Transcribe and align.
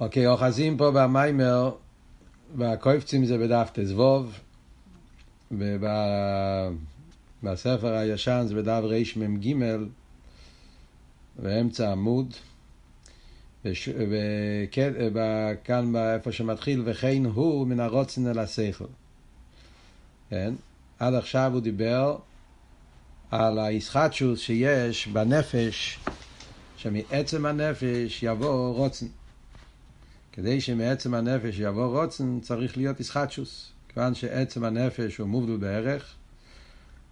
אוקיי, 0.00 0.26
אוחזים 0.26 0.76
פה 0.76 0.90
במיימר, 0.90 1.70
והקויפצים 2.56 3.24
זה 3.24 3.38
בדף 3.38 3.70
ט"זבוב, 3.72 4.38
ובספר 7.42 7.92
הישן 7.92 8.44
זה 8.46 8.54
בדף 8.54 8.82
רמ"ג, 9.16 9.54
באמצע 11.38 11.92
עמוד, 11.92 12.34
וכאן 15.12 15.96
איפה 15.96 16.32
שמתחיל, 16.32 16.82
וכן 16.84 17.24
הוא 17.24 17.66
מן 17.66 17.80
הרוצן 17.80 18.26
אל 18.26 18.38
השכל. 18.38 18.84
כן? 20.30 20.54
עד 20.98 21.14
עכשיו 21.14 21.50
הוא 21.52 21.60
דיבר 21.60 22.16
על 23.30 23.58
הישחטשוס 23.58 24.40
שיש 24.40 25.06
בנפש, 25.06 25.98
שמעצם 26.76 27.46
הנפש 27.46 28.22
יבוא 28.22 28.74
רוצן. 28.74 29.06
כדי 30.36 30.60
שמעצם 30.60 31.14
הנפש 31.14 31.58
יבוא 31.58 32.02
רוצן, 32.02 32.38
צריך 32.40 32.76
להיות 32.76 33.00
ישחטשוס. 33.00 33.72
כיוון 33.88 34.14
שעצם 34.14 34.64
הנפש 34.64 35.16
הוא 35.16 35.28
מובדל 35.28 35.56
בערך, 35.56 36.14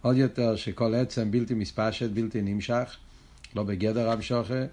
עוד 0.02 0.16
יותר 0.16 0.56
שכל 0.56 0.94
עצם 0.94 1.30
בלתי 1.30 1.54
מספשת, 1.54 2.10
בלתי 2.10 2.42
נמשך, 2.42 2.96
לא 3.56 3.62
בגדר 3.62 4.10
המשוכה. 4.10 4.64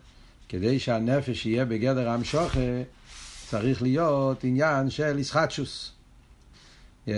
כדי 0.49 0.79
שהנפש 0.79 1.45
יהיה 1.45 1.65
בגדר 1.65 2.09
המשוכה, 2.09 2.81
צריך 3.49 3.81
להיות 3.81 4.43
עניין 4.43 4.89
של 4.89 5.19
ישחטשוס. 5.19 5.91
Yeah. 7.07 7.11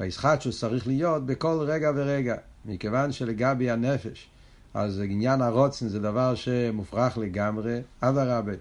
והישחטשוס 0.00 0.60
צריך 0.60 0.86
להיות 0.86 1.26
בכל 1.26 1.64
רגע 1.66 1.90
ורגע. 1.96 2.36
מכיוון 2.64 3.12
שלגבי 3.12 3.70
הנפש, 3.70 4.28
אז 4.74 5.00
עניין 5.00 5.42
הרוצן 5.42 5.88
זה 5.88 6.00
דבר 6.00 6.34
שמופרך 6.34 7.18
לגמרי, 7.18 7.80
אדרבה, 8.00 8.52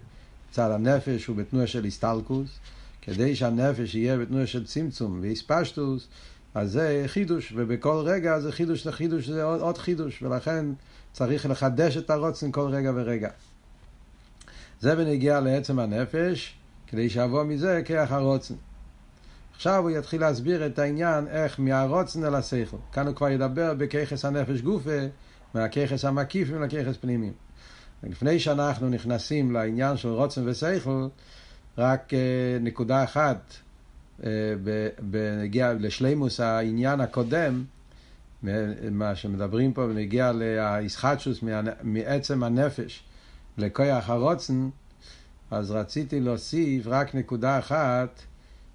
צד 0.55 0.71
הנפש 0.71 1.25
הוא 1.25 1.35
בתנועה 1.35 1.67
של 1.67 1.85
הסטלקוס, 1.85 2.49
כדי 3.01 3.35
שהנפש 3.35 3.95
יהיה 3.95 4.17
בתנועה 4.17 4.47
של 4.47 4.65
צמצום 4.65 5.19
ואיספשטוס, 5.21 6.07
אז 6.53 6.71
זה 6.71 7.03
חידוש, 7.07 7.53
ובכל 7.55 8.03
רגע 8.05 8.39
זה 8.39 8.51
חידוש 8.51 8.87
לחידוש, 8.87 9.29
זה 9.29 9.43
עוד, 9.43 9.61
עוד 9.61 9.77
חידוש, 9.77 10.21
ולכן 10.21 10.65
צריך 11.13 11.45
לחדש 11.45 11.97
את 11.97 12.09
הרוצן 12.09 12.51
כל 12.51 12.67
רגע 12.69 12.91
ורגע. 12.95 13.29
זה 14.79 14.95
בנגיע 14.95 15.39
לעצם 15.39 15.79
הנפש, 15.79 16.55
כדי 16.87 17.09
שיבוא 17.09 17.43
מזה 17.43 17.81
כרך 17.85 18.11
הרוצן. 18.11 18.55
עכשיו 19.55 19.83
הוא 19.83 19.89
יתחיל 19.89 20.21
להסביר 20.21 20.65
את 20.65 20.79
העניין 20.79 21.27
איך 21.27 21.59
מהרוצן 21.59 22.25
אל 22.25 22.35
השכל. 22.35 22.77
כאן 22.91 23.07
הוא 23.07 23.15
כבר 23.15 23.29
ידבר 23.29 23.73
בככס 23.73 24.25
הנפש 24.25 24.61
גופה, 24.61 24.99
מהככס 25.53 26.05
המקיפים 26.05 26.61
לככס 26.61 26.97
פנימיים. 26.97 27.44
לפני 28.09 28.39
שאנחנו 28.39 28.89
נכנסים 28.89 29.51
לעניין 29.51 29.97
של 29.97 30.09
רוצן 30.09 30.49
ושכל, 30.49 31.07
רק 31.77 32.13
uh, 32.13 32.63
נקודה 32.63 33.03
אחת 33.03 33.53
uh, 34.19 34.23
בנגיע 34.99 35.73
לשלימוס 35.73 36.39
העניין 36.39 37.01
הקודם, 37.01 37.63
מה 38.91 39.15
שמדברים 39.15 39.73
פה 39.73 39.87
בנגיע 39.87 40.31
להיסחטשוס 40.31 41.43
מעצם 41.83 42.43
הנפש 42.43 43.03
לכוח 43.57 44.09
הרוצן, 44.09 44.69
אז 45.51 45.71
רציתי 45.71 46.19
להוסיף 46.19 46.87
רק 46.87 47.15
נקודה 47.15 47.59
אחת, 47.59 48.21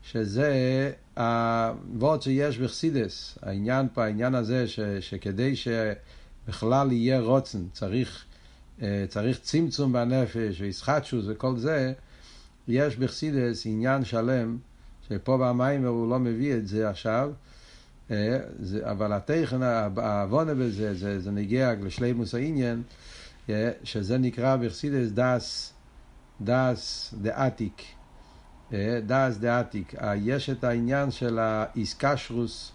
שזה 0.02 0.92
הוורד 1.16 2.22
שיש 2.22 2.58
בחסידס, 2.58 3.38
העניין 3.42 3.86
פה, 3.94 4.04
העניין 4.04 4.34
הזה 4.34 4.68
ש, 4.68 4.80
שכדי 4.80 5.54
שבכלל 5.56 6.92
יהיה 6.92 7.20
רוצן, 7.20 7.66
צריך, 7.72 8.24
אה, 8.24 8.29
צריך 9.08 9.38
צמצום 9.42 9.92
בנפש 9.92 10.60
וישחטשוס 10.60 11.24
וכל 11.28 11.56
זה, 11.56 11.92
יש 12.68 12.96
בחסידס 12.96 13.66
עניין 13.66 14.04
שלם, 14.04 14.58
שפה 15.08 15.36
במים 15.36 15.86
הוא 15.86 16.10
לא 16.10 16.18
מביא 16.18 16.54
את 16.54 16.66
זה 16.66 16.90
עכשיו, 16.90 17.30
אה, 18.10 18.38
זה, 18.60 18.90
אבל 18.90 19.12
התכן, 19.12 19.62
העוונה 19.62 20.54
בזה, 20.54 20.94
זה, 20.94 21.20
זה 21.20 21.30
נגיע 21.30 21.74
לשלימוס 21.82 22.34
העניין, 22.34 22.82
אה, 23.50 23.70
שזה 23.84 24.18
נקרא 24.18 24.56
בחסידס 24.56 25.10
דס, 25.10 25.72
דס 26.40 27.14
דעתיק. 27.22 27.82
דאס 29.06 29.36
דעתיק, 29.36 29.94
יש 30.16 30.50
את 30.50 30.64
העניין 30.64 31.10
של 31.10 31.38
האיסקשרוס, 31.38 32.72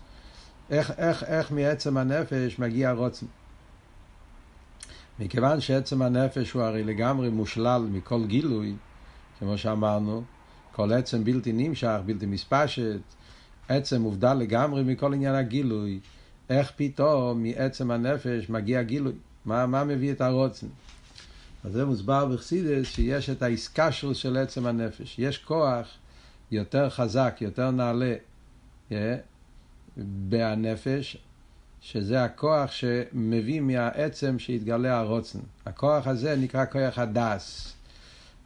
איך, 0.69 0.91
איך, 0.97 1.24
איך 1.24 1.52
מעצם 1.52 1.97
הנפש 1.97 2.59
מגיע 2.59 2.91
רוצן. 2.91 3.25
מכיוון 5.20 5.62
שעצם 5.62 6.02
הנפש 6.02 6.52
הוא 6.52 6.62
הרי 6.62 6.84
לגמרי 6.84 7.30
מושלל 7.30 7.88
מכל 7.92 8.26
גילוי, 8.26 8.76
כמו 9.40 9.58
שאמרנו, 9.58 10.24
כל 10.72 10.94
עצם 10.94 11.24
בלתי 11.24 11.52
נמשך, 11.53 11.98
בלתי 12.06 12.26
מספשת, 12.26 13.00
עצם 13.70 14.02
מובדל 14.02 14.34
לגמרי 14.34 14.84
מכל 14.84 15.14
עניין 15.14 15.36
הגילוי, 15.36 16.00
איך 16.50 16.72
פתאום 16.76 17.44
מעצם 17.44 17.92
הנפש 17.92 18.50
מגיע 18.50 18.81
גילוי? 18.81 19.14
מה, 19.46 19.66
מה 19.66 19.84
מביא 19.84 20.12
את 20.12 20.22
הרוצן? 20.22 20.68
אז 21.64 21.72
זה 21.72 21.86
מוסבר 21.86 22.26
בחסידס 22.26 22.88
שיש 22.88 23.30
את 23.30 23.42
האיסקשרוס 23.42 24.18
של 24.18 24.38
עצם 24.38 24.66
הנפש. 24.66 25.20
יש 25.20 25.38
כוח 25.38 25.88
יותר 26.52 26.90
חזק, 26.90 27.38
יותר 27.42 27.72
נעלה 27.72 28.16
yeah, 28.90 28.94
בהנפש, 29.97 31.18
שזה 31.91 32.23
הכוח 32.23 32.72
שמביא 32.72 33.62
מהעצם 33.62 34.40
שהתגלה 34.40 35.00
הרוצן. 35.00 35.40
הכוח 35.66 36.07
הזה 36.07 36.35
נקרא 36.35 36.66
כוח 36.66 37.00
הדס. 37.00 37.73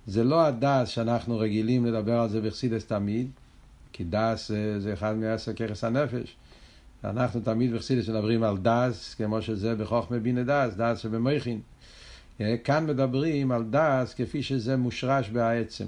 זה 0.08 0.24
לא 0.24 0.46
הדס 0.46 0.90
שאנחנו 0.90 1.38
רגילים 1.38 1.86
לדבר 1.86 2.20
על 2.20 2.30
זה 2.30 2.42
בחסידס 2.42 2.86
תמיד, 2.86 3.30
כי 3.94 4.04
דעת 4.10 4.52
זה, 4.78 4.94
אחד 4.94 5.18
מעשר 5.18 5.54
כוחות 5.54 5.84
הנפש. 5.84 6.36
אנחנו 7.04 7.42
תמיד 7.42 7.74
בחסידות 7.74 8.10
מדברים 8.10 8.44
על 8.44 8.58
דעת, 8.58 9.16
כמו 9.18 9.42
שזה 9.42 9.76
בחוכמה 9.76 10.20
בינה 10.20 10.44
דעת, 10.44 10.74
דעת 10.76 11.00
שבמוחין. 11.00 11.60
כאן 12.64 12.86
מדברים 12.86 13.52
על 13.52 13.64
דעת 13.70 14.14
כפי 14.14 14.44
שזה 14.44 14.78
מושרש 14.78 15.30
בעצם. 15.30 15.88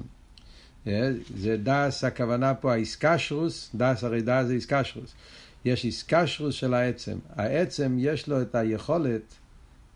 זה 1.36 1.58
דעת, 1.64 2.04
הכוונה 2.04 2.54
פה 2.54 2.74
התקשרות, 2.74 3.72
דעת 3.76 4.04
הרי 4.04 4.22
דעת 4.22 4.46
זה 4.46 4.54
התקשרות. 4.54 5.14
יש 5.66 5.86
התקשרות 5.86 6.56
של 6.56 6.74
העצם. 6.74 7.18
העצם 7.36 7.96
יש 8.00 8.28
לו 8.28 8.42
את 8.42 8.56
היכולת 8.56 9.34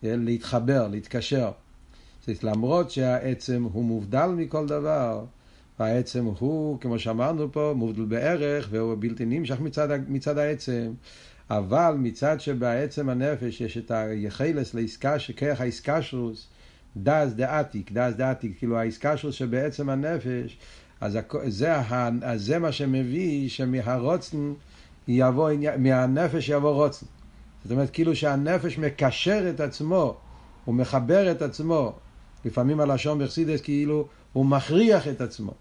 להתחבר, 0.04 0.88
להתקשר. 0.88 1.52
זאת 2.28 2.44
למרות 2.44 2.92
שהעצם 2.92 3.64
הוא 3.74 3.86
מובדל 3.86 4.28
מכל 4.28 4.68
דבר, 4.68 5.26
והעצם 5.80 6.26
הוא, 6.26 6.80
כמו 6.80 7.00
שאמרנו 7.00 7.52
פה, 7.52 7.74
מובדל 7.76 8.06
בערך, 8.06 8.68
והוא 8.72 8.96
בלתי 9.00 9.26
נמשך 9.26 9.60
מצד, 9.60 9.88
מצד 10.08 10.38
העצם. 10.38 10.94
אבל 11.50 11.96
מצד 12.00 12.42
שבעצם 12.42 13.10
הנפש 13.10 13.62
יש 13.62 13.78
את 13.78 13.92
היחלס 13.92 14.74
לעסקה, 14.74 15.20
שכרך 15.20 15.62
האיסקשרוס, 15.62 16.48
דאז 16.98 17.36
דעתיק, 17.36 17.92
דאז 17.92 18.16
דעתיק, 18.16 18.58
כאילו 18.58 18.78
האיסקשרוס 18.78 19.36
שבעצם 19.36 19.90
הנפש, 19.90 20.58
אז 21.02 21.18
זה, 21.48 21.74
זה 22.36 22.60
מה 22.60 22.72
שמביא 22.72 23.50
שמהרוצן 23.50 24.54
יבוא, 25.08 25.52
מהנפש 25.78 26.50
יבוא 26.50 26.72
רוצן. 26.72 27.06
זאת 27.64 27.72
אומרת, 27.72 27.90
כאילו 27.90 28.16
שהנפש 28.16 28.78
מקשר 28.78 29.50
את 29.50 29.60
עצמו, 29.60 30.18
הוא 30.66 30.76
מחבר 30.76 31.32
את 31.32 31.42
עצמו. 31.42 31.94
לפעמים 32.46 32.80
הלשון 32.80 33.24
בחסידס 33.24 33.62
כאילו 33.62 34.08
הוא 34.34 34.46
מכריח 34.46 35.08
את 35.08 35.22
עצמו. 35.22 35.54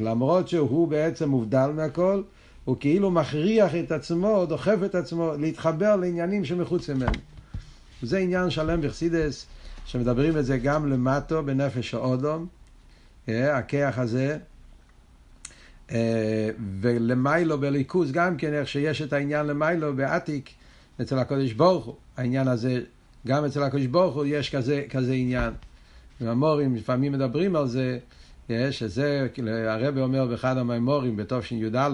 למרות 0.00 0.48
שהוא 0.48 0.88
בעצם 0.88 1.28
מובדל 1.28 1.70
מהכל, 1.74 2.22
הוא 2.64 2.76
כאילו 2.80 3.10
מכריח 3.10 3.74
את 3.74 3.92
עצמו, 3.92 4.46
דוחף 4.46 4.76
את 4.84 4.94
עצמו 4.94 5.32
להתחבר 5.38 5.96
לעניינים 5.96 6.44
שמחוץ 6.44 6.90
ממנו. 6.90 7.18
זה 8.02 8.18
עניין 8.18 8.50
שלם 8.50 8.80
בחסידס, 8.80 9.46
שמדברים 9.84 10.38
את 10.38 10.44
זה 10.44 10.58
גם 10.58 10.92
למטו 10.92 11.42
בנפש 11.42 11.94
האודום, 11.94 12.46
אה, 13.28 13.56
הכיח 13.58 13.98
הזה, 13.98 14.38
ולמיילו 16.80 17.60
בליכוז 17.60 18.12
גם 18.12 18.36
כן, 18.36 18.54
איך 18.54 18.68
שיש 18.68 19.02
את 19.02 19.12
העניין 19.12 19.46
למיילו 19.46 19.96
בעתיק 19.96 20.50
אצל 21.00 21.18
הקודש 21.18 21.52
ברוך 21.52 21.84
הוא, 21.84 21.94
העניין 22.16 22.48
הזה, 22.48 22.80
גם 23.26 23.44
אצל 23.44 23.62
הקודש 23.62 23.86
ברוך 23.86 24.14
הוא 24.14 24.24
יש 24.28 24.54
כזה, 24.54 24.82
כזה 24.90 25.12
עניין. 25.12 25.52
המורים 26.20 26.74
לפעמים 26.74 27.12
מדברים 27.12 27.56
על 27.56 27.68
זה, 27.68 27.98
אה, 28.50 28.72
שזה, 28.72 29.28
הרבי 29.68 30.00
אומר 30.00 30.26
באחד 30.26 30.58
המימורים 30.58 31.16
בתשי"א, 31.16 31.88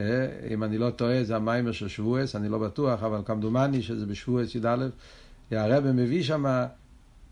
אה, 0.00 0.26
אם 0.50 0.64
אני 0.64 0.78
לא 0.78 0.90
טועה 0.90 1.24
זה 1.24 1.36
המיימר 1.36 1.72
של 1.72 1.88
שבועס, 1.88 2.36
אני 2.36 2.48
לא 2.48 2.58
בטוח, 2.58 3.02
אבל 3.02 3.20
כמדומני 3.24 3.82
שזה 3.82 4.06
בשבועס 4.06 4.54
י"א, 4.54 4.86
הרבי 5.50 5.88
מביא 5.92 6.22
שם, 6.22 6.44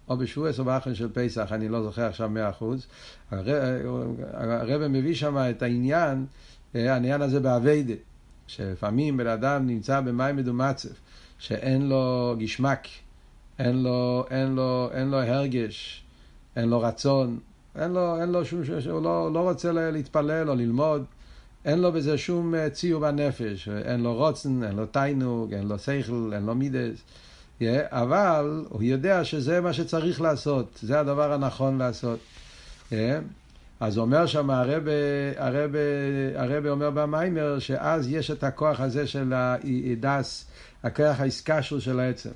או 0.08 0.16
בשבועס 0.16 0.58
או 0.58 0.64
באחרון 0.64 0.94
של 0.94 1.08
פסח, 1.12 1.48
אני 1.52 1.68
לא 1.68 1.82
זוכר 1.82 2.06
עכשיו 2.06 2.30
מאה 2.30 2.50
אחוז, 2.50 2.86
הרבי 3.30 4.88
מביא 4.88 5.14
שם 5.14 5.36
את 5.50 5.62
העניין, 5.62 6.26
אה, 6.74 6.92
העניין 6.92 7.22
הזה 7.22 7.40
באביידה, 7.40 7.94
שלפעמים 8.46 9.16
בן 9.16 9.26
אדם 9.26 9.66
נמצא 9.66 10.00
במים 10.00 10.36
מדומצף, 10.36 11.00
שאין 11.38 11.88
לו 11.88 12.34
גשמק, 12.38 12.88
אין 13.58 13.82
לו, 13.82 14.24
אין 14.30 14.54
לו, 14.54 14.90
אין 14.92 15.08
לו 15.08 15.18
הרגש, 15.18 16.04
אין 16.56 16.68
לו 16.68 16.80
רצון, 16.80 17.38
אין 17.78 17.90
לו, 17.90 18.20
אין 18.20 18.28
לו 18.28 18.44
שום, 18.44 18.60
הוא 18.90 19.02
לא, 19.02 19.32
לא 19.32 19.38
רוצה 19.38 19.72
להתפלל 19.72 20.50
או 20.50 20.54
ללמוד, 20.54 21.04
אין 21.64 21.78
לו 21.78 21.92
בזה 21.92 22.18
שום 22.18 22.54
אה, 22.54 22.70
ציור 22.70 23.00
בנפש, 23.00 23.68
אין 23.68 24.00
לו 24.00 24.14
רוצן, 24.14 24.62
אין 24.62 24.76
לו 24.76 24.86
תיינוג, 24.86 25.54
אין 25.54 25.68
לו 25.68 25.78
שכל, 25.78 26.30
אין 26.32 26.46
לו 26.46 26.54
מידס, 26.54 27.02
אבל 27.90 28.64
הוא 28.68 28.82
יודע 28.82 29.24
שזה 29.24 29.60
מה 29.60 29.72
שצריך 29.72 30.20
לעשות, 30.20 30.78
זה 30.82 31.00
הדבר 31.00 31.32
הנכון 31.32 31.78
לעשות. 31.78 32.18
Yeah. 32.90 32.94
אז 33.80 33.98
אומר 33.98 34.26
שם 34.26 34.50
הרבה, 34.50 34.90
אומר 36.70 36.90
במיימר 36.90 37.58
שאז 37.58 38.08
יש 38.08 38.30
את 38.30 38.44
הכוח 38.44 38.80
הזה 38.80 39.06
של 39.06 39.32
הדס, 39.34 40.46
הכוח 40.82 41.20
האיסקשור 41.20 41.78
של 41.78 42.00
העצם. 42.00 42.30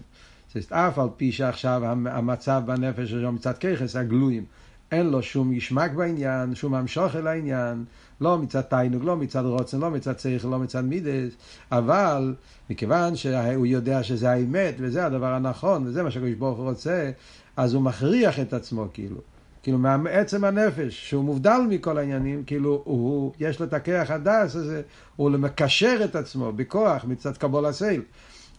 אף 0.71 0.99
על 0.99 1.09
פי 1.17 1.33
שעכשיו 1.33 1.83
המצב 1.85 2.63
בנפש 2.67 3.11
שלו 3.11 3.33
מצד 3.33 3.59
ככס 3.59 3.97
הגלויים 3.97 4.45
אין 4.93 5.11
לו 5.11 5.23
שום 5.23 5.53
ישמק 5.53 5.91
בעניין, 5.91 6.55
שום 6.55 6.75
המשוך 6.75 7.17
אל 7.17 7.27
העניין, 7.27 7.85
לא 8.21 8.39
מצד 8.39 8.61
תיינוג, 8.61 9.05
לא 9.05 9.17
מצד 9.17 9.45
רוצן, 9.45 9.81
לא 9.81 9.91
מצד 9.91 10.19
שכל, 10.19 10.49
לא 10.49 10.59
מצד 10.59 10.85
מידס, 10.85 11.33
אבל 11.73 12.35
מכיוון 12.71 13.17
שהוא 13.17 13.67
יודע 13.67 14.03
שזה 14.03 14.31
האמת 14.31 14.75
וזה 14.79 15.07
הדבר 15.07 15.35
הנכון 15.35 15.87
וזה 15.87 16.03
מה 16.03 16.11
שהקדוש 16.11 16.35
ברוך 16.35 16.59
הוא 16.59 16.69
רוצה, 16.69 17.11
אז 17.57 17.75
הוא 17.75 17.83
מכריח 17.83 18.41
את 18.41 18.53
עצמו 18.53 18.87
כאילו. 18.93 19.21
כאילו 19.63 19.79
מעצם 19.79 20.45
הנפש, 20.45 21.09
שהוא 21.09 21.25
מובדל 21.25 21.61
מכל 21.69 21.99
העניינים, 21.99 22.45
כאילו 22.45 22.83
הוא, 22.85 23.33
יש 23.41 23.61
לו 23.61 23.67
את 23.67 23.73
הכיח 23.73 24.11
הדס 24.11 24.57
הזה, 24.57 24.83
הוא 25.17 25.31
מקשר 25.31 26.01
את 26.05 26.17
עצמו 26.17 26.53
בכוח 26.53 27.05
מצד 27.05 27.37
קבול 27.37 27.67
הסייל. 27.67 28.03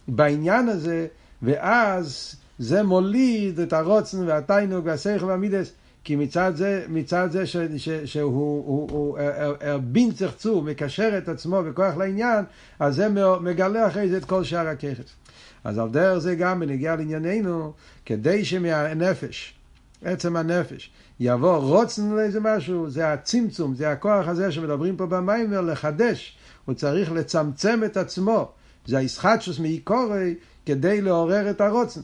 בעניין 0.08 0.68
הזה, 0.68 1.06
ואז 1.42 2.36
זה 2.58 2.82
מוליד 2.82 3.60
את 3.60 3.72
הרוצן 3.72 4.28
והתיינוג 4.28 4.86
והשכל 4.86 5.24
והמידס, 5.24 5.72
כי 6.04 6.16
מצד 6.16 6.52
זה, 6.56 6.84
מצד 6.88 7.28
זה 7.30 7.46
ש, 7.46 7.56
ש, 7.76 7.88
שהוא 7.88 8.64
הוא, 8.66 8.90
הוא, 8.90 9.18
בין 9.82 10.12
צחצור, 10.12 10.62
מקשר 10.62 11.18
את 11.18 11.28
עצמו 11.28 11.62
בכוח 11.62 11.96
לעניין, 11.96 12.44
אז 12.78 12.96
זה 12.96 13.08
מגלה 13.40 13.86
אחרי 13.86 14.08
זה 14.08 14.16
את 14.16 14.24
כל 14.24 14.44
שאר 14.44 14.68
הככס. 14.68 15.14
אז 15.64 15.78
על 15.78 15.88
דרך 15.88 16.18
זה 16.18 16.34
גם 16.34 16.60
בנגיע 16.60 16.96
לענייננו, 16.96 17.72
כדי 18.06 18.44
שמהנפש, 18.44 19.54
עצם 20.04 20.36
הנפש, 20.36 20.90
יבוא 21.20 21.56
רוצן 21.56 22.10
לאיזה 22.10 22.40
משהו, 22.40 22.90
זה 22.90 23.12
הצמצום, 23.12 23.74
זה 23.74 23.90
הכוח 23.90 24.28
הזה 24.28 24.52
שמדברים 24.52 24.96
פה 24.96 25.06
במיימר, 25.06 25.60
לחדש, 25.60 26.36
הוא 26.64 26.74
צריך 26.74 27.12
לצמצם 27.12 27.80
את 27.84 27.96
עצמו, 27.96 28.52
זה 28.86 28.98
הישחטשוס 28.98 29.58
מעיקורי 29.58 30.34
כדי 30.66 31.00
לעורר 31.00 31.50
את 31.50 31.60
הרוצן. 31.60 32.00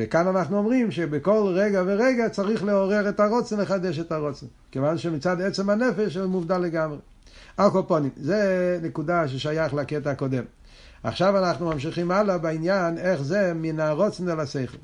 וכאן 0.00 0.26
אנחנו 0.26 0.58
אומרים 0.58 0.90
שבכל 0.90 1.52
רגע 1.54 1.82
ורגע 1.86 2.28
צריך 2.28 2.64
לעורר 2.64 3.08
את 3.08 3.20
הרוצן, 3.20 3.60
לחדש 3.60 3.98
את 3.98 4.12
הרוצן. 4.12 4.46
כיוון 4.70 4.98
שמצד 4.98 5.40
עצם 5.40 5.70
הנפש 5.70 6.16
הוא 6.16 6.26
מובדל 6.26 6.58
לגמרי. 6.58 6.98
הקופונים, 7.58 8.10
זה 8.16 8.78
נקודה 8.82 9.28
ששייך 9.28 9.74
לקטע 9.74 10.10
הקודם. 10.10 10.44
עכשיו 11.02 11.38
אנחנו 11.38 11.66
ממשיכים 11.66 12.10
הלאה 12.10 12.38
בעניין 12.38 12.98
איך 12.98 13.22
זה 13.22 13.52
מן 13.54 13.80
הרוצן 13.80 14.28
אל 14.28 14.40
השכל. 14.40 14.78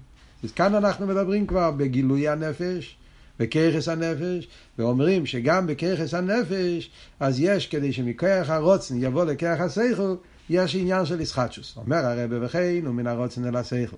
אז 0.45 0.53
כאן 0.53 0.75
אנחנו 0.75 1.07
מדברים 1.07 1.47
כבר 1.47 1.71
בגילוי 1.71 2.29
הנפש, 2.29 2.97
בכיכס 3.41 3.89
הנפש, 3.89 4.49
ואומרים 4.79 5.27
שגם 5.27 5.67
בכיכס 5.67 6.15
הנפש, 6.15 6.91
אז 7.21 7.41
יש 7.41 7.67
כדי 7.67 7.93
שמכוח 7.93 8.51
הרוצן 8.51 8.95
יבוא 8.99 9.25
לכיח 9.25 9.61
השכל, 9.61 10.15
יש 10.51 10.77
עניין 10.77 11.05
של 11.05 11.21
ישחטשוס. 11.21 11.77
אומר 11.77 12.07
הרב 12.07 12.31
וכן, 12.41 12.87
ומן 12.87 13.07
הרוצן 13.07 13.45
אל 13.45 13.57
השכל. 13.57 13.97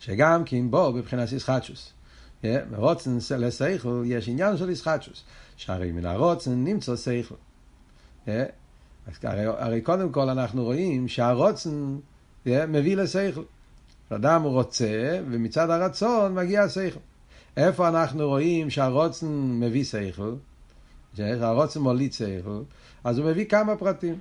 שגם 0.00 0.44
כי 0.44 0.60
אם 0.60 0.70
בו 0.70 0.92
בבחינת 0.92 1.32
ישחטשוס. 1.32 1.92
מרוצן 2.44 3.18
לשכל 3.38 4.02
יש 4.06 4.28
עניין 4.28 4.56
של 4.56 4.70
ישחטשוס. 4.70 5.24
שהרי 5.56 5.92
מן 5.92 6.06
הרוצן 6.06 6.64
נמצא 6.64 6.96
שכל. 6.96 7.34
אז 8.26 9.14
הרי, 9.22 9.44
הרי 9.44 9.80
קודם 9.80 10.12
כל 10.12 10.28
אנחנו 10.28 10.64
רואים 10.64 11.08
שהרוצן 11.08 11.96
מביא 12.46 12.96
לשכל. 12.96 13.42
אדם 14.08 14.42
רוצה, 14.42 15.20
ומצד 15.30 15.70
הרצון 15.70 16.34
מגיע 16.34 16.62
השכל. 16.62 17.00
איפה 17.56 17.88
אנחנו 17.88 18.28
רואים 18.28 18.70
שהרוצן 18.70 19.26
מביא 19.60 19.84
שכל, 19.84 20.34
שהרוצן 21.16 21.80
מוליד 21.80 22.12
שכל, 22.12 22.62
אז 23.04 23.18
הוא 23.18 23.30
מביא 23.30 23.44
כמה 23.44 23.76
פרטים. 23.76 24.18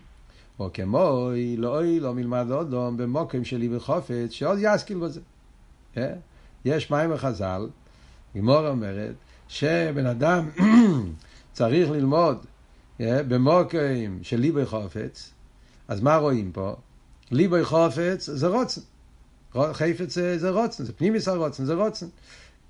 או 0.59 0.69
כמו 0.73 1.29
לא 1.57 1.77
אוי 1.77 1.99
לא 1.99 2.13
מלמד 2.13 2.45
אודום 2.51 2.97
במוקם 2.97 3.43
שלי 3.43 3.69
בחופץ, 3.69 4.31
שעוד 4.31 4.57
יסקיל 4.61 4.97
בזה. 4.97 5.21
יש 6.65 6.91
מים 6.91 7.11
וחז"ל, 7.13 7.67
גמור 8.37 8.67
אומרת, 8.67 9.13
שבן 9.47 10.05
אדם 10.05 10.49
צריך 11.53 11.89
ללמוד 11.91 12.45
במוקם 12.99 14.17
של 14.21 14.39
ליבי 14.39 14.65
חופץ, 14.65 15.31
אז 15.87 16.01
מה 16.01 16.15
רואים 16.15 16.51
פה? 16.51 16.75
ליבי 17.31 17.63
חופץ 17.63 18.29
זה 18.29 18.47
רוצן. 18.47 18.81
חפץ 19.53 20.17
זה 20.37 20.49
רוצן, 20.49 20.83
זה 20.83 20.93
פנימיס 20.93 21.27
הרוצן, 21.27 21.65
זה 21.65 21.73
רוצן. 21.73 22.05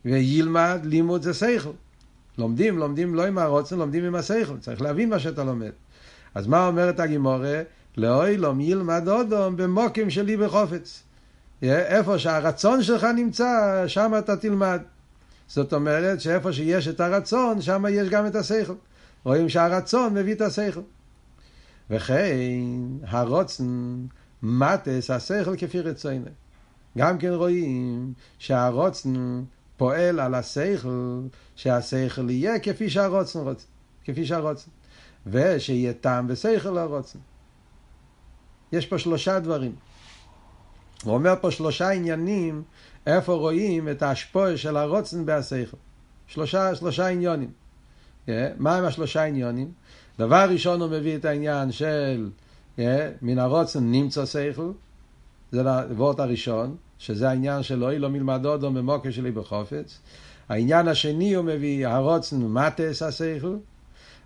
וילמד 0.05 0.79
לימוד 0.83 1.21
זה 1.21 1.33
שכל. 1.33 1.69
לומדים, 2.37 2.77
לומדים 2.77 3.15
לא 3.15 3.25
עם 3.25 3.37
הרוצן, 3.37 3.77
לומדים 3.77 4.03
עם 4.03 4.15
השכל. 4.15 4.57
צריך 4.59 4.81
להבין 4.81 5.09
מה 5.09 5.19
שאתה 5.19 5.43
לומד. 5.43 5.71
אז 6.35 6.47
מה 6.47 6.67
אומרת 6.67 6.99
הגימורה? 6.99 7.61
לאוילום 7.97 8.61
ילמד 8.61 9.07
אודום 9.07 9.57
במוקים 9.57 10.09
שלי 10.09 10.37
בחופץ. 10.37 11.03
איפה 11.71 12.19
שהרצון 12.19 12.83
שלך 12.83 13.03
נמצא, 13.03 13.83
שם 13.87 14.13
אתה 14.17 14.37
תלמד. 14.37 14.81
זאת 15.47 15.73
אומרת 15.73 16.21
שאיפה 16.21 16.53
שיש 16.53 16.87
את 16.87 16.99
הרצון, 16.99 17.61
שם 17.61 17.85
יש 17.89 18.09
גם 18.09 18.27
את 18.27 18.35
השכל. 18.35 18.73
רואים 19.23 19.49
שהרצון 19.49 20.13
מביא 20.13 20.33
את 20.33 20.41
השכל. 20.41 20.81
וכן, 21.89 22.77
הרוצן 23.03 23.95
מטס 24.43 25.09
השכל 25.09 25.57
כפי 25.57 25.81
רצונו. 25.81 26.25
גם 26.97 27.17
כן 27.17 27.33
רואים 27.33 28.13
שהרוצן 28.39 29.43
פועל 29.77 30.19
על 30.19 30.35
השכל, 30.35 31.21
שהשכל 31.55 32.29
יהיה 32.29 32.59
כפי 32.59 32.89
שהרוצן 32.89 33.39
רוצה, 33.39 33.65
כפי 34.05 34.25
שהרוצן. 34.25 34.71
ושיהיה 35.27 35.93
טעם 35.93 36.25
ושכל 36.29 36.69
לרוצן. 36.69 37.19
יש 38.71 38.85
פה 38.85 38.99
שלושה 38.99 39.39
דברים. 39.39 39.75
הוא 41.05 41.13
אומר 41.13 41.33
פה 41.41 41.51
שלושה 41.51 41.89
עניינים, 41.89 42.63
איפה 43.07 43.33
רואים 43.33 43.89
את 43.89 44.03
ההשפוע 44.03 44.57
של 44.57 44.77
הרוצן 44.77 45.25
בהשכל. 45.25 45.77
שלושה, 46.27 46.75
שלושה 46.75 47.07
עניונים. 47.07 47.49
Yeah, 48.27 48.29
מה 48.57 48.77
הם 48.77 48.85
השלושה 48.85 49.23
עניונים? 49.23 49.71
דבר 50.19 50.45
ראשון 50.49 50.81
הוא 50.81 50.89
מביא 50.89 51.15
את 51.15 51.25
העניין 51.25 51.71
של 51.71 52.29
yeah, 52.77 52.81
מן 53.21 53.39
הרוצן 53.39 53.91
נמצא 53.91 54.25
שכל, 54.25 54.71
זה 55.51 55.61
הוורט 55.61 56.19
הראשון. 56.19 56.75
שזה 56.99 57.29
העניין 57.29 57.63
של 57.63 57.83
אוי 57.83 57.99
לא 57.99 58.09
מלמד 58.09 58.45
אודו 58.45 58.71
ממוקר 58.71 59.11
שלי 59.11 59.31
בחופץ. 59.31 59.99
העניין 60.49 60.87
השני 60.87 61.33
הוא 61.33 61.45
מביא 61.45 61.87
הרוצן 61.87 62.41
מטס 62.41 63.01
השכל, 63.01 63.55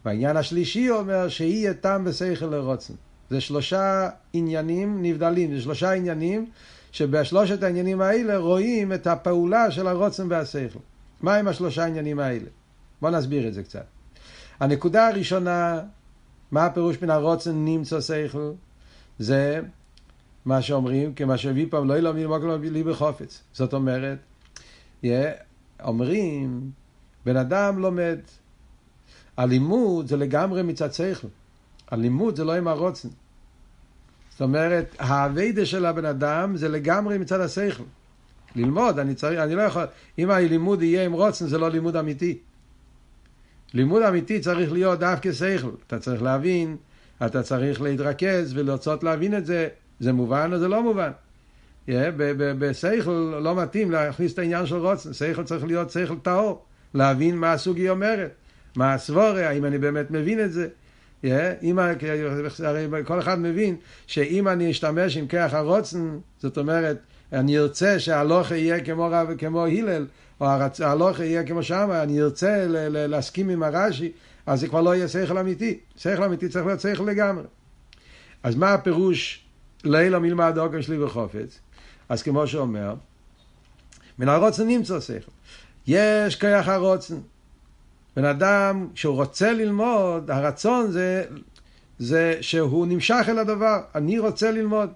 והעניין 0.06 0.38
השלישי 0.38 0.90
אומר 0.90 1.30
שיהיה 1.30 1.74
טעם 1.74 2.06
בשכל 2.06 2.46
לרוצן. 2.46 2.94
זה 3.30 3.42
שלושה 3.42 4.10
עניינים 4.34 5.02
נבדלים, 5.02 5.56
זה 5.56 5.62
שלושה 5.62 5.92
עניינים 5.92 6.46
שבשלושת 6.92 7.64
העניינים 7.64 8.02
האלה 8.02 8.38
רואים 8.38 8.94
את 8.94 9.08
הפעולה 9.08 9.72
של 9.72 9.88
הרוצן 9.88 10.28
והשכל. 10.30 10.80
מה 11.22 11.36
עם 11.36 11.48
השלושה 11.48 11.84
העניינים 11.84 12.20
האלה? 12.20 12.46
בואו 13.02 13.12
נסביר 13.12 13.48
את 13.48 13.54
זה 13.54 13.64
קצת. 13.64 13.86
הנקודה 14.60 15.08
הראשונה, 15.08 15.82
מה 16.52 16.66
הפירוש 16.66 16.98
בין 16.98 17.10
הרוצן 17.10 17.66
נמצא 17.66 18.02
שכל? 18.02 18.52
זה 19.20 19.62
מה 20.46 20.62
שאומרים, 20.62 21.14
כמה 21.14 21.38
שהביא 21.38 21.66
פעם, 21.70 21.88
לא 21.88 21.98
ילמד 21.98 22.26
מקום 22.26 22.64
לי 22.64 22.84
בחופץ. 22.84 23.42
זאת 23.54 23.74
אומרת, 23.74 24.18
אומרים, 25.84 26.72
בן 27.26 27.38
אדם 27.38 27.80
לומד. 27.80 28.20
הלימוד 29.38 30.08
זה 30.08 30.18
לגמרי 30.18 30.64
מצד 30.64 30.94
שכל. 30.94 31.28
הלימוד 31.92 32.36
זה 32.36 32.44
לא 32.44 32.56
עם 32.56 32.68
הרוצן. 32.68 33.10
זאת 34.32 34.42
אומרת, 34.42 34.96
האביידה 35.00 35.66
של 35.66 35.86
הבן 35.86 36.06
אדם 36.06 36.58
זה 36.58 36.70
לגמרי 36.70 37.18
מצד 37.18 37.42
השכל. 37.42 37.84
ללמוד, 38.56 39.00
אני 39.00 39.16
צריך, 39.16 39.40
אני 39.40 39.56
לא 39.56 39.62
יכול, 39.62 39.84
אם 40.20 40.32
הלימוד 40.32 40.82
יהיה 40.82 41.06
עם 41.06 41.14
רוצן 41.14 41.48
זה 41.48 41.58
לא 41.58 41.70
לימוד 41.70 41.96
אמיתי. 41.96 42.38
לימוד 43.74 44.02
אמיתי 44.02 44.40
צריך 44.40 44.72
להיות 44.72 45.00
דווקא 45.00 45.34
שכל. 45.34 45.72
אתה 45.88 46.00
צריך 46.00 46.22
להבין, 46.22 46.78
אתה 47.26 47.44
צריך 47.44 47.82
להתרכז 47.82 48.58
ולרצות 48.58 49.04
להבין 49.04 49.38
את 49.38 49.46
זה 49.46 49.68
זה 50.00 50.14
מובן 50.14 50.54
או 50.54 50.60
זה 50.60 50.68
לא 50.68 50.84
מובן? 50.84 51.12
Yeah, 51.88 51.92
בשכל 52.60 53.40
לא 53.44 53.56
מתאים 53.56 53.92
להכניס 53.92 54.34
את 54.34 54.40
העניין 54.40 54.66
של 54.66 54.76
רוצן, 54.76 55.14
שכל 55.14 55.44
צריך 55.44 55.66
להיות 55.66 55.90
שכל 55.90 56.20
טהור, 56.20 56.66
להבין 56.94 57.38
מה 57.38 57.52
הסוג 57.54 57.78
היא 57.78 57.90
אומרת, 57.90 58.32
מה 58.76 58.94
הסבורה, 58.94 59.50
האם 59.50 59.66
אני 59.66 59.78
באמת 59.78 60.12
מבין 60.12 60.40
את 60.40 60.52
זה. 60.52 60.68
אם, 61.24 61.80
הרי 61.80 61.96
כל 63.06 63.20
אחד 63.20 63.40
מבין 63.40 63.76
שאם 64.08 64.48
אני 64.48 64.72
אשתמש 64.72 65.18
עם 65.18 65.28
כח 65.28 65.50
הרוצן, 65.54 66.18
זאת 66.40 66.58
אומרת, 66.58 66.98
אני 67.34 67.58
ארצה 67.60 68.00
שהלוכה 68.00 68.56
יהיה 68.56 68.84
כמו, 68.84 69.08
רב, 69.12 69.28
כמו 69.38 69.66
הלל, 69.66 70.06
או. 70.42 70.46
ההלוך 70.80 71.20
יהיה 71.20 71.44
כמו 71.44 71.64
שמה, 71.64 72.04
אני 72.04 72.22
ארצה 72.22 72.66
ל- 72.68 72.78
ל- 72.78 73.08
להסכים 73.08 73.50
עם 73.50 73.64
הרש"י, 73.64 74.12
אז 74.46 74.60
זה 74.60 74.68
כבר 74.68 74.82
לא 74.82 74.96
יהיה 74.96 75.08
שכל 75.08 75.38
אמיתי. 75.38 75.80
שכל 75.96 76.24
אמיתי 76.24 76.50
צריך 76.50 76.66
להיות 76.66 76.80
שכל 76.80 77.04
לגמרי. 77.04 77.44
אז 78.44 78.56
מה 78.56 78.74
הפירוש 78.74 79.46
לילה 79.84 80.20
מלמד 80.20 80.58
עוגן 80.58 80.82
שלי 80.82 81.04
וחופץ? 81.04 81.60
אז 82.10 82.24
כמו 82.24 82.48
שאומר, 82.48 82.94
מן 84.20 84.30
הרוצן 84.30 84.68
נמצא 84.68 85.00
שכל. 85.00 85.32
יש 85.88 86.36
כיח 86.36 86.68
הרוצן. 86.68 87.16
בן 88.20 88.26
אדם, 88.26 88.88
כשהוא 88.94 89.16
רוצה 89.16 89.54
ללמוד, 89.54 90.32
הרצון 90.32 90.92
זה, 90.92 91.24
זה 92.00 92.38
שהוא 92.42 92.88
נמשך 92.88 93.26
אל 93.30 93.40
הדבר. 93.40 93.80
אני 93.96 94.20
רוצה 94.20 94.52
ללמוד. 94.52 94.90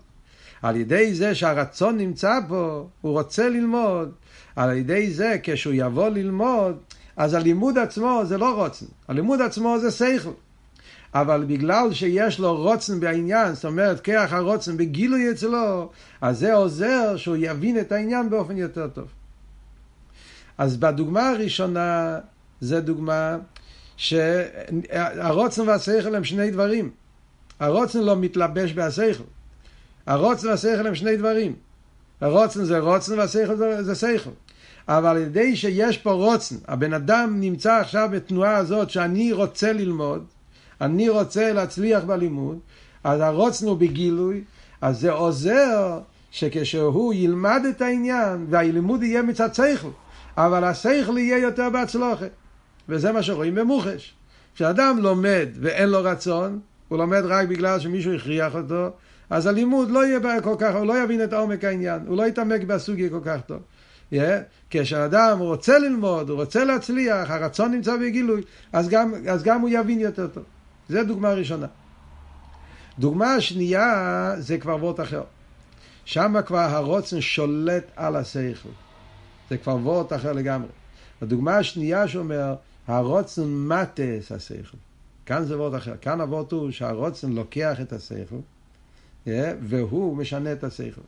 על 0.62 0.76
ידי 0.76 1.14
זה 1.14 1.36
שהרצון 1.36 1.98
נמצא 1.98 2.40
פה, 2.48 2.88
הוא 3.02 3.12
רוצה 3.12 3.50
ללמוד. 3.50 4.12
על 4.56 4.78
ידי 4.78 5.12
זה, 5.12 5.38
כשהוא 5.44 5.74
יבוא 5.78 6.10
ללמוד, 6.10 6.78
אז 7.18 7.34
הלימוד 7.34 7.78
עצמו 7.78 8.22
זה 8.26 8.38
לא 8.38 8.56
רוצן. 8.56 8.86
הלימוד 9.08 9.42
עצמו 9.42 9.80
זה 9.80 9.92
שכל. 9.92 10.32
אבל 11.14 11.46
בגלל 11.48 11.94
שיש 11.94 12.40
לו 12.40 12.56
רוצן 12.56 13.00
בעניין, 13.00 13.54
זאת 13.54 13.66
אומרת, 13.66 14.00
כרך 14.00 14.34
הרוצן 14.34 14.78
בגילוי 14.78 15.32
אצלו, 15.32 15.92
אז 16.22 16.40
זה 16.40 16.54
עוזר 16.54 17.18
שהוא 17.18 17.38
יבין 17.40 17.80
את 17.80 17.92
העניין 17.92 18.30
באופן 18.30 18.58
יותר 18.58 18.88
טוב. 18.88 19.08
אז 20.58 20.78
בדוגמה 20.78 21.30
הראשונה, 21.30 22.20
זה 22.64 22.82
דוגמה 22.82 23.38
שהרוצן 23.98 25.68
והשכל 25.68 26.16
הם 26.16 26.24
שני 26.24 26.52
דברים. 26.52 26.92
הרוצן 27.60 28.00
לא 28.00 28.16
מתלבש 28.16 28.74
בהשכל. 28.74 29.24
הרוצן 30.06 30.48
והשכל 30.48 30.88
הם 30.88 30.96
שני 30.96 31.18
דברים. 31.18 31.56
הרוצן 32.22 32.64
זה 32.64 32.80
רוצן 32.80 33.20
והשכל 33.20 33.56
זה, 33.82 33.96
שכל. 33.96 34.30
אבל 34.88 35.10
על 35.10 35.18
ידי 35.18 35.56
שיש 35.56 35.98
פה 35.98 36.12
רוצן, 36.12 36.56
הבן 36.68 36.94
אדם 36.94 37.36
נמצא 37.40 37.74
עכשיו 37.74 38.10
בתנועה 38.12 38.58
הזאת 38.58 38.90
שאני 38.90 39.34
רוצה 39.34 39.74
ללמוד, 39.74 40.26
אני 40.82 41.10
רוצה 41.10 41.54
להצליח 41.54 42.04
בלימוד, 42.04 42.60
אז 43.04 43.22
הרוצן 43.22 43.68
הוא 43.68 43.78
בגילוי, 43.78 44.44
אז 44.82 45.00
זה 45.00 45.12
עוזר 45.12 46.00
שכשהוא 46.32 47.14
ילמד 47.14 47.62
את 47.70 47.82
העניין 47.82 48.46
והלימוד 48.50 49.04
יהיה 49.04 49.22
מצד 49.22 49.56
שכל, 49.56 49.90
אבל 50.38 50.64
השכל 50.64 51.18
יהיה 51.18 51.38
יותר 51.38 51.70
בהצלוחה. 51.70 52.26
וזה 52.90 53.12
מה 53.12 53.24
שרואים 53.24 53.56
במוחש. 53.56 54.14
כשאדם 54.56 54.98
לומד 55.02 55.48
ואין 55.62 55.90
לו 55.90 56.04
רצון, 56.04 56.60
הוא 56.88 56.98
לומד 56.98 57.22
רק 57.26 57.48
בגלל 57.48 57.80
שמישהו 57.80 58.14
הכריח 58.14 58.56
אותו, 58.56 58.90
אז 59.30 59.48
הלימוד 59.48 59.92
לא 59.92 60.06
יהיה 60.06 60.42
כל 60.42 60.56
כך, 60.60 60.76
הוא 60.76 60.86
לא 60.86 61.04
יבין 61.04 61.24
את 61.24 61.34
עומק 61.34 61.64
העניין, 61.64 62.02
הוא 62.08 62.18
לא 62.18 62.28
יתעמק 62.28 62.62
בסוגיה 62.62 63.10
כל 63.10 63.20
כך 63.26 63.42
טוב. 63.46 63.60
Yeah, 64.14 64.16
כשאדם 64.70 65.40
רוצה 65.40 65.80
ללמוד, 65.80 66.30
הוא 66.30 66.40
רוצה 66.40 66.64
להצליח, 66.64 67.32
הרצון 67.32 67.72
נמצא 67.72 67.98
בגילוי, 67.98 68.42
אז 68.74 68.90
גם, 68.90 69.14
אז 69.30 69.44
גם 69.44 69.62
הוא 69.62 69.70
יבין 69.72 70.00
יותר 70.00 70.28
טוב. 70.28 70.44
זו 70.90 71.04
דוגמה 71.04 71.34
ראשונה. 71.34 71.68
דוגמה 73.00 73.42
שנייה 73.42 74.36
זה 74.38 74.58
כבר 74.58 74.76
וורט 74.76 75.00
אחר. 75.00 75.24
שם 76.06 76.36
כבר 76.46 76.60
הרוצן 76.60 77.22
שולט 77.22 77.84
על 77.96 78.16
השכל. 78.16 78.70
זה 79.50 79.58
כבר 79.58 79.76
וורט 79.76 80.14
אחר 80.14 80.34
לגמרי. 80.34 80.70
הדוגמה 81.22 81.58
השנייה 81.58 82.08
שאומר, 82.08 82.56
הרוצן 82.88 83.68
מטס 83.68 84.32
השכל. 84.32 84.78
כאן 85.26 85.46
זה 85.46 85.58
וורט 85.58 85.82
אחר. 85.82 85.94
כאן 86.02 86.22
הוורט 86.22 86.52
הוא 86.52 86.72
שהרוצן 86.72 87.32
לוקח 87.32 87.82
את 87.82 87.94
השכל, 87.94 88.36
yeah, 89.26 89.30
והוא 89.62 90.18
משנה 90.18 90.52
את 90.52 90.64
השכל. 90.64 91.02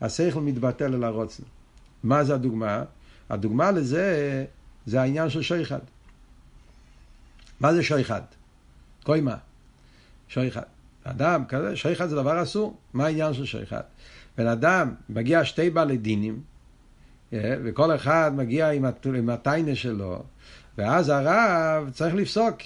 השכל 0.00 0.40
מתבטל 0.40 0.94
אל 0.94 1.04
הרוצן. 1.04 1.42
מה 2.02 2.24
זה 2.24 2.34
הדוגמה? 2.34 2.84
הדוגמה 3.30 3.70
לזה 3.70 4.44
זה 4.86 5.00
העניין 5.00 5.30
של 5.30 5.42
שויחד. 5.42 5.78
מה 7.60 7.74
זה 7.74 7.82
שויחד? 7.82 8.22
קוימה. 9.02 9.36
שויחד. 10.28 10.62
אדם 11.04 11.44
כזה, 11.48 11.76
שויחד 11.76 12.06
זה 12.06 12.16
דבר 12.16 12.42
אסור. 12.42 12.76
מה 12.92 13.06
העניין 13.06 13.34
של 13.34 13.44
שויחד? 13.44 13.82
בן 14.38 14.46
אדם 14.46 14.94
מגיע 15.08 15.44
שתי 15.44 15.70
בעלי 15.70 15.96
דינים, 15.96 16.40
אה, 17.32 17.54
וכל 17.64 17.94
אחד 17.94 18.32
מגיע 18.36 18.70
עם 19.04 19.30
הטיינה 19.30 19.74
שלו, 19.74 20.22
ואז 20.80 21.08
הרב 21.08 21.90
צריך 21.92 22.14
לפסוק 22.14 22.56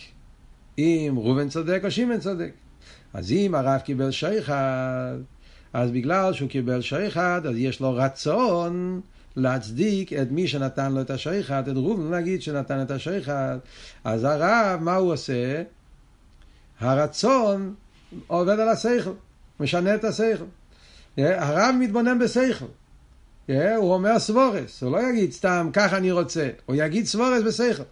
אם 0.79 1.15
ראובן 1.17 1.49
צודק 1.49 1.81
או 1.85 1.91
שמעון 1.91 2.21
צודק. 2.21 2.51
אז 3.15 3.33
אם 3.33 3.55
הרב 3.55 3.81
קיבל 3.81 4.11
שויחד, 4.11 5.17
אז 5.73 5.91
בגלל 5.91 6.33
שהוא 6.33 6.49
קיבל 6.49 6.81
שויחד, 6.81 7.41
אז 7.49 7.57
יש 7.57 7.81
לו 7.81 7.95
רצון 7.95 9.01
להצדיק 9.37 10.13
את 10.13 10.31
מי 10.31 10.49
שנתן 10.49 10.93
לו 10.93 11.01
את 11.01 11.11
השויחד, 11.11 11.69
את 11.69 11.77
ראובן 11.77 12.11
להגיד 12.11 12.43
שנתן 12.43 12.83
את 12.83 12.91
השויחד. 12.91 13.59
אז 14.05 14.25
הרב, 14.25 14.81
מה 14.81 14.95
הוא 14.95 15.13
עושה? 15.13 15.63
הרצון 16.81 17.75
עובד 18.27 18.59
על 18.61 18.69
השכל, 18.69 19.13
משנה 19.61 19.95
את 19.95 20.05
השכל. 20.05 20.45
הרב 21.19 21.75
מתבונן 21.81 22.19
בשכל. 22.19 22.65
הוא 23.49 23.95
אומר 23.95 24.19
סבורס, 24.19 24.83
הוא 24.83 24.93
לא 24.93 25.09
יגיד 25.09 25.33
סתם 25.33 25.71
ככה 25.73 25.97
אני 25.97 26.13
רוצה, 26.13 26.49
הוא 26.67 26.77
יגיד 26.79 27.07
סבורס 27.07 27.43
בשכל. 27.43 27.83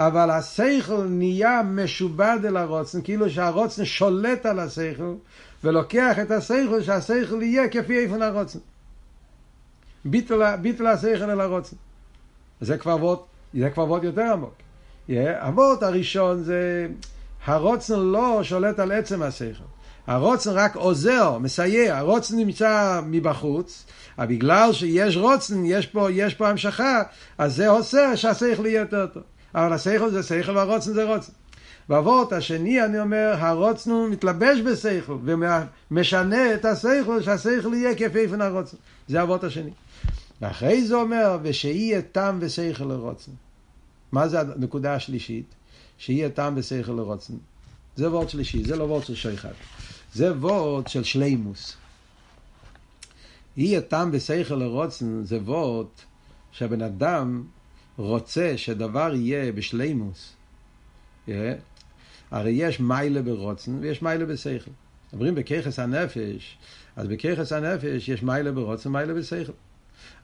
אבל 0.00 0.30
השכל 0.30 1.04
נהיה 1.08 1.62
משובד 1.62 2.38
אל 2.44 2.56
הרוצן, 2.56 3.02
כאילו 3.02 3.30
שהרוצן 3.30 3.84
שולט 3.84 4.46
על 4.46 4.58
השכל, 4.58 5.14
ולוקח 5.64 6.18
את 6.22 6.30
השכל 6.30 6.82
שהשכל 6.82 7.42
יהיה 7.42 7.68
כפי 7.68 7.98
איפן 7.98 8.22
הרוצן. 8.22 8.58
ביטל, 10.04 10.56
ביטל 10.56 10.86
השכל 10.86 11.30
אל 11.30 11.40
הרוצן. 11.40 11.76
זה 12.60 12.78
כבר 12.78 12.96
וורט, 12.96 13.20
זה 13.54 13.70
כבר 13.70 13.84
וורט 13.84 14.02
יותר 14.02 14.32
עמוק. 14.32 14.54
הוורט 15.40 15.82
הראשון 15.82 16.42
זה 16.42 16.88
הרוצן 17.44 17.98
לא 17.98 18.40
שולט 18.42 18.78
על 18.78 18.92
עצם 18.92 19.22
השכל. 19.22 19.71
הרוצן 20.06 20.50
רק 20.50 20.76
עוזר, 20.76 21.38
מסייע, 21.38 21.98
הרוצן 21.98 22.36
נמצא 22.36 23.00
מבחוץ, 23.06 23.84
אבל 24.18 24.26
בגלל 24.26 24.72
שיש 24.72 25.16
רוצן, 25.16 25.64
יש 25.64 25.86
פה, 25.86 26.10
יש 26.10 26.34
פה 26.34 26.48
המשכה, 26.48 27.02
אז 27.38 27.56
זה 27.56 27.68
עושה 27.68 28.16
שהשכל 28.16 28.66
יהיה 28.66 28.80
יותר 28.80 29.06
טוב. 29.06 29.22
אבל 29.54 29.72
השכל 29.72 30.10
זה 30.10 30.22
שכל 30.22 30.56
והרוצן 30.56 30.92
זה 30.92 31.04
רוצן. 31.04 31.32
באבות 31.88 32.32
השני 32.32 32.84
אני 32.84 33.00
אומר, 33.00 33.34
הרוצן 33.38 33.90
הוא 33.90 34.08
מתלבש 34.08 34.60
בשכל 34.60 35.16
ומשנה 35.90 36.54
את 36.54 36.64
השכל, 36.64 37.22
שהשכל 37.22 37.74
יהיה 37.74 37.94
כפי 37.94 38.18
איפן 38.18 38.40
הרוצן. 38.40 38.76
זה 39.08 39.22
אבות 39.22 39.44
השני. 39.44 39.70
ואחרי 40.40 40.86
זה 40.86 40.94
אומר, 40.94 41.38
ושיהיה 41.42 42.02
טעם 42.02 42.38
ושכל 42.40 42.84
לרוצן. 42.84 43.32
מה 44.12 44.28
זה 44.28 44.40
הנקודה 44.40 44.94
השלישית? 44.94 45.54
שיהיה 45.98 46.30
טעם 46.30 46.54
ושכל 46.56 46.92
לרוצן. 46.92 47.34
זה 47.96 48.10
וורד 48.10 48.28
שלישי, 48.28 48.64
זה 48.64 48.76
לא 48.76 48.84
וורד 48.84 49.04
של 49.04 49.14
שויחד. 49.14 49.52
זה 50.12 50.32
וורד 50.32 50.88
של 50.88 51.04
שלימוס. 51.04 51.76
יהיה 53.56 53.80
טעם 53.80 54.10
ושכל 54.12 54.54
לרוצן 54.54 55.24
זה 55.24 55.38
וורד 55.38 55.86
שהבן 56.52 56.82
אדם 56.82 57.44
רוצה 57.96 58.52
שדבר 58.56 59.14
יהיה 59.14 59.52
בשלימוס. 59.52 60.32
Yeah. 61.28 61.30
הרי 62.30 62.50
יש 62.50 62.80
מיילה 62.80 63.22
ברוצן 63.22 63.78
ויש 63.80 64.02
מיילה 64.02 64.24
בשכל. 64.24 64.70
אומרים 65.12 65.34
בככס 65.34 65.78
הנפש, 65.78 66.58
אז 66.96 67.08
בככס 67.08 67.52
הנפש 67.52 68.08
יש 68.08 68.22
מיילה 68.22 68.52
ברוצן 68.52 68.88
ומיילה 68.88 69.14
בשכל. 69.14 69.52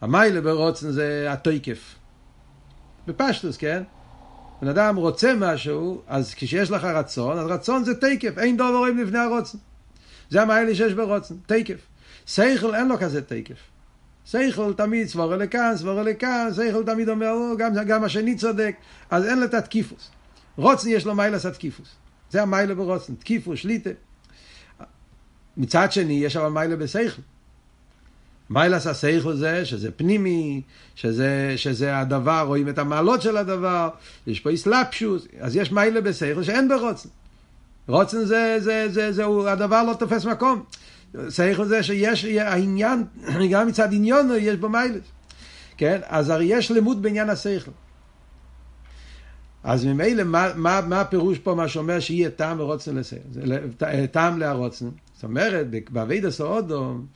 המיילה 0.00 0.40
ברוצן 0.40 0.90
זה 0.90 1.32
התויקף. 1.32 1.94
בפשטוס, 3.06 3.56
כן? 3.56 3.82
בן 4.62 4.68
אדם 4.68 4.96
רוצה 4.96 5.34
משהו, 5.36 6.02
אז 6.06 6.34
כשיש 6.34 6.70
לך 6.70 6.84
רצון, 6.84 7.38
אז 7.38 7.46
רצון 7.46 7.84
זה 7.84 8.00
תקף, 8.00 8.38
אין 8.38 8.56
דוברים 8.56 8.98
לפני 8.98 9.18
הרוצן. 9.18 9.58
זה 10.30 10.42
המיילה 10.42 10.74
שיש 10.74 10.92
ברוצן, 10.92 11.34
תקף. 11.46 11.78
שכל 12.26 12.74
אין 12.74 12.88
לו 12.88 12.98
כזה 12.98 13.22
תקף. 13.22 13.56
שכל 14.24 14.72
תמיד 14.76 15.06
סבורה 15.06 15.36
לכאן, 15.36 15.72
סבורה 15.76 16.02
לכאן, 16.02 16.48
שכל 16.56 16.84
תמיד 16.84 17.08
אומר, 17.08 17.34
גם, 17.58 17.72
גם 17.86 18.04
השני 18.04 18.36
צודק, 18.36 18.74
אז 19.10 19.24
אין 19.24 19.38
לו 19.38 19.44
את 19.44 19.54
התקיפוס. 19.54 20.10
רוצן 20.56 20.88
יש 20.88 21.06
לו 21.06 21.14
מיילס 21.14 21.46
התקיפוס. 21.46 21.88
זה 22.30 22.42
המיילה 22.42 22.74
ברוצן, 22.74 23.14
תקיפוס, 23.14 23.58
שליטה. 23.58 23.90
מצד 25.56 25.92
שני, 25.92 26.12
יש 26.12 26.36
אבל 26.36 26.48
מיילה 26.48 26.76
בשכל. 26.76 27.22
מיילס 28.50 28.86
השכל 28.86 29.36
זה, 29.36 29.64
שזה 29.64 29.92
פנימי, 29.92 30.62
שזה, 30.94 31.52
שזה 31.56 31.98
הדבר, 31.98 32.44
רואים 32.46 32.68
את 32.68 32.78
המעלות 32.78 33.22
של 33.22 33.36
הדבר, 33.36 33.88
יש 34.26 34.40
פה 34.40 34.54
אסלאפשוס, 34.54 35.26
אז 35.40 35.56
יש 35.56 35.72
מיילה 35.72 36.00
בשכל 36.00 36.42
שאין 36.42 36.68
ברוצן. 36.68 37.08
רוצן 37.88 38.24
זה, 38.24 38.24
זה, 38.24 38.88
זה, 38.88 38.88
זה, 38.92 39.12
זה, 39.12 39.24
הדבר 39.52 39.82
לא 39.82 39.94
תופס 39.94 40.24
מקום. 40.24 40.62
שכל 41.30 41.64
זה 41.64 41.82
שיש 41.82 42.24
העניין, 42.24 43.04
גם 43.52 43.66
מצד 43.66 43.92
עניון 43.92 44.30
יש 44.38 44.56
בו 44.56 44.68
מיילס. 44.68 45.04
כן? 45.76 46.00
אז 46.06 46.30
הרי 46.30 46.44
יש 46.44 46.70
לימוד 46.70 47.02
בעניין 47.02 47.30
השכל. 47.30 47.70
אז 49.64 49.84
ממילא, 49.84 50.24
מה, 50.24 50.48
מה, 50.54 50.80
מה 50.80 51.00
הפירוש 51.00 51.38
פה, 51.38 51.54
מה 51.54 51.68
שאומר 51.68 52.00
שיהיה 52.00 52.30
טעם 52.30 52.60
ורוצן 52.60 52.94
לשכל? 52.96 53.18
טעם 54.10 54.38
להרוצן. 54.38 54.88
זאת 55.14 55.24
אומרת, 55.24 55.66
באבי 55.90 56.20
דסאודום, 56.20 57.06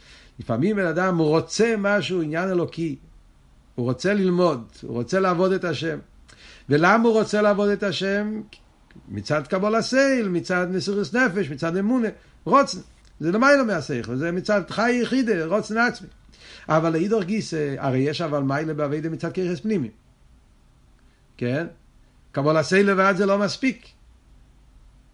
לפעמים 0.40 0.76
בן 0.76 0.86
אדם 0.86 1.18
רוצה 1.18 1.74
משהו, 1.78 2.22
עניין 2.22 2.50
אלוקי. 2.50 2.96
הוא 3.74 3.86
רוצה 3.86 4.14
ללמוד, 4.14 4.64
הוא 4.82 4.92
רוצה 4.92 5.20
לעבוד 5.20 5.52
את 5.52 5.64
השם. 5.64 5.98
ולמה 6.68 7.08
הוא 7.08 7.12
רוצה 7.12 7.42
לעבוד 7.42 7.68
את 7.68 7.82
השם? 7.82 8.40
מצד 9.08 9.46
קבלת 9.46 9.75
עול, 9.75 10.28
מצד 10.28 10.66
מסירות 10.70 11.14
נפש, 11.14 11.50
מצד 11.50 11.76
אמונה, 11.76 12.08
רצון. 12.44 12.78
זה 13.20 13.32
למעלה 13.32 13.62
מהשכל, 13.62 14.16
זה 14.16 14.32
מצד 14.32 14.62
חיה 14.70 14.92
יחידה, 15.02 15.46
רצון 15.46 15.78
עצמי. 15.78 16.08
אבל 16.68 16.92
לאידך 16.92 17.22
גיסא, 17.22 17.75
הרי 17.78 17.99
יש 17.99 18.20
אבל 18.20 18.42
מעלה 18.42 18.75
בעבודה 18.75 19.08
מצד 19.08 19.32
כוחות 19.32 19.61
פנימיים. 19.61 19.90
כן? 21.37 21.66
קבלת 22.32 22.56
עול 22.56 22.90
לבד 22.90 23.14
זה 23.16 23.26
לא 23.26 23.38
מספיק. 23.38 23.87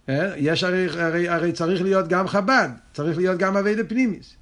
כן? 0.07 0.31
יש 0.37 0.65
הרי, 0.65 0.87
הרי, 1.03 1.29
הרי 1.29 1.53
צריך 1.53 1.83
להיות 1.83 2.09
גם 2.09 2.29
חב"ד, 2.29 2.69
צריך 2.95 3.19
להיות 3.19 3.39
גם 3.39 3.57
עבודה 3.57 3.85
פנימית. 3.85 4.35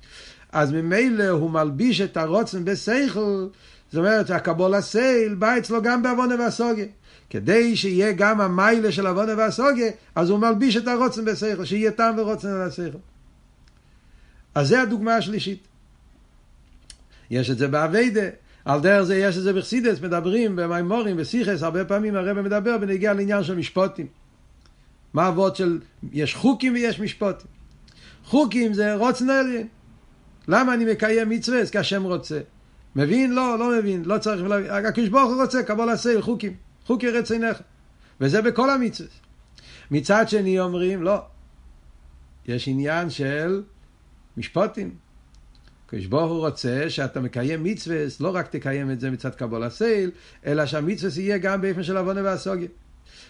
אז 0.53 0.73
ממילא 0.73 1.29
הוא 1.29 1.51
מלביש 1.51 2.01
את 2.01 2.17
הרצון 2.17 2.65
בשכל, 2.65 3.47
זאת 3.91 3.99
אומרת 3.99 4.27
שהקבלת 4.27 4.75
עול 4.75 5.35
בא 5.35 5.59
אצלו 5.59 5.83
גם 5.83 6.03
בהבנה 6.03 6.35
והשגה. 6.39 6.87
כדי 7.31 7.77
שיהיה 7.77 8.13
גם 8.13 8.41
המיילה 8.41 8.93
של 8.93 9.07
עוונה 9.07 9.33
והסוגיה, 9.37 9.91
אז 10.15 10.31
הוא 10.31 10.39
מלביש 10.39 10.77
את 10.77 10.89
הרוצן 10.89 11.25
בשכל, 11.25 11.65
שיהיה 11.65 11.91
טעם 11.91 12.19
ורוצן 12.19 12.49
על 12.49 12.63
השכל. 12.63 12.99
אז 14.55 14.69
זה 14.69 14.83
הדוגמה 14.83 15.17
השלישית. 15.17 15.69
יש 17.31 17.51
את 17.51 17.59
זה 17.59 17.69
באביידה, 17.69 18.29
על 18.65 18.81
דרך 18.81 19.03
זה 19.03 19.17
יש 19.17 19.37
את 19.37 19.43
זה 19.43 19.53
בחסידס, 19.53 20.01
מדברים 20.01 20.57
במימורים, 20.57 21.17
בסיכס, 21.17 21.63
הרבה 21.63 21.85
פעמים 21.85 22.17
הרב 22.17 22.41
מדבר 22.41 22.79
בנגיע 22.79 23.13
לעניין 23.13 23.45
של 23.45 23.55
משפוטים. 23.55 24.07
מה 25.15 25.29
אבות 25.29 25.57
של, 25.57 25.81
יש 26.13 26.35
חוקים 26.35 26.73
ויש 26.73 27.01
משפוטים. 27.01 27.47
חוקים 28.25 28.75
זה 28.75 28.95
רוצן 28.95 29.31
עליין. 29.31 29.69
למה 30.49 30.75
אני 30.75 30.93
מקיים 30.93 31.29
מצווה? 31.29 31.67
כי 31.67 31.79
השם 31.79 32.03
רוצה. 32.03 32.41
מבין? 32.97 33.35
לא, 33.35 33.59
לא 33.59 33.79
מבין, 33.79 34.03
לא 34.05 34.19
צריך, 34.19 34.43
הקדוש 34.71 35.09
ברוך 35.09 35.33
הוא 35.33 35.43
רוצה, 35.43 35.63
קבול 35.63 35.91
עשה, 35.91 36.23
חוקים, 36.23 36.55
חוקי 36.87 37.11
רצינך. 37.11 37.59
וזה 38.21 38.43
בכל 38.43 38.71
המצווה. 38.71 39.11
מצד 39.91 40.29
שני 40.29 40.61
אומרים, 40.61 41.03
לא, 41.03 41.19
יש 42.47 42.69
עניין 42.69 43.11
של 43.11 43.63
משפוטים. 44.37 44.95
הקדוש 45.87 46.07
ברוך 46.07 46.31
הוא 46.31 46.39
רוצה 46.39 46.91
שאתה 46.91 47.21
מקיים 47.21 47.65
מצווה, 47.65 47.97
לא 48.21 48.35
רק 48.35 48.49
תקיים 48.49 48.91
את 48.91 49.01
זה 49.01 49.11
מצד 49.11 49.35
קבול 49.35 49.63
הסייל, 49.63 50.11
אלא 50.47 50.67
שהמצווה 50.67 51.23
יהיה 51.23 51.39
גם 51.39 51.61
באופן 51.61 51.83
של 51.83 51.97
עוונה 51.97 52.23
והסוגיה. 52.25 52.69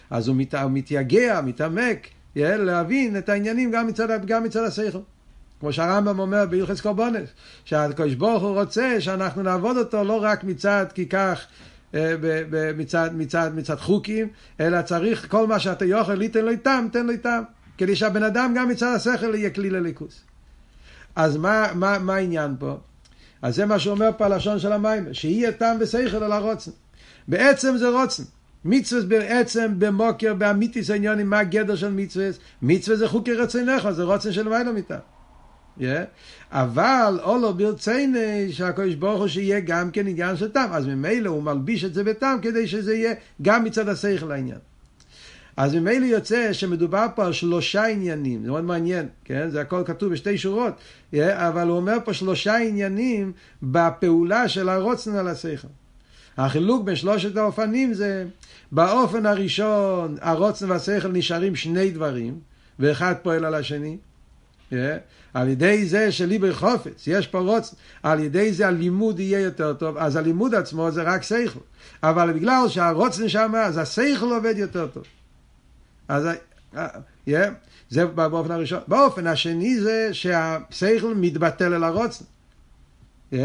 אז 0.09 0.27
הוא, 0.27 0.35
מת, 0.35 0.55
מתייגע, 0.55 1.41
מתעמק, 1.41 2.07
להבין 2.35 3.17
את 3.17 3.29
העניינים 3.29 3.71
גם 3.71 3.87
מצד, 3.87 4.25
גם 4.25 4.43
מצד 4.43 4.63
השכל. 4.63 4.99
כמו 5.59 5.73
שהרמב"ם 5.73 6.19
אומר 6.19 6.45
בהלכס 6.45 6.81
קורבונס, 6.81 7.29
שהקדוש 7.65 8.15
ברוך 8.15 8.43
הוא 8.43 8.61
רוצה 8.61 9.01
שאנחנו 9.01 9.43
נעבוד 9.43 9.77
אותו 9.77 10.03
לא 10.03 10.23
רק 10.23 10.43
מצד 10.43 10.85
כי 10.93 11.05
כך 11.05 11.45
מצד, 12.77 13.09
מצד, 13.13 13.51
מצד 13.55 13.75
חוקים, 13.75 14.27
אלא 14.59 14.81
צריך 14.81 15.31
כל 15.31 15.47
מה 15.47 15.59
שאתה 15.59 15.85
יכול 15.85 16.13
ליתן 16.13 16.45
לו 16.45 16.51
איתם, 16.51 16.87
תן 16.91 17.05
לו 17.05 17.11
איתם, 17.11 17.43
כדי 17.77 17.95
שהבן 17.95 18.23
אדם 18.23 18.53
גם 18.57 18.69
מצד 18.69 18.93
השכל 18.95 19.35
יהיה 19.35 19.49
כלי 19.49 19.69
לליכוס. 19.69 20.21
אז 21.15 21.37
מה, 21.37 21.67
מה, 21.75 21.99
מה 21.99 22.15
העניין 22.15 22.55
פה? 22.59 22.77
אז 23.41 23.55
זה 23.55 23.65
מה 23.65 23.79
שאומר 23.79 24.09
פה 24.17 24.25
הלשון 24.25 24.59
של 24.59 24.71
המים, 24.71 25.13
שיהיה 25.13 25.51
טעם 25.51 25.77
ושכל 25.79 26.23
על 26.23 26.31
הרוצן. 26.31 26.71
בעצם 27.27 27.77
זה 27.77 27.89
רוצן. 27.89 28.23
מצווה 28.65 29.01
בעצם 29.01 29.73
במוקר, 29.79 30.33
באמיתיס 30.33 30.89
העניונים, 30.89 31.29
מה 31.29 31.39
הגדר 31.39 31.75
של 31.75 31.91
מצווה? 31.91 32.29
מצווה 32.61 32.97
זה 32.97 33.07
חוקי 33.07 33.33
רצונך, 33.33 33.89
זה 33.89 34.03
רוצן 34.03 34.31
של 34.31 34.49
מיילא 34.49 34.71
מיתה. 34.71 34.97
אבל 36.51 37.19
אולו 37.23 37.53
ברצייני 37.53 38.51
שהקדוש 38.51 38.95
ברוך 38.95 39.19
הוא 39.19 39.27
שיהיה 39.27 39.59
גם 39.59 39.91
כן 39.91 40.07
עניין 40.07 40.37
של 40.37 40.51
טעם, 40.51 40.73
אז 40.73 40.85
ממילא 40.87 41.29
הוא 41.29 41.43
מלביש 41.43 41.85
את 41.85 41.93
זה 41.93 42.03
בטעם 42.03 42.41
כדי 42.41 42.67
שזה 42.67 42.95
יהיה 42.95 43.13
גם 43.41 43.63
מצד 43.63 43.89
השכל 43.89 44.31
העניין. 44.31 44.57
אז 45.57 45.75
ממילא 45.75 46.05
יוצא 46.05 46.53
שמדובר 46.53 47.05
פה 47.15 47.25
על 47.25 47.33
שלושה 47.33 47.85
עניינים, 47.85 48.43
זה 48.43 48.51
מאוד 48.51 48.63
מעניין, 48.63 49.07
כן? 49.25 49.49
זה 49.49 49.61
הכל 49.61 49.83
כתוב 49.85 50.13
בשתי 50.13 50.37
שורות, 50.37 50.73
אבל 51.13 51.67
הוא 51.67 51.77
אומר 51.77 51.97
פה 52.05 52.13
שלושה 52.13 52.57
עניינים 52.57 53.31
בפעולה 53.63 54.47
של 54.47 54.69
הרוצן 54.69 55.15
על 55.15 55.27
השכל. 55.27 55.67
החילוק 56.37 56.83
בין 56.83 56.95
שלושת 56.95 57.37
האופנים 57.37 57.93
זה, 57.93 58.25
באופן 58.71 59.25
הראשון 59.25 60.15
הרוצן 60.21 60.71
והשכל 60.71 61.07
נשארים 61.07 61.55
שני 61.55 61.91
דברים, 61.91 62.39
ואחד 62.79 63.15
פועל 63.23 63.45
על 63.45 63.53
השני. 63.53 63.97
על 65.33 65.47
ידי 65.47 65.85
זה 65.85 66.11
שליבר 66.11 66.53
חופץ, 66.53 67.07
יש 67.07 67.27
פה 67.27 67.39
רוצן, 67.39 67.75
על 68.03 68.19
ידי 68.19 68.53
זה 68.53 68.67
הלימוד 68.67 69.19
יהיה 69.19 69.39
יותר 69.39 69.73
טוב, 69.73 69.97
אז 69.97 70.15
הלימוד 70.15 70.55
עצמו 70.55 70.91
זה 70.91 71.03
רק 71.03 71.23
שכל. 71.23 71.59
אבל 72.03 72.33
בגלל 72.33 72.67
שהרוצן 72.67 73.29
שם, 73.29 73.53
אז 73.55 73.77
השכל 73.77 74.25
עובד 74.25 74.57
יותר 74.57 74.87
טוב. 74.87 75.03
אז 76.07 76.27
yeah, 77.29 77.31
זה 77.89 78.05
באופן 78.05 78.51
הראשון. 78.51 78.79
באופן 78.87 79.27
השני 79.27 79.79
זה 79.79 80.09
שהשכל 80.11 81.13
מתבטל 81.15 81.73
אל 81.73 81.83
הרוצן. 81.83 82.25
Yeah, 83.33 83.35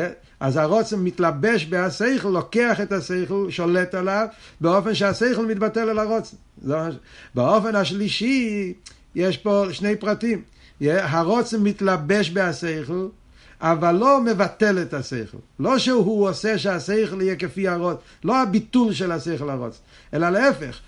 אז 0.41 0.57
הרוצן 0.57 0.99
מתלבש 0.99 1.65
בהשכל, 1.65 2.29
לוקח 2.29 2.81
את 2.81 2.93
השכל, 2.93 3.47
שולט 3.51 3.95
עליו, 3.95 4.27
באופן 4.61 4.95
שהשכל 4.95 5.47
מתבטל 5.47 5.91
אל 5.91 5.99
הרוצן. 5.99 6.37
באופן 7.35 7.77
השלישי, 7.77 8.73
יש 9.15 9.37
פה 9.37 9.65
שני 9.73 9.97
פרטים. 9.97 10.43
הרוצן 10.91 11.63
מתלבש 11.63 12.31
בהשכל, 12.31 13.07
אבל 13.61 13.93
לא 13.93 14.21
מבטל 14.21 14.83
את 14.83 14.95
השכל. 14.95 15.39
לא 15.61 15.79
שהוא 15.79 16.29
עושה 16.29 16.59
שהשכל 16.59 17.23
יהיה 17.23 17.37
כפי 17.37 17.69
הרוצן, 17.69 18.01
לא 18.25 18.43
הביטול 18.43 18.93
של 18.93 19.13
השכל 19.13 19.51
הרוצן, 19.51 19.79
אלא 20.15 20.31
להפך, 20.31 20.79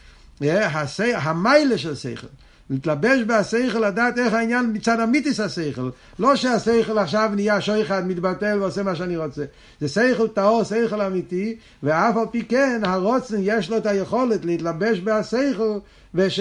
המיילה 1.00 1.78
של 1.78 1.92
השכל. 1.92 2.26
להתלבש 2.70 3.20
בהשכל, 3.26 3.86
לדעת 3.86 4.18
איך 4.18 4.32
העניין 4.32 4.70
מצד 4.72 5.00
אמיתיס 5.00 5.40
השכל. 5.40 5.90
לא 6.18 6.36
שהשכל 6.36 6.98
עכשיו 6.98 7.30
נהיה 7.34 7.60
שויחד, 7.60 8.06
מתבטל 8.06 8.58
ועושה 8.60 8.82
מה 8.82 8.96
שאני 8.96 9.16
רוצה. 9.16 9.44
זה 9.80 9.88
שכל 9.88 10.28
טהור, 10.28 10.64
שכל 10.64 11.00
אמיתי, 11.00 11.56
ואף 11.82 12.16
על 12.16 12.26
פי 12.30 12.44
כן, 12.44 12.80
הרוצן 12.84 13.36
יש 13.40 13.70
לו 13.70 13.76
את 13.76 13.86
היכולת 13.86 14.44
להתלבש 14.44 14.98
בהשכל, 15.00 15.78
וש... 16.14 16.40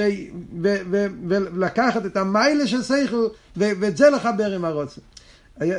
ו... 0.61 0.75
ו... 0.91 1.05
ולקחת 1.27 2.05
את 2.05 2.17
המיילה 2.17 2.67
של 2.67 2.83
שכל, 2.83 3.27
ו... 3.57 3.63
ואת 3.79 3.97
זה 3.97 4.09
לחבר 4.09 4.51
עם 4.51 4.65
הרוצן. 4.65 5.01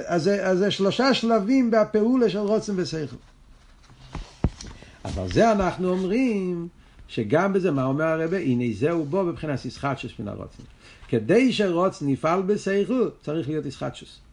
אז 0.07 0.31
זה 0.55 0.71
שלושה 0.71 1.15
שלבים 1.15 1.71
בפעולה 1.71 2.31
של 2.31 2.39
רוצן 2.39 2.73
ושכל. 2.77 3.17
אבל 5.05 5.33
זה 5.33 5.53
אנחנו 5.53 5.89
אומרים 5.89 6.69
שגם 7.09 7.53
בזה, 7.53 7.71
מה 7.71 7.85
אומר 7.85 8.05
הרבה? 8.05 8.39
הנה 8.39 8.65
זהו 8.75 9.05
בו 9.05 9.25
בבחינת 9.25 9.65
ישחטשוס 9.65 10.13
מן 10.19 10.29
הרוצן. 10.29 10.63
כדי 11.09 11.53
שרוצן 11.53 12.09
יפעל 12.09 12.43
בשכל, 12.43 13.09
צריך 13.23 13.49
להיות 13.49 13.67
ישחטשוס. 13.67 14.24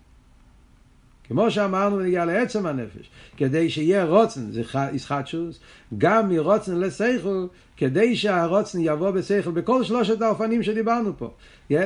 כמו 1.31 1.51
שאמרנו 1.51 1.97
בנגיע 1.97 2.25
לעצם 2.25 2.65
הנפש, 2.65 3.09
כדי 3.37 3.69
שיהיה 3.69 4.05
רוצן, 4.05 4.51
זה 4.51 4.61
ישחטשוס, 4.93 5.59
גם 5.97 6.29
מרוצן 6.29 6.79
לשכל, 6.79 7.47
כדי 7.77 8.15
שהרוצן 8.15 8.79
יבוא 8.81 9.11
בשכל, 9.11 9.51
בכל 9.51 9.83
שלושת 9.83 10.21
האופנים 10.21 10.63
שדיברנו 10.63 11.13
פה. 11.17 11.31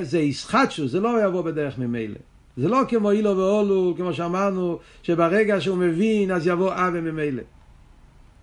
זה 0.01 0.19
ישחטשוס, 0.19 0.91
זה 0.91 0.99
לא 0.99 1.25
יבוא 1.25 1.41
בדרך 1.41 1.77
ממילא. 1.77 2.15
זה 2.57 2.67
לא 2.67 2.81
כמו 2.87 3.11
אילו 3.11 3.37
ואולו, 3.37 3.93
כמו 3.97 4.13
שאמרנו, 4.13 4.79
שברגע 5.03 5.61
שהוא 5.61 5.77
מבין 5.77 6.31
אז 6.31 6.47
יבוא 6.47 6.73
אבי 6.73 7.01
ממילא. 7.01 7.43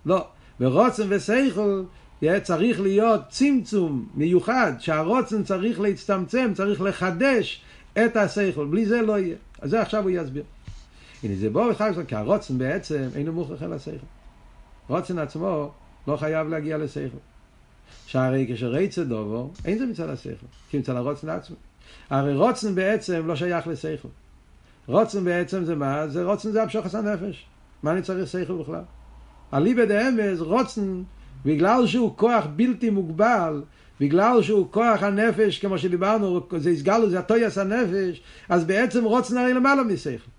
לא. 0.07 0.27
ורוצן 0.61 1.07
ושכל 1.09 1.83
צריך 2.43 2.81
להיות 2.81 3.21
צמצום 3.29 4.09
מיוחד, 4.15 4.73
שהרוצן 4.79 5.43
צריך 5.43 5.81
להצטמצם, 5.81 6.51
צריך 6.55 6.81
לחדש 6.81 7.63
את 7.93 8.17
השכל, 8.17 8.67
בלי 8.67 8.87
זה 8.87 9.03
לא 9.03 9.19
יהיה. 9.19 9.37
אז 9.61 9.71
זה 9.71 9.81
עכשיו 9.81 10.03
הוא 10.03 10.11
יסביר. 10.11 10.43
הנה 11.23 11.35
זה 11.37 11.51
בואו 11.51 11.71
אחד, 11.71 11.93
כי 12.09 12.15
הרוצן 12.15 12.59
בעצם 12.59 13.09
אינו 13.15 13.33
מוכרח 13.33 13.63
אל 13.63 13.73
השכל. 13.73 14.07
רוצן 14.89 15.19
עצמו 15.19 15.71
לא 16.09 16.17
חייב 16.17 16.49
להגיע 16.49 16.79
לשכל. 16.79 17.19
שהרי 18.07 18.51
כשרצה 18.55 19.05
דובו, 19.05 19.51
אין 19.65 19.79
זה 19.79 19.87
מצד 19.87 20.09
השכל, 20.09 20.47
כי 20.71 20.79
מצד 20.79 20.97
הרוצן 20.97 21.29
עצמו. 21.29 21.57
הרי 22.11 22.35
רוצן 22.35 22.75
בעצם 22.75 23.27
לא 23.27 23.37
שייך 23.37 23.67
לשכל. 23.67 24.09
רוצן 24.87 25.25
בעצם 25.25 25.65
זה 25.65 25.75
מה? 25.75 26.09
זה 26.09 26.25
רוצן 26.25 26.51
זה 26.51 26.63
המשוך 26.63 26.95
הנפש. 26.95 27.47
מה 27.83 27.93
אני 27.93 28.03
צריך 28.03 28.29
שכל 28.29 28.53
בכלל? 28.53 28.83
אליבא 29.55 29.85
דאמז 29.85 30.41
רוצן 30.41 31.03
בגלל 31.45 31.87
שהוא 31.87 32.17
כוח 32.17 32.47
בלתי 32.57 32.91
מוגבל, 32.91 33.63
בגלל 34.01 34.43
שהוא 34.43 34.67
כוח 34.71 35.03
הנפש, 35.03 35.59
כמו 35.59 35.79
שדיברנו, 35.79 36.41
זה 36.57 36.71
הסגלו, 36.71 37.11
זה 37.11 37.19
הטויס 37.19 37.59
הנפש, 37.59 38.23
אז 38.49 38.65
בעצם 38.65 39.05
רוצן 39.05 39.37
הרי 39.37 39.55
למעלה 39.55 39.83
משכל. 39.83 40.31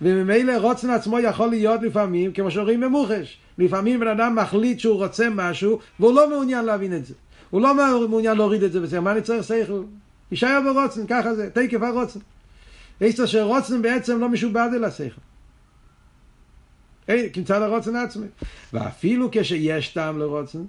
וממילא 0.00 0.52
רוצן 0.56 0.90
עצמו 0.90 1.18
יכול 1.18 1.48
להיות 1.50 1.82
לפעמים, 1.82 2.32
כמו 2.32 2.50
שאומרים 2.50 2.80
במוחש, 2.80 3.38
לפעמים 3.58 4.00
בן 4.00 4.08
אדם 4.08 4.34
מחליט 4.36 4.78
שהוא 4.78 5.04
רוצה 5.04 5.28
משהו, 5.30 5.78
והוא 6.00 6.14
לא 6.14 6.30
מעוניין 6.30 6.64
להבין 6.64 6.96
את 6.96 7.06
זה. 7.06 7.14
הוא 7.50 7.60
לא 7.60 7.74
מעוניין 8.08 8.36
להוריד 8.36 8.62
את 8.62 8.72
זה 8.72 8.82
וזה, 8.82 9.00
מה 9.00 9.12
אני 9.12 9.22
צריך 9.22 9.44
שכל? 9.44 9.82
יישאר 10.30 10.60
ברוצן, 10.64 11.06
ככה 11.06 11.34
זה, 11.34 11.50
תקף 11.50 11.82
הרוצן. 11.82 12.20
יש 13.00 13.20
שרוצן 13.20 13.82
בעצם 13.82 14.20
לא 14.20 14.28
משובד 14.28 14.68
אל 14.74 14.84
השכל. 14.84 15.20
אין, 17.08 17.26
מצד 17.36 17.62
הרוצן 17.62 17.96
עצמי. 17.96 18.26
ואפילו 18.72 19.28
כשיש 19.32 19.88
טעם 19.88 20.18
לרוצן, 20.18 20.62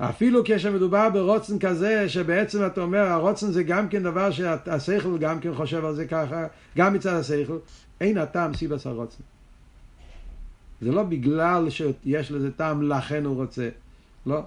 אפילו 0.00 0.42
כשמדובר 0.44 1.08
ברוצן 1.10 1.58
כזה, 1.58 2.08
שבעצם 2.08 2.66
אתה 2.66 2.80
אומר, 2.80 2.98
הרוצן 2.98 3.52
זה 3.52 3.62
גם 3.62 3.88
כן 3.88 4.02
דבר 4.02 4.30
שהשכל 4.30 5.18
גם 5.18 5.40
כן 5.40 5.54
חושב 5.54 5.84
על 5.84 5.94
זה 5.94 6.06
ככה, 6.06 6.46
גם 6.76 6.94
מצד 6.94 7.14
השכל, 7.14 7.58
אין 8.00 8.18
הטעם 8.18 8.54
סיבס 8.54 8.86
הרוצן. 8.86 9.22
זה 10.80 10.92
לא 10.92 11.02
בגלל 11.02 11.70
שיש 11.70 12.32
לזה 12.32 12.50
טעם, 12.50 12.82
לכן 12.82 13.24
הוא 13.24 13.36
רוצה. 13.36 13.68
לא. 14.26 14.40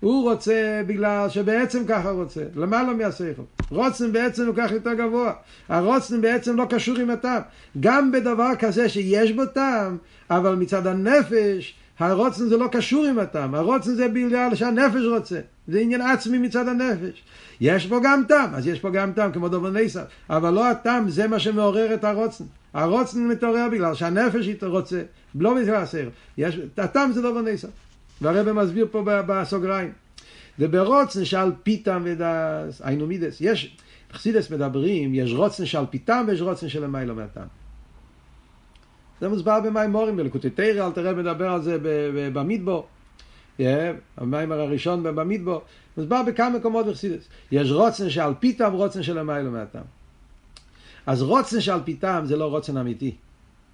הוא 0.00 0.30
רוצה 0.30 0.82
בגלל 0.86 1.28
שבעצם 1.28 1.82
ככה 1.88 2.10
רוצה, 2.10 2.44
למעלה 2.56 2.92
מהשכל. 2.94 3.42
רוצן 3.70 4.12
בעצם 4.12 4.46
הוא 4.46 4.54
כך 4.56 4.70
יותר 4.70 4.94
גבוה. 4.94 5.32
הרוצן 5.68 6.20
בעצם 6.20 6.56
לא 6.56 6.66
קשור 6.70 6.98
עם 6.98 7.10
הטעם. 7.10 7.42
גם 7.80 8.12
בדבר 8.12 8.50
כזה 8.58 8.88
שיש 8.88 9.32
בו 9.32 9.46
טעם, 9.46 9.96
אבל 10.30 10.54
מצד 10.54 10.86
הנפש, 10.86 11.74
הרוצן 11.98 12.48
זה 12.48 12.56
לא 12.56 12.68
קשור 12.72 13.04
עם 13.04 13.18
הטעם. 13.18 13.54
הרוצן 13.54 13.94
זה 13.94 14.08
בגלל 14.08 14.54
שהנפש 14.54 15.02
רוצה. 15.10 15.40
זה 15.68 15.80
עניין 15.80 16.00
עצמי 16.00 16.38
מצד 16.38 16.68
הנפש. 16.68 17.22
יש 17.60 17.86
פה 17.86 18.00
גם 18.04 18.22
טעם, 18.28 18.54
אז 18.54 18.66
יש 18.66 18.80
פה 18.80 18.90
גם 18.90 19.12
טעם, 19.12 19.32
כמו 19.32 19.48
דובר 19.48 19.70
ניסה. 19.70 20.02
אבל 20.30 20.50
לא 20.50 20.70
הטעם, 20.70 21.10
זה 21.10 21.26
מה 21.26 21.38
שמעורר 21.38 21.94
את 21.94 22.04
הרוצן. 22.04 22.44
הרוצן 22.74 23.28
מתעורר 23.28 23.68
בגלל 23.72 23.94
שהנפש 23.94 24.48
רוצה, 24.62 25.02
לא 25.34 25.54
בגלל 25.54 25.74
השכל. 25.74 26.08
הטעם 26.78 27.12
זה 27.12 27.22
דובר 27.22 27.42
ניסה. 27.42 27.68
והרבא 28.20 28.52
מסביר 28.52 28.86
פה 28.90 29.02
בסוגריים. 29.04 29.92
וברוצן 30.58 31.24
שעל 31.24 31.52
פיתם 31.62 32.02
ודס, 32.04 32.82
היינו 32.84 33.06
מידס. 33.06 33.36
יש, 33.40 33.76
בחסידס 34.12 34.50
מדברים, 34.50 35.14
יש 35.14 35.32
רוצן 35.32 35.66
שעל 35.66 35.86
פיתם 35.90 36.24
ויש 36.28 36.40
רוצן 36.40 36.68
של 36.68 36.84
המיילו 36.84 37.14
מהטעם. 37.14 37.46
זה 39.20 39.28
מוסבר 39.28 39.60
במימורים, 39.60 40.16
בלקוטי 40.16 40.50
תרא, 40.50 40.86
אל 40.86 40.92
תראה 40.92 41.12
מדבר 41.12 41.50
על 41.50 41.62
זה 41.62 41.78
במדבור. 42.32 42.86
המיימר 44.16 44.60
הראשון 44.60 45.02
במדבור. 45.02 45.62
מוסבר 45.96 46.22
בכמה 46.22 46.58
מקומות 46.58 46.86
בחסידס. 46.86 47.28
יש 47.52 47.70
רוצן 47.70 48.10
שעל 48.10 48.34
פיתם, 48.40 48.72
רוצן 48.72 49.02
של 49.02 49.18
המיילו 49.18 49.50
מהטעם. 49.50 49.84
אז 51.06 51.22
רוצן 51.22 51.60
שעל 51.60 51.80
פיתם 51.84 52.22
זה 52.24 52.36
לא 52.36 52.44
רוצן 52.50 52.76
אמיתי. 52.76 53.16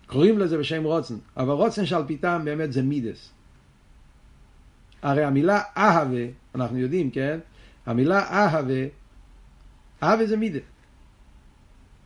קוראים 0.07 0.38
לזה 0.38 0.59
בשם 0.59 0.85
רוצן, 0.85 1.14
אבל 1.37 1.52
רוצן 1.52 1.87
שעל 1.87 2.04
פיתם 2.07 2.42
באמת 2.44 2.72
זה 2.72 2.83
מידס. 2.83 3.30
הרי 5.02 5.24
המילה 5.24 5.62
אהבה, 5.76 6.26
אנחנו 6.54 6.78
יודעים, 6.78 7.11
כן? 7.11 7.38
המילה 7.87 8.18
אהבה, 8.18 8.85
אהבה 10.02 10.26
זה 10.26 10.37
מידה. 10.37 10.59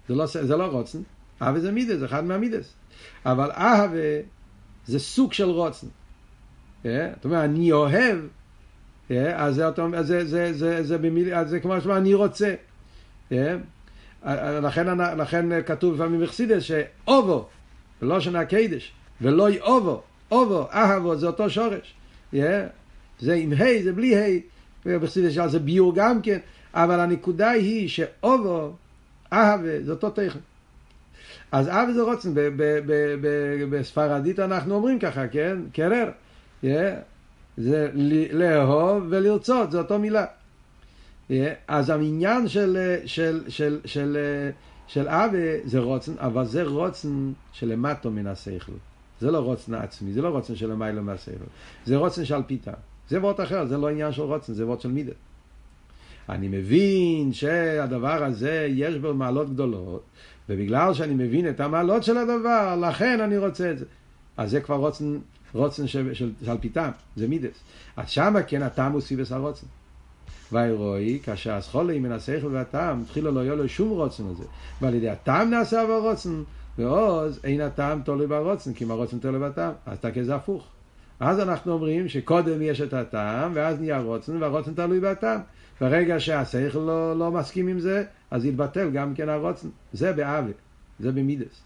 זה 0.09 0.14
לא, 0.14 0.27
זה 0.27 0.57
לא 0.57 0.64
רוצן, 0.64 0.98
אהבה 1.42 1.61
זה 1.61 1.72
מידה, 1.72 1.98
זה 1.98 2.05
אחד 2.05 2.24
מהמידס. 2.24 2.74
אבל 3.27 3.51
אהבה 3.51 4.22
זה 4.87 4.98
סוג 4.98 5.33
של 5.33 5.51
רוצן. 5.51 5.87
אה? 6.87 7.12
אתה 7.12 7.29
אומר, 7.29 7.44
אני 7.44 7.72
אוהב, 7.72 8.18
אה? 9.11 9.46
אז 9.46 9.62
זה, 11.44 11.61
כמו 11.61 11.81
שאומר, 11.81 11.96
אני 11.96 12.14
רוצה. 12.14 12.55
אה? 13.33 13.57
לכן, 14.62 14.98
לכן 14.98 15.62
כתוב 15.62 15.94
לפעמים 15.94 16.20
בחסידס 16.20 16.62
שאובו, 16.62 17.48
בלושן 18.01 18.37
הקדש, 18.37 18.92
ולא 19.20 19.48
אובו, 19.61 20.03
אובו, 20.31 20.66
אהבו, 20.72 21.16
זה 21.16 21.27
אותו 21.27 21.51
שורש. 21.51 21.94
זה 23.20 23.35
עם 23.35 23.53
ה' 23.53 23.83
זה 23.83 23.92
בלי 23.92 24.16
ה', 24.16 24.38
בחסידס 24.87 25.51
זה 25.51 25.59
ביור 25.59 25.94
גם 25.94 26.22
כן, 26.22 26.38
אבל 26.74 27.01
הנקודה 27.01 27.51
היא 27.51 27.88
שאובו, 27.88 28.77
אהבה, 29.33 29.83
זה 29.85 29.92
אותו 29.92 30.11
תכן. 30.11 30.38
אז 31.53 31.69
אהבה 31.69 31.93
זה 31.93 32.03
רוצן, 32.03 32.33
בספרדית 33.71 34.39
אנחנו 34.39 34.75
אומרים 34.75 34.99
ככה, 34.99 35.29
כן? 35.29 35.59
קרר. 35.73 36.11
זה 37.57 37.91
לאהוב 38.33 39.05
ולרצות, 39.11 39.71
זה 39.71 39.79
אותו 39.79 39.99
מילה. 39.99 40.25
אז 41.69 41.91
העניין 41.91 42.49
של, 42.49 42.97
של, 43.07 43.45
של, 43.49 43.81
של, 43.85 44.17
של 44.87 45.09
אהבה 45.09 45.39
זה 45.65 45.79
רוצן, 45.79 46.13
אבל 46.19 46.45
זה 46.45 46.63
רוצן 46.63 47.33
שלמטו 47.53 48.11
מן 48.11 48.27
השכל. 48.27 48.73
זה 49.21 49.31
לא 49.31 49.39
רוצן 49.39 49.75
עצמי, 49.75 50.13
זה 50.13 50.23
לא 50.23 50.29
רוצן 50.29 50.57
של 50.57 50.73
המיילו 50.73 51.03
מהשכל. 51.03 51.45
זה 51.85 51.97
רוצן 51.97 52.25
שעל 52.25 52.43
פיתה. 52.47 52.73
זה 53.09 53.21
וורט 53.21 53.41
אחר, 53.41 53.67
זה 53.67 53.77
לא 53.77 53.89
עניין 53.89 54.13
של 54.13 54.23
רוצן, 54.23 54.53
זה 54.53 54.67
וורט 54.67 54.81
של 54.81 54.89
מידה. 54.89 55.13
אני 56.29 56.49
מבין 56.49 57.33
שהדבר 57.33 58.25
הזה 58.25 58.67
יש 58.71 58.97
בו 58.97 59.15
מעלות 59.15 59.53
גדולות, 59.53 60.03
ובגלל 60.49 60.95
שאני 60.95 61.15
מבין 61.15 61.49
את 61.49 61.61
המעלות 61.61 62.05
של 62.05 62.17
הדבר, 62.17 62.77
לכן 62.89 63.21
אני 63.21 63.39
רוצה 63.39 63.71
את 63.71 63.79
זה. 63.79 63.85
אז 64.37 64.51
זה 64.51 64.61
כבר 64.61 64.77
רוצן, 64.77 65.19
רוצן 65.55 65.87
של, 65.87 66.15
של, 66.15 66.31
של 66.45 66.59
פיתם, 66.61 66.91
זה 67.17 67.29
מידס. 67.29 67.61
אז 67.97 68.09
שמה 68.09 68.43
כן 68.43 68.63
הטעם 68.63 68.93
הוא 68.93 69.01
סיבס 69.01 69.33
הרוצן. 69.33 69.67
ואירועי, 70.53 71.19
כאשר 71.23 71.53
הסחולה 71.53 71.99
מן 71.99 72.13
השכל 72.13 72.47
והטעם, 72.47 73.03
התחילה 73.03 73.31
לא 73.31 73.41
יהיה 73.41 73.55
לו 73.55 73.69
שום 73.69 73.89
רוצן 73.89 74.25
לזה. 74.31 74.45
ועל 74.81 74.95
ידי 74.95 75.11
הטעם 75.11 75.51
נעשה 75.51 75.83
עבור 75.83 76.11
רוצן, 76.11 76.43
ועוז 76.79 77.41
אין 77.45 77.61
הטעם 77.61 78.03
תולוי 78.03 78.27
ברוצן, 78.27 78.73
כי 78.73 78.85
אם 78.85 78.91
הרוצן 78.91 79.19
תולוי 79.19 79.41
בטעם, 79.41 79.73
אז 79.87 79.99
אתה 79.99 80.11
כזה 80.11 80.35
הפוך. 80.35 80.67
אז 81.21 81.41
אנחנו 81.41 81.73
אומרים 81.73 82.09
שקודם 82.09 82.63
יש 82.63 82.81
את 82.81 82.93
הטעם, 82.93 83.51
ואז 83.55 83.81
נהיה 83.81 84.01
רוצן, 84.01 84.43
והרוצן 84.43 84.75
תלוי 84.75 85.01
בטעם. 85.01 85.41
ברגע 85.81 86.21
שהשכל 86.21 86.79
לא, 86.79 87.19
לא 87.19 87.31
מסכים 87.31 87.69
עם 87.69 87.81
זה, 87.81 88.05
אז 88.31 88.45
יתבטל 88.45 88.91
גם 88.91 89.14
כן 89.14 89.29
הרוצן. 89.29 89.69
זה 89.93 90.12
באווה, 90.12 90.53
זה 91.01 91.12
במידס. 91.12 91.62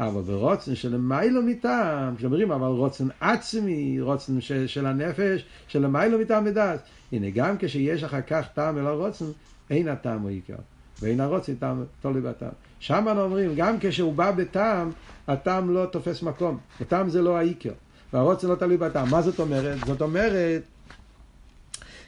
אבל 0.00 0.22
ברוצן 0.22 0.74
של 0.74 0.96
מיילו 0.96 1.42
מטעם, 1.42 2.16
כשאומרים 2.16 2.52
אבל 2.52 2.66
רוצן 2.66 3.08
עצמי, 3.20 4.00
רוצן 4.00 4.40
של, 4.40 4.66
של 4.66 4.86
הנפש, 4.86 5.44
של 5.68 5.86
מיילו 5.86 6.18
מטעם 6.18 6.44
מדעת. 6.44 6.80
הנה, 7.12 7.30
גם 7.30 7.56
כשיש 7.58 8.04
אחר 8.04 8.20
כך 8.20 8.46
טעם 8.54 8.78
אל 8.78 8.86
הרוצן, 8.86 9.24
אין 9.70 9.88
הטעם 9.88 10.22
הוא 10.22 10.30
עיקר. 10.30 10.54
ואין 11.02 11.20
הרוצן 11.20 11.54
טעם 11.54 11.84
תלוי 12.02 12.20
בטעם. 12.20 12.50
שם 12.80 13.04
אנחנו 13.08 13.22
אומרים, 13.22 13.54
גם 13.56 13.76
כשהוא 13.80 14.14
בא 14.14 14.30
בטעם, 14.30 14.90
הטעם 15.28 15.74
לא 15.74 15.86
תופס 15.86 16.22
מקום. 16.22 16.58
הטעם 16.80 17.08
זה 17.08 17.22
לא 17.22 17.36
העיקר. 17.38 17.72
והרוצן 18.12 18.48
לא 18.48 18.54
תלוי 18.54 18.76
בטעם. 18.76 19.10
מה 19.10 19.22
זאת 19.22 19.40
אומרת? 19.40 19.78
זאת 19.86 20.02
אומרת, 20.02 20.62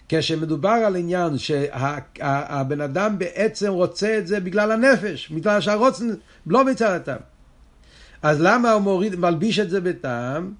כשמדובר 0.08 0.68
על 0.68 0.96
עניין 0.96 1.38
שהבן 1.38 2.80
אדם 2.80 3.18
בעצם 3.18 3.72
רוצה 3.72 4.18
את 4.18 4.26
זה 4.26 4.40
בגלל 4.40 4.72
הנפש, 4.72 5.28
בגלל 5.28 5.60
שהרוצן 5.60 6.08
לא 6.46 6.64
מצד 6.64 6.90
הטעם. 6.90 7.20
אז 8.22 8.40
למה 8.40 8.72
הוא 8.72 8.82
מוריד, 8.82 9.16
מלביש 9.16 9.58
את 9.58 9.70
זה 9.70 9.80
בטעם? 9.80 10.52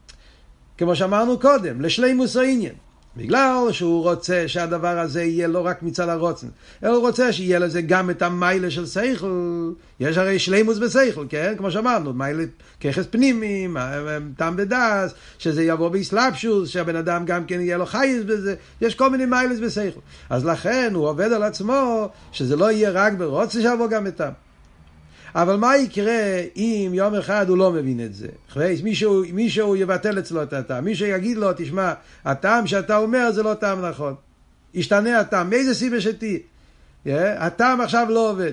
כמו 0.78 0.96
שאמרנו 0.96 1.38
קודם, 1.38 1.80
לשלימוס 1.80 2.36
העניין. 2.36 2.74
בגלל 3.16 3.68
שהוא 3.70 4.02
רוצה 4.02 4.48
שהדבר 4.48 4.98
הזה 4.98 5.22
יהיה 5.22 5.48
לא 5.48 5.66
רק 5.66 5.82
מצד 5.82 6.08
הרוצן, 6.08 6.46
אלא 6.82 6.90
הוא 6.90 7.06
רוצה 7.06 7.32
שיהיה 7.32 7.58
לזה 7.58 7.82
גם 7.82 8.10
את 8.10 8.22
המיילה 8.22 8.70
של 8.70 8.86
סייכל. 8.86 9.70
יש 10.00 10.18
הרי 10.18 10.38
שלימוס 10.38 10.78
בסייכל, 10.78 11.24
כן? 11.28 11.54
כמו 11.58 11.70
שאמרנו, 11.70 12.12
מיילה 12.12 12.44
ככס 12.80 13.04
פנימי, 13.10 13.68
טעם 14.36 14.56
בדס, 14.56 15.14
שזה 15.38 15.64
יבוא 15.64 15.88
באסלאפשוס, 15.88 16.68
שהבן 16.68 16.96
אדם 16.96 17.24
גם 17.24 17.44
כן 17.44 17.60
יהיה 17.60 17.76
לו 17.76 17.86
חייס 17.86 18.24
בזה, 18.24 18.54
יש 18.80 18.94
כל 18.94 19.10
מיני 19.10 19.26
מיילס 19.26 19.58
בסייכל. 19.58 20.00
אז 20.30 20.44
לכן 20.44 20.90
הוא 20.94 21.08
עובד 21.08 21.32
על 21.32 21.42
עצמו, 21.42 22.08
שזה 22.32 22.56
לא 22.56 22.72
יהיה 22.72 22.90
רק 22.90 23.12
ברוצן, 23.12 23.62
שיבוא 23.62 23.88
גם 23.88 24.06
את 24.06 24.16
טעם. 24.16 24.47
אבל 25.34 25.56
מה 25.56 25.76
יקרה 25.76 26.40
אם 26.56 26.90
יום 26.94 27.14
אחד 27.14 27.48
הוא 27.48 27.58
לא 27.58 27.72
מבין 27.72 28.04
את 28.04 28.14
זה? 28.14 28.28
מישהו, 28.82 29.22
מישהו 29.32 29.76
יבטל 29.76 30.18
אצלו 30.18 30.42
את 30.42 30.52
הטעם, 30.52 30.84
מישהו 30.84 31.06
יגיד 31.06 31.36
לו, 31.36 31.50
תשמע, 31.56 31.92
הטעם 32.24 32.66
שאתה 32.66 32.96
אומר 32.96 33.32
זה 33.32 33.42
לא 33.42 33.54
טעם 33.54 33.84
נכון. 33.84 34.14
ישתנה 34.74 35.20
הטעם, 35.20 35.50
מאיזה 35.50 35.74
סיבה 35.74 36.00
שתהיה? 36.00 36.38
Yeah, 37.06 37.10
הטעם 37.38 37.80
עכשיו 37.80 38.06
לא 38.10 38.30
עובד. 38.30 38.52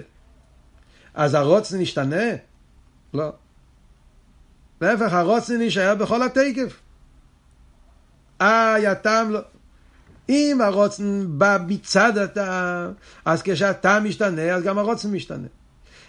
אז 1.13 1.33
הרוצן 1.33 1.81
ישתנה? 1.81 2.25
לא. 3.13 3.33
להפך, 4.81 5.13
הרוצן 5.13 5.61
יישאר 5.61 5.95
בכל 5.95 6.23
התקף. 6.23 6.79
איי, 8.41 8.87
הטעם 8.87 9.31
לא... 9.31 9.39
אם 10.29 10.57
הרוצן 10.63 11.25
בא 11.27 11.57
מצד 11.67 12.17
הטעם, 12.17 12.91
אז 13.25 13.41
כשהטעם 13.41 14.03
משתנה, 14.03 14.41
אז 14.41 14.63
גם 14.63 14.77
הרוצן 14.77 15.11
משתנה. 15.11 15.47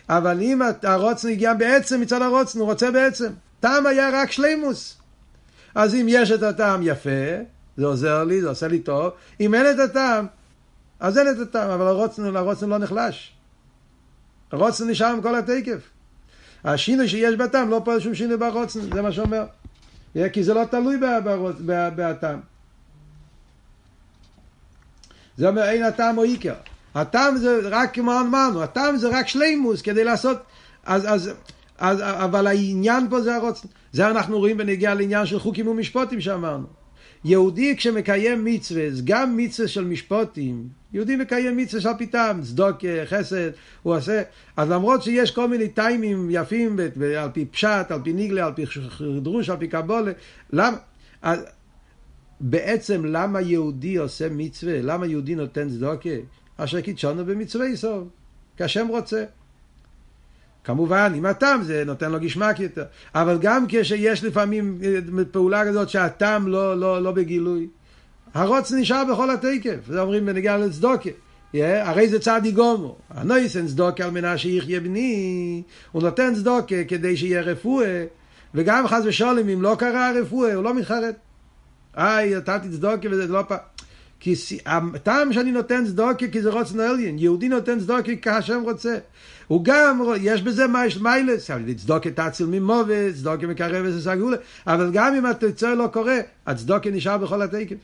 אבל 0.09 0.41
אם 0.41 0.63
הרוצן 0.83 1.29
הגיע 1.29 1.55
בעצם 1.55 2.01
מצד 2.01 2.23
הרוצן, 2.23 2.59
הוא 2.59 2.67
רוצה 2.67 2.91
בעצם. 2.91 3.33
טעם 3.61 3.87
היה 3.87 4.11
רק 4.13 4.33
שלימוס. 4.33 4.97
אז 5.75 5.95
אם 5.95 6.07
יש 6.09 6.31
את 6.31 6.43
הטעם 6.43 6.81
יפה, 6.83 7.11
זה 7.77 7.87
עוזר 7.87 8.25
לי, 8.25 8.41
זה 8.41 8.49
עושה 8.49 8.69
לי 8.69 8.79
טוב. 8.79 9.13
אם 9.41 9.55
אין 9.55 9.71
את 9.71 9.79
הטעם, 9.91 10.27
אז 11.01 11.19
אין 11.19 11.31
את 11.31 11.39
הטעם, 11.39 11.71
אבל 11.71 11.87
הרוצן, 11.87 12.37
הרוצן 12.37 12.69
לא 12.69 12.79
נחלש. 12.79 13.33
הרוצן 14.53 14.91
נשאר 14.91 15.07
עם 15.07 15.23
כל 15.23 15.35
התקף. 15.35 15.89
השינוי 16.65 17.09
שיש 17.09 17.35
בטעם 17.35 17.71
לא 17.71 17.81
פועל 17.85 18.01
שום 18.01 18.15
שינוי 18.15 18.37
ברוצן, 18.37 18.81
זה 18.81 19.03
מה 19.03 19.13
שאומר. 19.13 19.45
כי 20.33 20.45
זה 20.45 20.55
לא 20.55 20.65
תלוי 20.65 20.97
בטעם. 21.97 22.41
זה 25.37 25.49
אומר 25.49 25.63
אין 25.63 25.85
הטעם 25.85 26.19
או 26.19 26.23
עיקר. 26.23 26.55
הטעם 26.97 27.37
זה 27.37 27.61
רק 27.63 27.95
כמו 27.95 28.21
אמרנו, 28.21 28.63
הטעם 28.63 28.97
זה 28.97 29.09
רק 29.09 29.29
שלימוס 29.29 29.83
כדי 29.83 30.05
לעשות, 30.05 30.39
אז, 30.85 31.03
אז 31.07 31.31
אז, 31.79 32.01
אבל 32.03 32.47
העניין 32.47 33.07
פה 33.11 33.21
זה 33.21 33.37
הרוצן. 33.37 33.69
זה 33.93 34.11
אנחנו 34.11 34.39
רואים 34.39 34.57
בנגיעה 34.57 34.95
לעניין 34.95 35.27
של 35.27 35.39
חוקים 35.39 35.69
ומשפוטים 35.69 36.21
שאמרנו. 36.21 36.67
יהודי 37.25 37.77
כשמקיים 37.77 38.45
מצווה, 38.45 38.89
גם 39.05 39.37
מצווה 39.37 39.69
של 39.69 39.85
משפוטים, 39.85 40.69
יהודי 40.93 41.17
מקיים 41.17 41.57
מצווה 41.57 41.83
של 41.83 41.89
פיתם, 41.99 42.41
צדוק, 42.43 42.77
חסד, 43.05 43.51
הוא 43.83 43.97
עושה, 43.97 44.23
אז 44.57 44.71
למרות 44.71 45.03
שיש 45.03 45.31
כל 45.31 45.49
מיני 45.49 45.69
טיימים 45.69 46.29
יפים, 46.31 46.79
על 47.19 47.31
פי 47.33 47.45
פשט, 47.45 47.91
על 47.91 48.01
פי 48.05 48.13
ניגלה, 48.13 48.47
על 48.47 48.53
פי 48.53 48.65
דרוש, 49.23 49.51
על 49.51 49.57
פי 49.57 49.69
קבולה, 49.69 50.13
למה? 50.53 50.77
בעצם 52.41 53.05
למה 53.05 53.41
יהודי 53.41 53.97
עושה 53.97 54.29
מצווה? 54.31 54.83
למה 54.83 55.07
יהודי 55.07 55.35
נותן 55.35 55.69
צדוקה? 55.69 56.11
אשר 56.57 56.81
קידשונו 56.81 57.25
במצווה 57.25 57.67
יסוב, 57.67 58.09
כי 58.57 58.65
השם 58.65 58.87
רוצה. 58.89 59.25
כמובן, 60.65 61.13
עם 61.17 61.27
הטעם 61.27 61.63
זה 61.63 61.85
נותן 61.87 62.13
לו 62.13 62.21
גשמק 62.21 62.61
יותר. 62.61 62.85
אבל 63.15 63.39
גם 63.41 63.65
כשיש 63.69 64.25
לפעמים 64.25 64.79
אה, 64.85 65.25
פעולה 65.31 65.67
כזאת 65.67 65.89
שהטעם 65.89 66.49
לא, 66.49 66.81
לא, 66.81 67.03
לא 67.03 67.13
בגילוי, 67.13 67.69
הרוץ 68.35 68.73
נשאר 68.73 69.03
בכל 69.13 69.31
התקף. 69.31 69.87
זה 69.87 70.01
אומרים 70.01 70.27
בנגיעה 70.27 70.59
לצדוקה. 70.59 71.11
Yeah, 71.55 71.59
הרי 71.85 72.09
זה 72.09 72.19
צעדי 72.19 72.53
גומו. 72.53 72.97
הנויסן 73.11 73.67
צדוקה 73.67 74.05
על 74.05 74.11
מנה 74.11 74.39
שיחיה 74.39 74.81
בני. 74.81 75.63
הוא 75.93 76.03
נותן 76.03 76.35
צדוקה 76.35 76.85
כדי 76.89 77.17
שיהיה 77.17 77.41
רפואה. 77.41 78.05
וגם 78.55 78.89
חס 78.89 79.03
ושלום, 79.05 79.49
אם 79.49 79.63
לא 79.63 79.77
קרה 79.79 80.13
רפואה, 80.21 80.55
הוא 80.55 80.65
לא 80.65 80.75
מתחרט. 80.75 81.15
איי, 81.97 82.35
נתתי 82.35 82.69
צדוקה 82.71 83.09
וזה 83.11 83.27
לא 83.27 83.43
פעם. 83.49 83.59
כי 84.27 84.35
הטעם 84.67 85.33
שאני 85.33 85.53
נותן 85.53 85.87
צדוקה 85.87 86.29
כי 86.33 86.43
זה 86.43 86.51
רוצן 86.51 86.81
עליין, 86.81 87.19
יהודי 87.19 87.49
נותן 87.49 87.81
צדוקה 87.81 88.17
כי 88.23 88.31
השם 88.31 88.63
רוצה. 88.65 88.99
הוא 89.47 89.65
גם, 89.65 90.01
יש 90.21 90.43
בזה 90.43 90.65
מיילס, 91.01 91.51
צדוקה 91.77 92.11
תציל 92.11 92.47
ממוות, 92.47 93.15
צדוקה 93.15 93.47
מקרב 93.47 93.85
איזה 93.85 94.03
סגולה, 94.03 94.37
אבל 94.67 94.91
גם 94.93 95.15
אם 95.15 95.27
התוצר 95.27 95.75
לא 95.75 95.87
קורה, 95.93 96.19
הצדוקה 96.47 96.91
נשאר 96.91 97.19
בכל 97.19 97.43
התקף. 97.43 97.77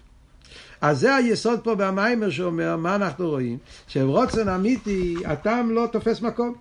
אז 0.81 1.01
זה 1.01 1.15
היסוד 1.15 1.61
פה 1.61 1.75
במיימר 1.75 2.31
שאומר, 2.31 2.77
מה 2.77 2.95
אנחנו 2.95 3.29
רואים? 3.29 3.59
שרוצן 3.87 4.49
אמיתי, 4.49 5.15
הטעם 5.25 5.71
לא 5.71 5.89
תופס 5.93 6.21
מקום. 6.21 6.55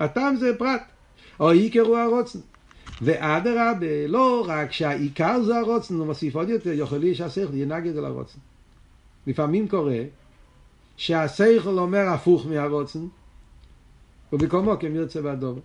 הטעם 0.00 0.36
זה 0.36 0.52
פרט. 0.58 0.82
או 1.40 1.50
עיקר 1.50 1.80
הוא 1.80 1.98
הרוצן. 1.98 2.38
ואדרבה, 3.02 4.06
לא 4.08 4.44
רק 4.48 4.72
שהעיקר 4.72 5.42
זה 5.42 5.58
הרוצן, 5.58 5.94
הוא 5.94 6.06
מוסיף 6.06 6.34
עוד 6.34 6.48
יותר, 6.48 6.70
יכול 6.72 6.98
להיות 6.98 7.16
שהשכל 7.16 7.54
ינגד 7.54 7.96
על 7.96 8.04
הרוצן. 8.04 8.38
לפעמים 9.26 9.68
קורה 9.68 10.02
שהשכל 10.96 11.78
אומר 11.78 12.08
הפוך 12.08 12.46
מהרוצן, 12.46 13.06
ובקומו 14.32 14.78
כמרצה 14.80 15.20
והדובר. 15.22 15.60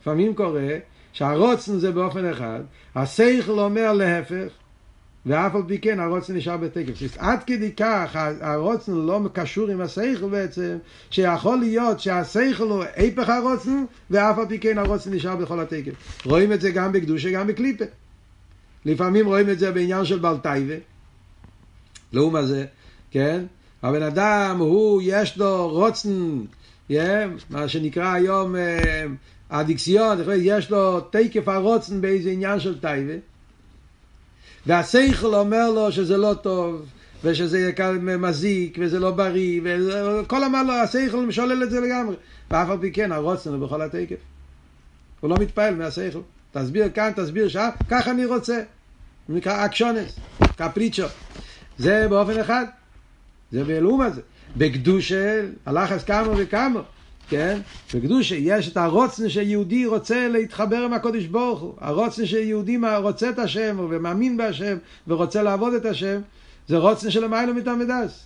לפעמים 0.00 0.34
קורה 0.34 0.68
שהרוצן 1.12 1.78
זה 1.78 1.92
באופן 1.92 2.30
אחד, 2.30 2.60
השכל 2.94 3.58
אומר 3.58 3.92
להפך, 3.92 4.52
ואף 5.26 5.54
על 5.54 5.62
פי 5.66 5.78
כן 5.78 6.00
הרוצן 6.00 6.36
נשאר 6.36 6.56
בתקף. 6.56 7.18
עד 7.18 7.44
כדי 7.44 7.72
כך 7.72 8.16
הרוצן 8.40 8.92
לא 8.92 9.20
קשור 9.32 9.68
עם 9.68 9.80
השכל 9.80 10.28
בעצם, 10.30 10.78
שיכול 11.10 11.58
להיות 11.58 12.00
שהשכל 12.00 12.70
הוא 12.70 12.84
היפך 12.96 13.28
הרוצן, 13.28 13.84
ואף 14.10 14.38
על 14.38 14.46
פי 14.48 14.58
כן 14.58 14.78
הרוצן 14.78 15.14
נשאר 15.14 15.36
בכל 15.36 15.60
התקף. 15.60 16.24
רואים 16.24 16.52
את 16.52 16.60
זה 16.60 16.70
גם 16.70 16.92
בקדושה, 16.92 17.30
גם 17.30 17.46
בקליפה. 17.46 17.84
לפעמים 18.84 19.26
רואים 19.26 19.50
את 19.50 19.58
זה 19.58 19.72
בעניין 19.72 20.04
של 20.04 20.18
בלטייבה. 20.18 20.74
לעומת 22.12 22.46
זה, 22.46 22.66
כן? 23.10 23.44
הבן 23.82 24.02
אדם 24.02 24.56
הוא, 24.58 25.02
יש 25.04 25.38
לו 25.38 25.68
רוצן, 25.68 26.40
yeah, 26.90 26.94
מה 27.50 27.68
שנקרא 27.68 28.12
היום 28.12 28.54
אדיקסיון, 29.48 30.18
יש 30.36 30.70
לו 30.70 31.00
תקף 31.00 31.48
הרוצן 31.48 32.00
באיזה 32.00 32.30
עניין 32.30 32.60
של 32.60 32.80
טייבה, 32.80 33.14
והשכל 34.66 35.34
אומר 35.34 35.70
לו 35.70 35.92
שזה 35.92 36.16
לא 36.16 36.34
טוב, 36.34 36.86
ושזה 37.24 37.70
מזיק, 38.02 38.78
וזה 38.80 39.00
לא 39.00 39.10
בריא, 39.10 39.60
וכל 39.64 40.44
אמר 40.44 40.62
לו, 40.62 40.72
השכל 40.72 41.26
משולל 41.26 41.62
את 41.62 41.70
זה 41.70 41.80
לגמרי. 41.80 42.16
ואף 42.50 42.70
על 42.70 42.78
פי 42.80 42.92
כן, 42.92 43.12
הרוצן 43.12 43.50
הוא 43.50 43.66
בכל 43.66 43.82
התקף. 43.82 44.16
הוא 45.20 45.30
לא 45.30 45.38
מתפעל 45.38 45.74
מהשכל. 45.74 46.20
תסביר 46.52 46.88
כאן, 46.94 47.12
תסביר 47.16 47.48
שם, 47.48 47.68
ככה 47.88 48.10
אני 48.10 48.24
רוצה. 48.24 48.62
נקרא 49.28 49.64
אקשונס, 49.64 50.20
קפריצ'ו. 50.56 51.06
זה 51.80 52.06
באופן 52.08 52.40
אחד. 52.40 52.64
זה 53.52 53.64
באלום 53.64 54.00
הזה. 54.00 54.20
בקדושה, 54.56 55.44
הלחץ 55.66 56.04
כמה 56.04 56.28
וכמה, 56.36 56.80
כן? 57.28 57.58
בקדושה 57.94 58.34
יש 58.34 58.68
את 58.68 58.76
הרוצן 58.76 59.28
שיהודי 59.28 59.86
רוצה 59.86 60.28
להתחבר 60.28 60.76
עם 60.76 60.92
הקודש 60.92 61.24
ברוך 61.24 61.60
הוא. 61.60 61.74
הרוצן 61.80 62.26
שיהודי 62.26 62.78
רוצה 63.02 63.30
את 63.30 63.38
השם 63.38 63.76
ומאמין 63.90 64.36
בהשם 64.36 64.76
ורוצה 65.08 65.42
לעבוד 65.42 65.74
את 65.74 65.84
השם, 65.84 66.20
זה 66.68 66.76
רוצן 66.76 67.10
של 67.10 67.24
המיילו 67.24 67.54
מתעמדס. 67.54 68.24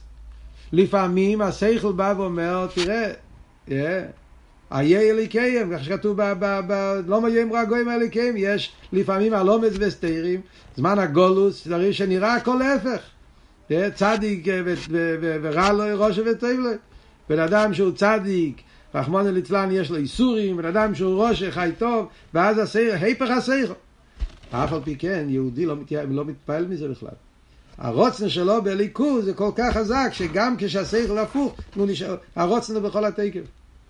לפעמים 0.73 1.41
השכל 1.41 1.93
בא 1.93 2.15
ואומר, 2.17 2.67
תראה, 2.75 3.13
איה 4.73 5.01
אליקיים, 5.01 5.73
איך 5.73 5.85
שכתוב 5.85 6.21
לא 7.07 7.21
מגיע 7.21 7.43
עם 7.43 7.53
רגועים 7.53 7.91
אליקיים, 7.91 8.35
יש 8.37 8.73
לפעמים 8.93 9.35
הלומץ 9.35 9.73
וסתירים, 9.79 10.41
זמן 10.77 10.99
הגולוס, 10.99 11.65
צריך 11.69 11.95
שנראה 11.95 12.35
הכל 12.35 12.57
להפך. 12.59 13.14
צדיק 13.95 14.47
ורע 15.43 15.73
לו 15.73 15.85
ראש 16.01 16.19
וטוב 16.19 16.51
לו. 16.51 16.71
בן 17.29 17.39
אדם 17.39 17.75
שהוא 17.75 17.93
צדיק, 17.93 18.63
רחמון 18.95 19.35
ליצלן 19.35 19.69
יש 19.73 19.91
לו 19.91 19.97
איסורים, 19.97 20.57
בן 20.57 20.65
אדם 20.65 20.95
שהוא 20.95 21.25
ראש 21.25 21.43
חי 21.43 21.71
טוב, 21.79 22.09
ואז 22.35 22.59
הסייך, 22.59 23.03
היפך 23.03 23.31
הסייך. 23.31 23.73
אף 24.51 24.73
על 24.73 24.81
פי 24.85 24.97
כן, 24.97 25.27
יהודי 25.29 25.67
לא, 25.67 25.77
לא 26.09 26.25
מתפעל 26.25 26.67
מזה 26.67 26.89
בכלל. 26.89 27.09
הרוצן 27.79 28.29
שלו 28.29 28.63
בליכוז 28.63 29.25
זה 29.25 29.35
כל 29.35 29.51
כך 29.57 29.77
חזק, 29.77 30.09
שגם 30.13 30.55
כשהסייכל 30.59 31.19
הפוך, 31.19 31.57
הרוצן 32.37 32.75
הוא 32.75 32.83
בכל 32.83 33.05
התקף. 33.05 33.41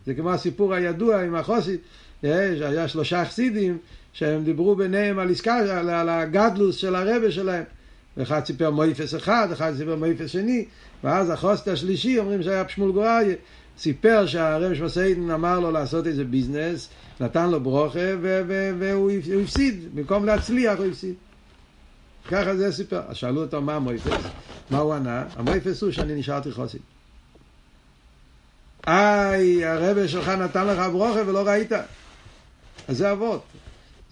זה 0.06 0.14
כמו 0.14 0.32
הסיפור 0.32 0.74
הידוע 0.74 1.22
עם 1.22 1.34
החוסית, 1.34 1.80
היה 2.22 2.88
שלושה 2.88 3.24
חסידים 3.24 3.78
שהם 4.12 4.44
דיברו 4.44 4.76
ביניהם 4.76 5.18
על, 5.18 5.30
עסקה, 5.30 5.78
על 5.78 6.08
הגדלוס 6.08 6.76
של 6.76 6.94
הרבה 6.94 7.30
שלהם. 7.30 7.64
ואחד 8.16 8.44
סיפר 8.44 8.70
מויפס 8.70 9.14
אחד, 9.14 9.48
אחד 9.52 9.72
סיפר 9.76 9.96
מויפס 9.96 10.30
שני, 10.30 10.64
ואז 11.04 11.30
החוסט 11.30 11.68
השלישי, 11.68 12.18
אומרים 12.18 12.42
שהיה 12.42 12.64
פשמול 12.64 12.92
גוראי, 12.92 13.34
סיפר 13.78 14.26
שהרב 14.26 14.74
שמסיידן 14.74 15.30
אמר 15.30 15.60
לו 15.60 15.70
לעשות 15.70 16.06
איזה 16.06 16.24
ביזנס, 16.24 16.88
נתן 17.20 17.50
לו 17.50 17.60
ברוכה, 17.60 17.98
והוא 18.78 19.10
הפסיד, 19.42 19.94
במקום 19.94 20.24
להצליח 20.24 20.78
הוא 20.78 20.86
הפסיד. 20.86 21.14
ככה 22.30 22.56
זה 22.56 22.72
סיפר. 22.72 23.00
אז 23.08 23.16
שאלו 23.16 23.40
אותו 23.42 23.62
מה 23.62 23.74
המויפס, 23.74 24.12
מה 24.70 24.78
הוא 24.78 24.94
ענה? 24.94 25.24
המויפס 25.36 25.82
הוא 25.82 25.90
שאני 25.90 26.14
נשארתי 26.14 26.52
חוסי. 26.52 26.78
איי, 28.86 29.64
הרבה 29.64 30.08
שלך 30.08 30.28
נתן 30.28 30.66
לך 30.66 30.78
ברוכה 30.92 31.20
ולא 31.26 31.46
ראית. 31.46 31.72
אז 32.88 32.96
זה 32.98 33.12
אבות. 33.12 33.42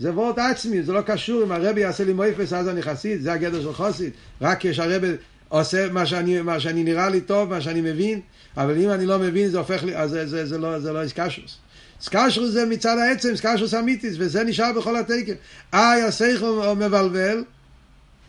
זה 0.03 0.13
וורט 0.13 0.39
עצמי, 0.39 0.83
זה 0.83 0.93
לא 0.93 1.01
קשור 1.01 1.43
אם 1.43 1.53
הרבי 1.53 1.81
יעשה 1.81 2.05
לי 2.05 2.13
מויפס 2.13 2.53
אז 2.53 2.69
אני 2.69 2.83
חסיד, 2.83 3.23
זה 3.23 3.33
הגדר 3.33 3.63
של 3.63 3.73
חסיד. 3.73 4.11
רק 4.41 4.59
כשהרבי 4.61 5.13
עושה 5.49 5.93
מה 5.93 6.07
שאני, 6.07 6.43
מה 6.43 6.61
שאני 6.61 6.85
נראה 6.85 7.09
לי 7.09 7.21
טוב, 7.21 7.51
מה 7.51 7.61
שאני 7.61 7.81
מבין, 7.81 8.21
אבל 8.57 8.79
אם 8.79 8.91
אני 8.91 9.07
לא 9.07 9.19
מבין 9.19 9.49
זה 9.49 9.59
הופך 9.59 9.85
לי, 9.85 9.97
אז 9.97 10.11
זה, 10.11 10.27
זה, 10.27 10.47
זה 10.47 10.59
לא, 10.59 10.79
זה 10.79 10.93
לא 10.93 11.03
איסקשוס. 11.03 11.59
איסקשוס 12.01 12.51
זה 12.51 12.67
מצד 12.67 12.99
העצם, 12.99 13.29
איסקשוס 13.29 13.75
אמיתיס, 13.75 14.15
וזה 14.19 14.45
נשאר 14.45 14.73
בכל 14.77 14.97
התקן. 14.97 15.33
איי, 15.73 16.03
השכל 16.03 16.75
מבלבל, 16.77 17.45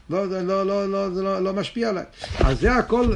לא, 0.10 0.28
זה 0.28 0.44
לא, 0.44 0.66
לא, 0.66 0.92
לא, 0.92 1.10
זה 1.10 1.24
לא, 1.24 1.40
לא 1.40 1.54
משפיע 1.54 1.90
עליי. 1.90 2.06
אז 2.40 2.60
זה 2.60 2.72
הכל, 2.72 3.14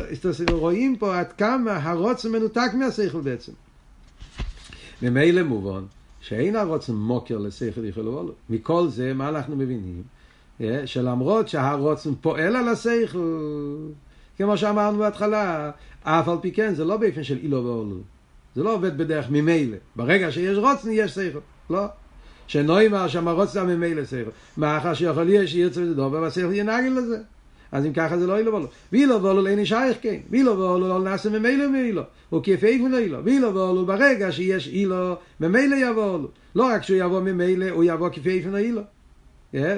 רואים 0.52 0.96
פה 0.96 1.20
עד 1.20 1.34
כמה 1.38 1.80
הרוצן 1.84 2.32
מנותק 2.32 2.72
מהשכל 2.74 3.22
בעצם. 3.22 3.52
ממילא 5.02 5.44
מובן. 5.44 5.84
שאין 6.28 6.56
הרוצן 6.56 6.94
מוקר 6.94 7.38
לשכל 7.38 7.86
יכל 7.86 8.08
ובולו. 8.08 8.34
מכל 8.50 8.88
זה, 8.88 9.14
מה 9.14 9.30
אנחנו 9.30 9.56
מבינים? 9.56 10.04
שלמרות 10.86 11.48
שהרוצן 11.48 12.16
פועל 12.22 12.56
על 12.56 12.68
השכל, 12.68 13.78
כמו 14.38 14.58
שאמרנו 14.58 14.98
בהתחלה, 14.98 15.72
אף 16.04 16.28
על 16.28 16.38
פי 16.42 16.52
כן 16.52 16.74
זה 16.74 16.86
לא 16.86 16.98
באופן 16.98 17.24
של 17.24 17.38
אילו 17.38 17.66
ואולו. 17.66 17.96
זה 18.56 18.64
לא 18.64 18.74
עובד 18.74 18.98
בדרך 18.98 19.30
ממילא. 19.30 19.78
ברגע 19.96 20.32
שיש 20.32 20.58
רוצן 20.58 20.90
יש 20.92 21.12
שכל. 21.12 21.40
לא. 21.70 21.86
שנוימר 22.48 23.08
שם 23.08 23.28
הרוצן 23.28 23.68
ממילא 23.68 24.06
שכל. 24.06 24.30
מאחר 24.58 24.94
שיכול 24.94 25.24
להיות 25.24 25.48
שירצה 25.48 25.82
וזה 25.82 25.96
דובר, 25.96 26.22
והשכל 26.22 26.54
ינגל 26.54 26.94
לזה. 26.98 27.18
אז 27.72 27.86
אם 27.86 27.94
ככה 27.94 28.18
זה 28.18 28.28
לא 28.28 28.38
אילו 28.38 28.52
ואולו. 28.52 28.68
ואילו 28.92 29.24
ואולו 29.24 29.48
אין 29.48 29.66
שייך 29.66 29.98
כן. 30.02 30.18
ואילו 30.30 30.60
ואולו 30.60 30.88
לא 30.88 31.00
נעשה 31.00 31.30
ממילא 31.30 31.72
מאילו. 31.72 32.02
הוא 32.30 32.44
כיפי 32.44 32.88
לא 32.92 32.98
אילו. 32.98 33.26
ואילו 33.26 33.56
ואולו 33.56 33.86
ברגע 33.86 34.32
שיש 34.32 34.68
אילו, 34.68 35.16
ממילא 35.40 35.76
יבוא 35.76 36.10
אולו. 36.10 36.28
לא 36.56 36.66
רק 36.66 36.84
שהוא 36.84 36.98
יבוא 36.98 37.22
ממילא, 37.22 37.70
הוא 37.70 37.84
יבוא 37.84 38.10
כפי 38.10 38.30
איפן 38.30 38.56
אילו. 38.56 38.82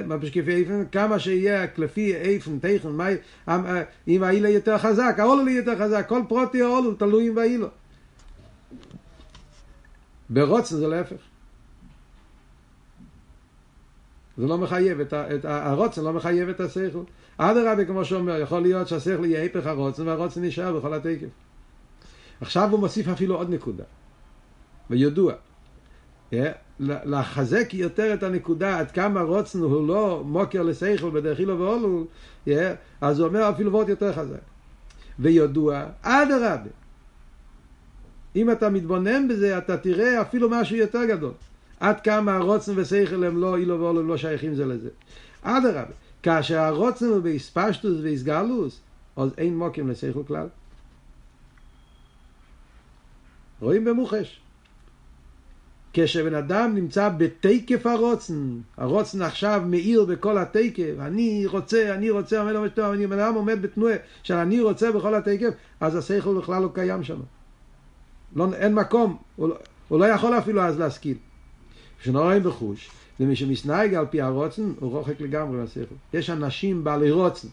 מה 0.06 0.18
פשוט 0.20 0.32
כפי 0.32 0.54
איפן? 0.54 0.84
כמה 0.92 1.18
שיהיה 1.18 1.66
כלפי 1.66 2.14
איפן, 2.14 2.58
תכן, 2.58 2.88
אם 4.08 4.22
האילו 4.22 4.48
יותר 4.48 4.78
חזק, 4.78 5.14
האולו 5.18 5.48
יותר 5.48 5.78
חזק, 5.78 6.06
כל 6.08 6.22
פרוטי 6.28 6.62
האולו 6.62 6.94
תלוי 6.94 7.28
עם 7.28 7.38
האילו. 7.38 7.68
ברוצן 10.30 10.76
זה 10.76 10.88
להפך. 10.88 11.29
זה 14.36 14.46
לא 14.46 14.58
מחייב, 14.58 15.00
את 15.00 15.14
את 15.14 15.44
הרוצן 15.44 16.04
לא 16.04 16.12
מחייב 16.12 16.48
את 16.48 16.60
השכל. 16.60 17.02
אדרבה, 17.36 17.84
כמו 17.84 18.04
שאומר, 18.04 18.40
יכול 18.40 18.60
להיות 18.60 18.88
שהשכל 18.88 19.24
יהיה 19.24 19.42
היפך 19.42 19.66
הרוצן 19.66 20.08
והרוצן 20.08 20.44
נשאר 20.44 20.78
בכל 20.78 20.94
התקף. 20.94 21.28
עכשיו 22.40 22.70
הוא 22.70 22.80
מוסיף 22.80 23.08
אפילו 23.08 23.36
עוד 23.36 23.50
נקודה, 23.50 23.84
וידוע. 24.90 25.32
Yeah, 26.32 26.34
לחזק 26.80 27.74
יותר 27.74 28.14
את 28.14 28.22
הנקודה 28.22 28.78
עד 28.78 28.90
כמה 28.90 29.20
רוצן 29.20 29.58
הוא 29.58 29.88
לא 29.88 30.22
מוקר 30.26 30.62
לשכל 30.62 31.10
בדרך 31.10 31.40
אילו 31.40 31.58
ואולו, 31.58 32.04
yeah, 32.48 32.50
אז 33.00 33.18
הוא 33.18 33.28
אומר 33.28 33.50
אפילו 33.50 33.72
ועוד 33.72 33.88
יותר 33.88 34.12
חזק. 34.12 34.40
וידוע, 35.18 35.84
אדרבה. 36.02 36.70
אם 38.36 38.50
אתה 38.50 38.70
מתבונן 38.70 39.28
בזה, 39.28 39.58
אתה 39.58 39.76
תראה 39.76 40.22
אפילו 40.22 40.50
משהו 40.50 40.76
יותר 40.76 41.04
גדול. 41.04 41.32
עד 41.80 42.00
כמה 42.00 42.36
הרוצן 42.36 42.72
ושכל 42.76 43.24
הם 43.24 43.36
לא 43.36 43.56
אילו 43.56 43.80
ואולו, 43.80 44.02
לא 44.02 44.16
שייכים 44.16 44.54
זה 44.54 44.66
לזה. 44.66 44.88
אדרבה, 45.42 45.84
כאשר 46.22 46.58
הרוצן 46.58 47.06
הוא 47.06 47.20
באספשטוס 47.20 47.98
ואיסגלוס, 48.02 48.80
אז 49.16 49.30
אין 49.38 49.56
מוקים 49.56 49.88
לשכל 49.88 50.22
כלל. 50.26 50.46
רואים 53.60 53.84
במוחש. 53.84 54.40
כשבן 55.92 56.34
אדם 56.34 56.74
נמצא 56.74 57.08
בתקף 57.08 57.86
הרוצן, 57.86 58.58
הרוצן 58.76 59.22
עכשיו 59.22 59.62
מאיר 59.66 60.04
בכל 60.04 60.38
התקף, 60.38 60.94
אני 60.98 61.46
רוצה, 61.46 61.94
אני 61.94 62.10
רוצה, 62.10 62.40
אומר 62.40 62.52
לו 62.52 62.68
טוב, 62.68 62.92
אני 62.92 63.06
בן 63.06 63.18
אדם 63.18 63.34
עומד 63.34 63.62
בתנועה 63.62 63.94
של 64.22 64.34
אני 64.34 64.60
רוצה 64.60 64.92
בכל 64.92 65.14
התקף, 65.14 65.50
אז 65.80 65.96
השכל 65.96 66.38
בכלל 66.38 66.62
לא 66.62 66.68
קיים 66.74 67.04
שם. 67.04 67.20
לא, 68.36 68.54
אין 68.54 68.74
מקום, 68.74 69.16
הוא 69.36 69.48
לא, 69.48 69.56
הוא 69.88 69.98
לא 69.98 70.04
יכול 70.04 70.38
אפילו 70.38 70.62
אז 70.62 70.78
להשכיל. 70.78 71.16
כשנוראים 72.00 72.42
בחוש, 72.42 72.90
ומי 73.20 73.36
שמסנהג 73.36 73.94
על 73.94 74.06
פי 74.10 74.20
הרוצן, 74.20 74.72
הוא 74.80 74.90
רוחק 74.90 75.20
לגמרי 75.20 75.58
מהשכל. 75.58 75.94
יש 76.14 76.30
אנשים 76.30 76.84
בעלי 76.84 77.10
רוצן, 77.10 77.48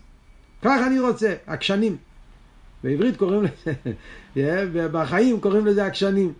ככה 0.61 0.87
אני 0.87 0.99
רוצה, 0.99 1.33
עקשנים. 1.47 1.97
בעברית 2.83 3.17
קוראים 3.17 3.43
לזה, 4.35 4.87
בחיים 4.93 5.39
קוראים 5.39 5.65
לזה 5.65 5.85
עקשנים. 5.85 6.33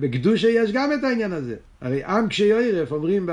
בקדושה 0.00 0.48
יש 0.48 0.72
גם 0.72 0.92
את 0.92 1.04
העניין 1.04 1.32
הזה. 1.32 1.56
הרי 1.80 2.04
עם 2.04 2.28
כשיוערף, 2.28 2.92
אומרים 2.92 3.28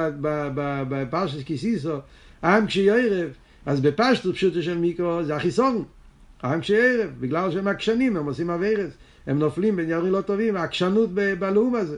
בפרשת 0.90 1.46
כיסיסו, 1.46 1.98
עם 2.44 2.68
כשיוערף, 2.68 3.30
אז 3.66 3.80
בפשטות 3.80 4.36
פשוטו 4.36 4.62
של 4.62 4.78
מיקרו 4.78 5.24
זה 5.24 5.36
החיסון. 5.36 5.84
עם 6.44 6.62
כשיוערף, 6.62 7.10
בגלל 7.20 7.52
שהם 7.52 7.68
עקשנים, 7.68 8.18
הם 8.18 8.26
עושים 8.26 8.50
אביירס, 8.50 8.94
הם 9.28 9.40
נופלים 9.40 9.76
בדברים 9.76 10.12
לא 10.12 10.22
טובים, 10.22 10.58
העקשנות 10.58 11.10
בלאום 11.14 11.76
הזה. 11.76 11.98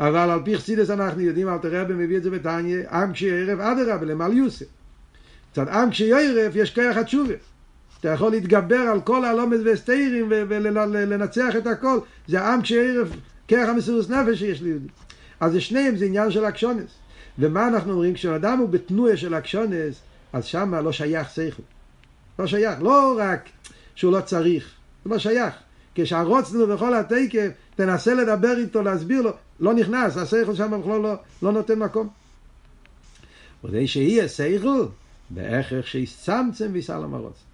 אבל 0.00 0.30
על 0.30 0.40
פי 0.44 0.58
חסידס 0.58 0.90
אנחנו 0.90 1.20
יודעים, 1.20 1.48
אל 1.48 1.58
תראה 1.58 1.84
מביא 1.84 2.16
את 2.16 2.22
זה 2.22 2.30
בתניא, 2.30 2.88
עם 2.92 3.12
כשיוערף 3.12 3.60
אדרבה, 3.60 4.06
למעל 4.06 4.32
יוסף. 4.32 4.66
קצת 5.52 5.68
עם 5.68 5.90
כשיוערף 5.90 6.52
יש 6.54 6.74
כוח 6.74 6.96
התשובה. 6.96 7.34
אתה 8.00 8.08
יכול 8.08 8.30
להתגבר 8.30 8.76
על 8.76 9.00
כל 9.00 9.24
הלומד 9.24 9.58
והסתירים 9.64 10.26
ולנצח 10.28 11.56
את 11.58 11.66
הכל. 11.66 11.98
זה 12.28 12.40
העם 12.40 12.62
כשערב 12.62 13.16
כרך 13.48 13.68
המסירות 13.68 14.10
נפש 14.10 14.38
שיש 14.38 14.62
ליהודי. 14.62 14.88
אז 15.40 15.52
זה 15.52 15.60
שניהם, 15.60 15.96
זה 15.96 16.04
עניין 16.04 16.30
של 16.30 16.44
אקשונס. 16.44 16.90
ומה 17.38 17.68
אנחנו 17.68 17.92
אומרים? 17.92 18.14
כשאדם 18.14 18.58
הוא 18.58 18.68
בתנועה 18.68 19.16
של 19.16 19.34
אקשונס, 19.34 20.00
אז 20.32 20.44
שמה 20.44 20.80
לא 20.80 20.92
שייך 20.92 21.30
שכל. 21.30 21.62
לא 22.38 22.46
שייך. 22.46 22.82
לא 22.82 23.18
רק 23.18 23.48
שהוא 23.94 24.12
לא 24.12 24.20
צריך, 24.20 24.70
זה 25.04 25.10
לא 25.10 25.18
שייך. 25.18 25.54
כשהרוצנו 25.94 26.66
בכל 26.66 26.94
התקף, 26.94 27.48
תנסה 27.76 28.14
לדבר 28.14 28.58
איתו, 28.58 28.82
להסביר 28.82 29.22
לו, 29.22 29.30
לא 29.60 29.74
נכנס, 29.74 30.16
השכל 30.16 30.54
שם 30.54 30.80
בכלל 30.80 31.00
לא, 31.00 31.14
לא 31.42 31.52
נותן 31.52 31.78
מקום. 31.78 32.08
כדי 33.62 33.88
שיהיה 33.88 34.28
שכל, 34.28 34.86
בהכרח 35.30 35.86
שיצמצם 35.86 36.70
ויסלם 36.72 37.14
הרוצן. 37.14 37.44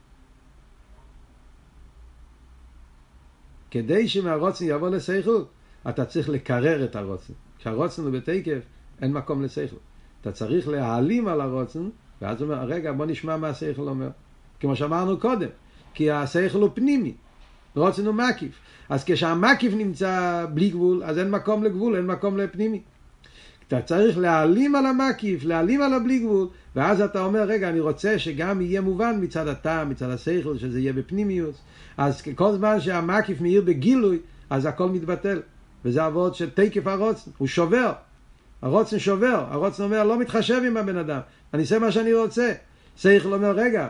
כדי 3.71 4.09
שמהרוצן 4.09 4.64
יבוא 4.69 4.88
לשכל, 4.88 5.42
אתה 5.88 6.05
צריך 6.05 6.29
לקרר 6.29 6.85
את 6.85 6.97
הרוצן. 6.97 7.33
כשהרוצן 7.59 8.03
הוא 8.03 8.11
בתקף, 8.11 8.59
אין 9.03 9.12
מקום 9.12 9.42
לשכל. 9.42 9.77
אתה 10.21 10.33
צריך 10.33 10.69
להעלים 10.69 11.29
על 11.29 11.40
הרוצן, 11.40 11.88
ואז 12.23 12.40
הוא 12.40 12.53
אומר, 12.53 12.64
רגע, 12.64 12.92
בוא 12.92 13.07
נשמע 13.07 13.37
מה 13.37 13.49
השכל 13.49 13.88
אומר. 13.88 14.09
כמו 14.61 14.77
שאמרנו 14.77 15.21
קודם, 15.21 15.49
כי 15.95 16.11
השכל 16.11 16.59
הוא 16.59 16.71
פנימי, 16.75 17.14
רוצן 17.76 18.06
הוא 18.06 18.14
מקיף. 18.14 18.52
אז 18.88 19.04
כשהמקיף 19.04 19.74
נמצא 19.74 20.44
בלי 20.54 20.70
גבול, 20.70 21.02
אז 21.04 21.18
אין 21.18 21.30
מקום 21.30 21.64
לגבול, 21.64 21.96
אין 21.96 22.06
מקום 22.06 22.38
לפנימי. 22.38 22.80
אתה 23.68 23.82
צריך 23.82 24.18
להעלים 24.18 24.74
על 24.74 24.86
המקיף, 24.86 25.44
להעלים 25.44 25.82
על 25.82 25.94
הבלי 25.94 26.18
גבול, 26.18 26.48
ואז 26.76 27.00
אתה 27.00 27.24
אומר, 27.24 27.42
רגע, 27.42 27.68
אני 27.68 27.80
רוצה 27.80 28.18
שגם 28.18 28.60
יהיה 28.60 28.80
מובן 28.80 29.18
מצד 29.20 29.48
הטעם, 29.48 29.90
מצד 29.90 30.10
השכל, 30.10 30.58
שזה 30.58 30.80
יהיה 30.80 30.92
בפנימיוס. 30.92 31.56
אז 31.96 32.22
כל 32.34 32.52
זמן 32.52 32.80
שהמקיף 32.80 33.40
מאיר 33.40 33.62
בגילוי, 33.62 34.18
אז 34.50 34.66
הכל 34.66 34.88
מתבטל. 34.88 35.40
וזה 35.84 36.04
עבוד 36.04 36.34
של 36.34 36.50
תקף 36.50 36.86
הרוצן, 36.86 37.30
הוא 37.38 37.48
שובר. 37.48 37.92
הרוצן 38.62 38.98
שובר, 38.98 39.46
הרוצן 39.50 39.82
אומר, 39.82 40.04
לא 40.04 40.18
מתחשב 40.18 40.62
עם 40.66 40.76
הבן 40.76 40.96
אדם, 40.96 41.20
אני 41.54 41.62
אעשה 41.62 41.78
מה 41.78 41.92
שאני 41.92 42.14
רוצה. 42.14 42.52
שכל 42.96 43.32
אומר, 43.32 43.50
רגע, 43.50 43.88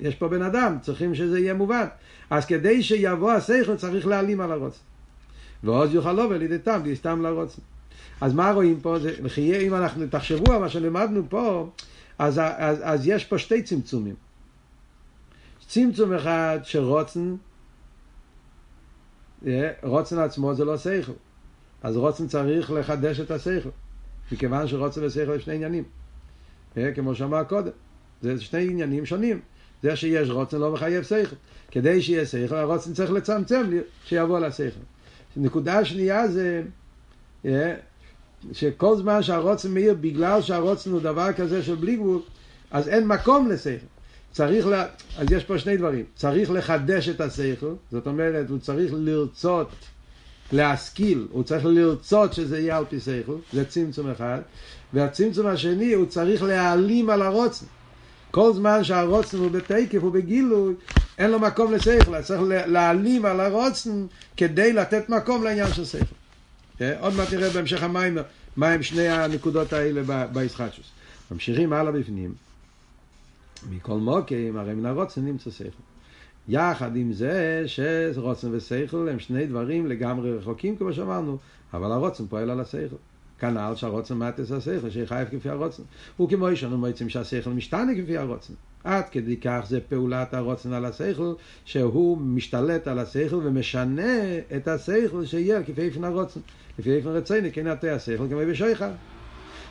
יש 0.00 0.14
פה 0.14 0.28
בן 0.28 0.42
אדם, 0.42 0.76
צריכים 0.82 1.14
שזה 1.14 1.38
יהיה 1.38 1.54
מובן. 1.54 1.86
אז 2.30 2.46
כדי 2.46 2.82
שיבוא 2.82 3.32
השכל 3.32 3.76
צריך 3.76 4.06
להעלים 4.06 4.40
על 4.40 4.52
הרוצן. 4.52 4.80
ועוז 5.64 5.94
יוכל 5.94 6.12
לו 6.12 6.30
ולידי 6.30 6.58
תם, 6.58 6.80
סתם 6.94 7.22
לרוצן. 7.22 7.62
אז 8.20 8.34
מה 8.34 8.50
רואים 8.50 8.80
פה? 8.80 8.98
זה, 8.98 9.14
אם 9.60 9.74
אנחנו 9.74 10.06
תחשבו 10.10 10.52
על 10.52 10.58
מה 10.58 10.68
שלמדנו 10.68 11.22
פה, 11.28 11.70
אז, 12.18 12.38
אז, 12.38 12.78
אז 12.82 13.08
יש 13.08 13.24
פה 13.24 13.38
שתי 13.38 13.62
צמצומים. 13.62 14.14
צמצום 15.66 16.12
אחד 16.12 16.58
של 16.62 16.82
רוצן, 16.82 17.36
אה, 19.46 19.70
רוצן 19.82 20.18
עצמו 20.18 20.54
זה 20.54 20.64
לא 20.64 20.78
שכל. 20.78 21.12
אז 21.82 21.96
רוצן 21.96 22.26
צריך 22.26 22.70
לחדש 22.70 23.20
את 23.20 23.30
השכל. 23.30 23.68
מכיוון 24.32 24.68
שרוצן 24.68 25.04
ושכל 25.04 25.34
יש 25.36 25.44
שני 25.44 25.54
עניינים. 25.54 25.84
אה, 26.76 26.92
כמו 26.94 27.14
שאמר 27.14 27.44
קודם. 27.44 27.70
זה 28.22 28.40
שני 28.40 28.68
עניינים 28.70 29.06
שונים. 29.06 29.40
זה 29.82 29.96
שיש 29.96 30.30
רוצן 30.30 30.58
לא 30.58 30.72
מחייב 30.72 31.02
שכל. 31.02 31.36
כדי 31.70 32.02
שיהיה 32.02 32.26
שכל, 32.26 32.54
הרוצן 32.54 32.92
צריך 32.92 33.10
לצמצם 33.10 33.62
שיבוא 34.04 34.38
לשכל. 34.38 34.80
נקודה 35.36 35.84
שנייה 35.84 36.28
זה 36.28 36.62
אה, 37.44 37.74
שכל 38.52 38.96
זמן 38.96 39.22
שהרוצן 39.22 39.74
מאיר, 39.74 39.94
בגלל 40.00 40.42
שהרוצן 40.42 40.90
הוא 40.90 41.00
דבר 41.00 41.32
כזה 41.32 41.62
של 41.62 41.74
בלי 41.74 41.96
גבול, 41.96 42.20
אז 42.70 42.88
אין 42.88 43.06
מקום 43.06 43.48
לשכל. 43.48 43.86
צריך, 44.32 44.66
לה... 44.66 44.86
אז 45.18 45.32
יש 45.32 45.44
פה 45.44 45.58
שני 45.58 45.76
דברים, 45.76 46.04
צריך 46.14 46.50
לחדש 46.50 47.08
את 47.08 47.20
השכל, 47.20 47.74
זאת 47.92 48.06
אומרת, 48.06 48.50
הוא 48.50 48.58
צריך 48.58 48.92
לרצות, 48.94 49.68
להשכיל, 50.52 51.26
הוא 51.30 51.42
צריך 51.42 51.64
לרצות 51.64 52.32
שזה 52.32 52.58
יהיה 52.58 52.78
על 52.78 52.84
פי 52.88 53.00
שכל, 53.00 53.36
זה 53.52 53.64
צמצום 53.64 54.10
אחד, 54.10 54.38
והצמצום 54.92 55.46
השני, 55.46 55.92
הוא 55.92 56.06
צריך 56.06 56.42
להעלים 56.42 57.10
על 57.10 57.22
הרוצן. 57.22 57.66
כל 58.36 58.52
זמן 58.52 58.84
שהרוצן 58.84 59.38
הוא 59.38 59.50
בתקף, 59.50 59.98
הוא 60.02 60.12
בגילוי, 60.12 60.74
אין 61.18 61.30
לו 61.30 61.38
מקום 61.38 61.72
לשכל, 61.72 62.22
צריך 62.22 62.40
להעלים 62.46 63.24
על 63.24 63.40
הרוצן 63.40 64.06
כדי 64.36 64.72
לתת 64.72 65.08
מקום 65.08 65.44
לעניין 65.44 65.72
של 65.72 65.84
שכל. 65.84 66.14
אה, 66.80 67.00
עוד 67.00 67.14
מעט 67.14 67.32
נראה 67.32 67.50
בהמשך 67.50 67.82
המים 67.82 68.18
מה 68.56 68.68
הם 68.68 68.82
שני 68.82 69.08
הנקודות 69.08 69.72
האלה 69.72 70.26
בישחטשוס. 70.26 70.86
ממשיכים 71.30 71.72
הלאה 71.72 71.92
בפנים. 71.92 72.34
מכל 73.70 73.98
מוקים, 73.98 74.56
הרי 74.56 74.74
מן 74.74 74.86
הרוצן 74.86 75.24
נמצא 75.24 75.50
שכל. 75.50 75.82
יחד 76.48 76.96
עם 76.96 77.12
זה 77.12 77.64
שרוצן 77.66 78.48
ושכל 78.52 79.08
הם 79.08 79.18
שני 79.18 79.46
דברים 79.46 79.86
לגמרי 79.86 80.32
רחוקים, 80.32 80.76
כמו 80.76 80.92
שאמרנו, 80.92 81.38
אבל 81.74 81.92
הרוצן 81.92 82.26
פועל 82.26 82.50
על 82.50 82.60
השכל. 82.60 82.96
כנ"ל 83.38 83.72
שהרוצן 83.76 84.14
מטס 84.14 84.52
השכל, 84.52 84.90
שחייב 84.90 85.28
כפי 85.28 85.48
הרוצן. 85.48 85.82
וכמו 86.20 86.50
יש 86.50 86.64
לנו 86.64 86.78
מועצים 86.78 87.08
שהשכל 87.08 87.50
משתנה 87.50 87.92
כפי 88.02 88.16
הרוצן. 88.16 88.54
עד 88.84 89.08
כדי 89.08 89.36
כך 89.36 89.64
זה 89.68 89.80
פעולת 89.80 90.34
הרוצן 90.34 90.72
על 90.72 90.84
השכל, 90.84 91.32
שהוא 91.64 92.18
משתלט 92.18 92.88
על 92.88 92.98
השכל 92.98 93.36
ומשנה 93.36 94.38
את 94.56 94.68
השכל 94.68 95.24
שיהיה 95.24 95.62
כפי 95.62 95.82
איפן 95.82 96.04
הרוצן. 96.04 96.40
לפי 96.78 96.96
איפן 96.96 97.08
רציני, 97.08 97.52
כן 97.52 97.66
עטה 97.66 97.92
השכל 97.92 98.28
כמו 98.28 98.40
בשויכה. 98.50 98.90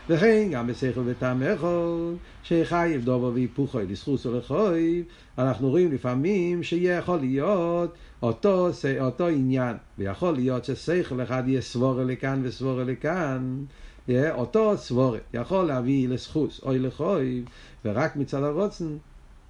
וכן 0.09 0.47
גם 0.51 0.67
בשכל 0.67 1.01
וטעם 1.05 1.41
יכול, 1.43 2.15
שחייב 2.43 3.05
דובו 3.05 3.33
והיפוכו 3.33 3.79
לסחוס 3.79 4.25
ולחוי, 4.25 5.03
אנחנו 5.37 5.69
רואים 5.69 5.91
לפעמים 5.91 6.63
שיכול 6.63 7.19
להיות 7.19 7.93
אותו, 8.23 8.69
אותו 8.99 9.27
עניין, 9.27 9.77
ויכול 9.97 10.33
להיות 10.33 10.65
ששכל 10.65 11.21
אחד 11.23 11.43
יהיה 11.47 11.61
סבורה 11.61 12.03
לכאן 12.03 12.41
וסבורה 12.43 12.83
לכאן, 12.83 13.63
אותו 14.09 14.77
סבורה 14.77 15.19
יכול 15.33 15.65
להביא 15.65 16.09
לסחוס 16.09 16.61
או 16.63 16.71
לחוי, 16.73 17.43
ורק 17.85 18.15
מצד 18.15 18.43
הרוצן 18.43 18.97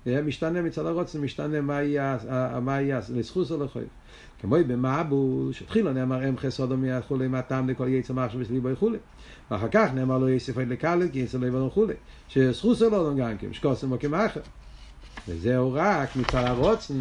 משתנה 0.05 0.61
מצד 0.61 0.85
הרוצן, 0.85 1.21
משתנה 1.21 1.61
מה 1.61 1.81
יהיה, 1.81 2.17
מה 2.61 2.81
יהיה, 2.81 2.99
לסחוס 3.09 3.51
או 3.51 3.63
לחוי. 3.63 3.83
כמו 4.41 4.55
במעבו, 4.67 5.49
שתחילה 5.51 5.93
נאמר 5.93 6.29
אם 6.29 6.37
חסודו 6.37 6.77
מהכולי, 6.77 7.27
מהטעם 7.27 7.69
לכל 7.69 7.87
יצא 7.87 8.13
מחשב 8.13 8.37
וסליבו 8.39 8.69
וכולי. 8.71 8.97
ואחר 9.51 9.67
כך 9.71 9.89
נאמר 9.93 10.17
לו 10.17 10.29
יסף 10.29 10.57
עד 10.57 10.67
לקלת, 10.67 11.11
כי 11.11 11.19
יצא 11.19 11.37
לבדון 11.37 11.67
וכולי. 11.67 11.93
שסחוס 12.27 12.81
או 12.81 12.89
לא 12.89 13.13
גם 13.17 13.37
כן, 13.37 13.53
שקוסם 13.53 13.91
או 13.91 13.99
כמאחר. 13.99 14.39
וזהו 15.27 15.73
רק 15.73 16.15
מצד 16.15 16.43
הרוצן, 16.45 16.93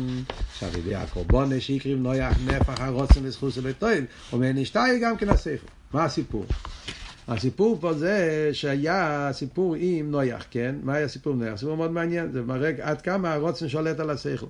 עכשיו 0.52 0.68
ידי 0.78 0.94
הקורבונה 0.94 1.60
שהקריב 1.60 1.98
נויח 1.98 2.36
נפח 2.46 2.80
הרוצן 2.80 3.20
וסחוס 3.22 3.58
ולטויל, 3.58 4.04
אומר 4.32 4.50
נשתאי 4.54 4.98
גם 5.02 5.16
כן 5.16 5.28
הספר. 5.28 5.66
מה 5.92 6.04
הסיפור? 6.04 6.44
הסיפור 7.28 7.78
פה 7.80 7.92
זה 7.92 8.50
שהיה 8.52 9.28
סיפור 9.32 9.74
עם 9.78 10.10
נויח, 10.10 10.46
כן? 10.50 10.74
מה 10.82 10.94
היה 10.94 11.08
סיפור 11.08 11.32
עם 11.32 11.38
נויח? 11.38 11.56
סיפור 11.56 11.76
מאוד 11.76 11.90
מעניין, 11.90 12.32
זה 12.32 12.42
מראה 12.42 12.70
עד 12.80 13.02
כמה 13.02 13.32
הרוצן 13.32 13.68
שולט 13.68 14.00
על 14.00 14.10
השכל. 14.10 14.46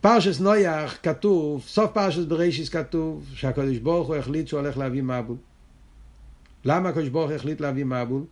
פרשס 0.00 0.40
נויח 0.40 0.98
כתוב, 1.02 1.64
סוף 1.66 1.90
פרשס 1.92 2.24
בראשיס 2.24 2.68
כתוב, 2.68 3.24
שהקדוש 3.34 3.78
ברוך 3.78 4.08
הוא 4.08 4.16
החליט 4.16 4.48
שהוא 4.48 4.60
הולך 4.60 4.78
להביא 4.78 5.02
מבול. 5.02 5.36
למה 6.64 6.88
הקדוש 6.88 7.08
ברוך 7.08 7.30
החליט 7.30 7.60
להביא 7.60 7.84
מבול? 7.84 8.24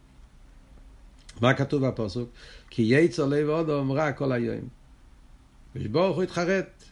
מה 1.40 1.54
כתוב 1.54 1.86
בפסוק? 1.86 2.30
כי 2.70 2.82
יצר 2.82 3.26
לב 3.26 3.48
אודום 3.48 3.92
רע 3.92 4.12
כל 4.12 4.32
היום. 4.32 4.68
הקדוש 5.70 5.86
ברוך 5.86 6.16
הוא 6.16 6.22
התחרט. 6.22 6.84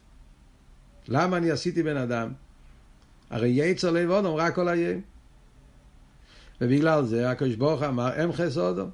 למה 1.08 1.36
אני 1.36 1.50
עשיתי 1.50 1.82
בן 1.82 1.96
אדם? 1.96 2.32
הרי 3.30 3.48
יצר 3.48 3.90
לב 3.90 4.10
אודום 4.10 4.34
רע 4.34 4.50
כל 4.50 4.68
היום. 4.68 5.00
ובגלל 6.60 7.04
זה 7.04 7.30
הקדוש 7.30 7.54
ברוך 7.54 7.82
אמר 7.82 8.24
אם 8.24 8.32
חסודו. 8.32 8.86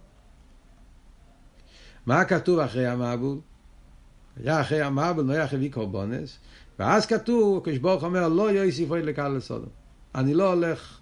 מה 2.07 2.25
כתוב 2.25 2.59
אחרי 2.59 2.87
המבול? 2.87 3.39
היה 4.37 4.61
אחרי 4.61 4.83
המבול 4.83 5.25
נויח 5.25 5.55
הביא 5.55 5.73
קורבונס, 5.73 6.39
ואז 6.79 7.07
כתוב, 7.07 7.59
הקדוש 7.59 7.79
ברוך 7.79 8.05
אומר 8.05 8.29
לא 8.29 8.51
יוסיף 8.51 8.91
עוד 8.91 8.99
לקהל 8.99 9.37
לסודו. 9.37 9.67
אני 10.15 10.35
לא 10.35 10.53
הולך 10.53 10.99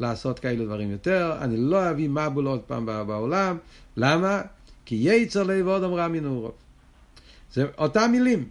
לעשות 0.00 0.38
כאלו 0.38 0.64
דברים 0.64 0.90
יותר, 0.90 1.36
אני 1.40 1.56
לא 1.56 1.90
אביא 1.90 2.08
מבול 2.08 2.46
עוד 2.46 2.60
פעם 2.60 2.86
בעולם. 2.86 3.56
למה? 3.96 4.42
כי 4.84 4.94
יצר 4.94 5.42
לב 5.42 5.66
אודום 5.66 5.94
רע 5.94 6.08
מנעורוב. 6.08 6.52
זה 7.52 7.66
אותם 7.78 8.08
מילים. 8.12 8.48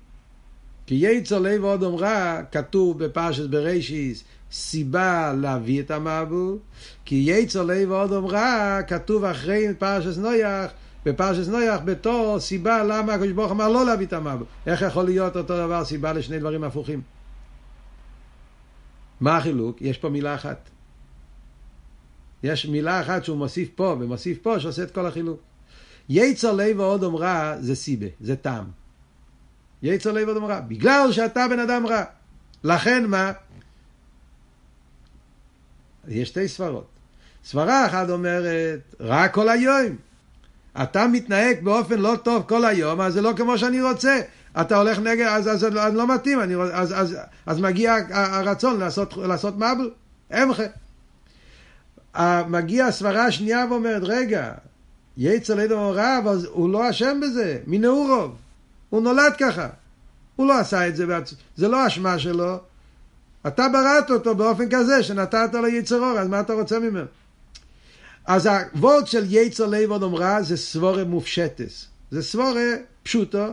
כי 0.85 0.95
יצר 0.95 1.39
לב 1.39 1.63
אודום 1.63 1.95
רע 1.95 2.41
כתוב 2.51 3.03
בפרשת 3.03 3.49
בראשיס 3.49 4.23
סיבה 4.51 5.33
להביא 5.33 5.81
את 5.81 5.91
המבול, 5.91 6.57
כי 7.05 7.23
יצר 7.27 7.63
לב 7.63 7.91
אודום 7.91 8.25
רע 8.25 8.79
כתוב 8.87 9.23
אחרי 9.23 9.67
פרשת 9.79 10.17
נויח, 10.17 10.71
בפרשת 11.05 11.47
נויח 11.47 11.79
בתור 11.85 12.39
סיבה 12.39 12.83
למה 12.83 13.13
הקדוש 13.13 13.31
ברוך 13.31 13.51
אמר 13.51 13.69
לא 13.69 13.85
להביא 13.85 14.05
את 14.05 14.13
המבול. 14.13 14.45
איך 14.67 14.81
יכול 14.81 15.05
להיות 15.05 15.37
אותו 15.37 15.57
דבר 15.57 15.85
סיבה 15.85 16.13
לשני 16.13 16.39
דברים 16.39 16.63
הפוכים? 16.63 17.01
מה 19.21 19.37
החילוק? 19.37 19.81
יש 19.81 19.97
פה 19.97 20.09
מילה 20.09 20.35
אחת. 20.35 20.69
יש 22.43 22.65
מילה 22.65 23.01
אחת 23.01 23.23
שהוא 23.23 23.37
מוסיף 23.37 23.69
פה 23.75 23.95
ומוסיף 23.99 24.37
פה 24.41 24.59
שעושה 24.59 24.83
את 24.83 24.91
כל 24.91 25.05
החילוק. 25.05 25.39
יצר 26.09 26.51
לב 26.51 26.79
ואודום 26.79 27.15
רע 27.15 27.55
זה 27.59 27.75
סיבה, 27.75 28.07
זה 28.21 28.35
טעם. 28.35 28.65
יצר 29.83 30.11
לב 30.11 30.27
ואודום 30.27 30.45
רע, 30.45 30.59
בגלל 30.59 31.11
שאתה 31.11 31.45
בן 31.49 31.59
אדם 31.59 31.85
רע. 31.85 32.03
לכן 32.63 33.05
מה? 33.05 33.31
יש 36.07 36.27
שתי 36.27 36.47
סברות. 36.47 36.87
סברה 37.45 37.85
אחת 37.85 38.09
אומרת, 38.09 38.79
רע 39.01 39.27
כל 39.27 39.49
היום. 39.49 39.95
אתה 40.81 41.07
מתנהג 41.07 41.63
באופן 41.63 41.99
לא 41.99 42.15
טוב 42.23 42.43
כל 42.47 42.65
היום, 42.65 43.01
אז 43.01 43.13
זה 43.13 43.21
לא 43.21 43.33
כמו 43.37 43.57
שאני 43.57 43.81
רוצה. 43.81 44.21
אתה 44.61 44.77
הולך 44.77 44.99
נגד, 44.99 45.25
אז, 45.25 45.47
אז, 45.47 45.65
אז, 45.65 45.73
אז 45.77 45.93
לא 45.93 46.15
מתאים, 46.15 46.41
אני, 46.41 46.55
אז, 46.55 46.93
אז, 46.95 47.17
אז 47.45 47.59
מגיע 47.59 47.95
הרצון 48.09 48.79
לעשות, 48.79 49.17
לעשות 49.17 49.55
מבל, 49.55 49.91
אמחה. 50.43 50.63
מגיע 52.47 52.85
הסברה 52.85 53.25
השנייה 53.25 53.65
ואומרת, 53.69 54.01
רגע, 54.05 54.51
יצר 55.17 55.55
לידו 55.55 55.91
רע, 55.91 56.17
אבל 56.17 56.37
הוא 56.49 56.69
לא 56.69 56.89
אשם 56.89 57.19
בזה, 57.23 57.59
מנעורוב. 57.67 58.35
הוא 58.89 59.01
נולד 59.01 59.33
ככה. 59.39 59.67
הוא 60.35 60.47
לא 60.47 60.59
עשה 60.59 60.87
את 60.87 60.95
זה 60.95 61.05
בעצמו, 61.05 61.37
זה 61.55 61.67
לא 61.67 61.87
אשמה 61.87 62.19
שלו. 62.19 62.57
אתה 63.47 63.67
בראת 63.73 64.11
אותו 64.11 64.35
באופן 64.35 64.69
כזה 64.69 65.03
שנתת 65.03 65.49
לו 65.53 65.67
יצר 65.67 65.99
אור, 65.99 66.19
אז 66.19 66.27
מה 66.27 66.39
אתה 66.39 66.53
רוצה 66.53 66.79
ממנו? 66.79 67.05
אז 68.25 68.45
הוורד 68.45 69.07
של 69.07 69.25
יצר 69.29 69.65
לב 69.65 69.91
עוד 69.91 70.03
אמרה 70.03 70.43
זה 70.43 70.57
סבורה 70.57 71.03
מופשטס. 71.03 71.85
זה 72.11 72.23
סבורה 72.23 72.73
פשוטו, 73.03 73.45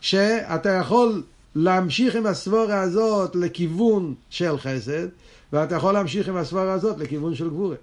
שאתה 0.00 0.70
יכול 0.70 1.22
להמשיך 1.54 2.16
עם 2.16 2.26
הסבורה 2.26 2.80
הזאת 2.80 3.36
לכיוון 3.36 4.14
של 4.30 4.58
חסד, 4.58 5.06
ואתה 5.52 5.74
יכול 5.74 5.94
להמשיך 5.94 6.28
עם 6.28 6.36
הסברה 6.36 6.72
הזאת 6.72 6.98
לכיוון 6.98 7.34
של 7.34 7.48
גבורה. 7.48 7.76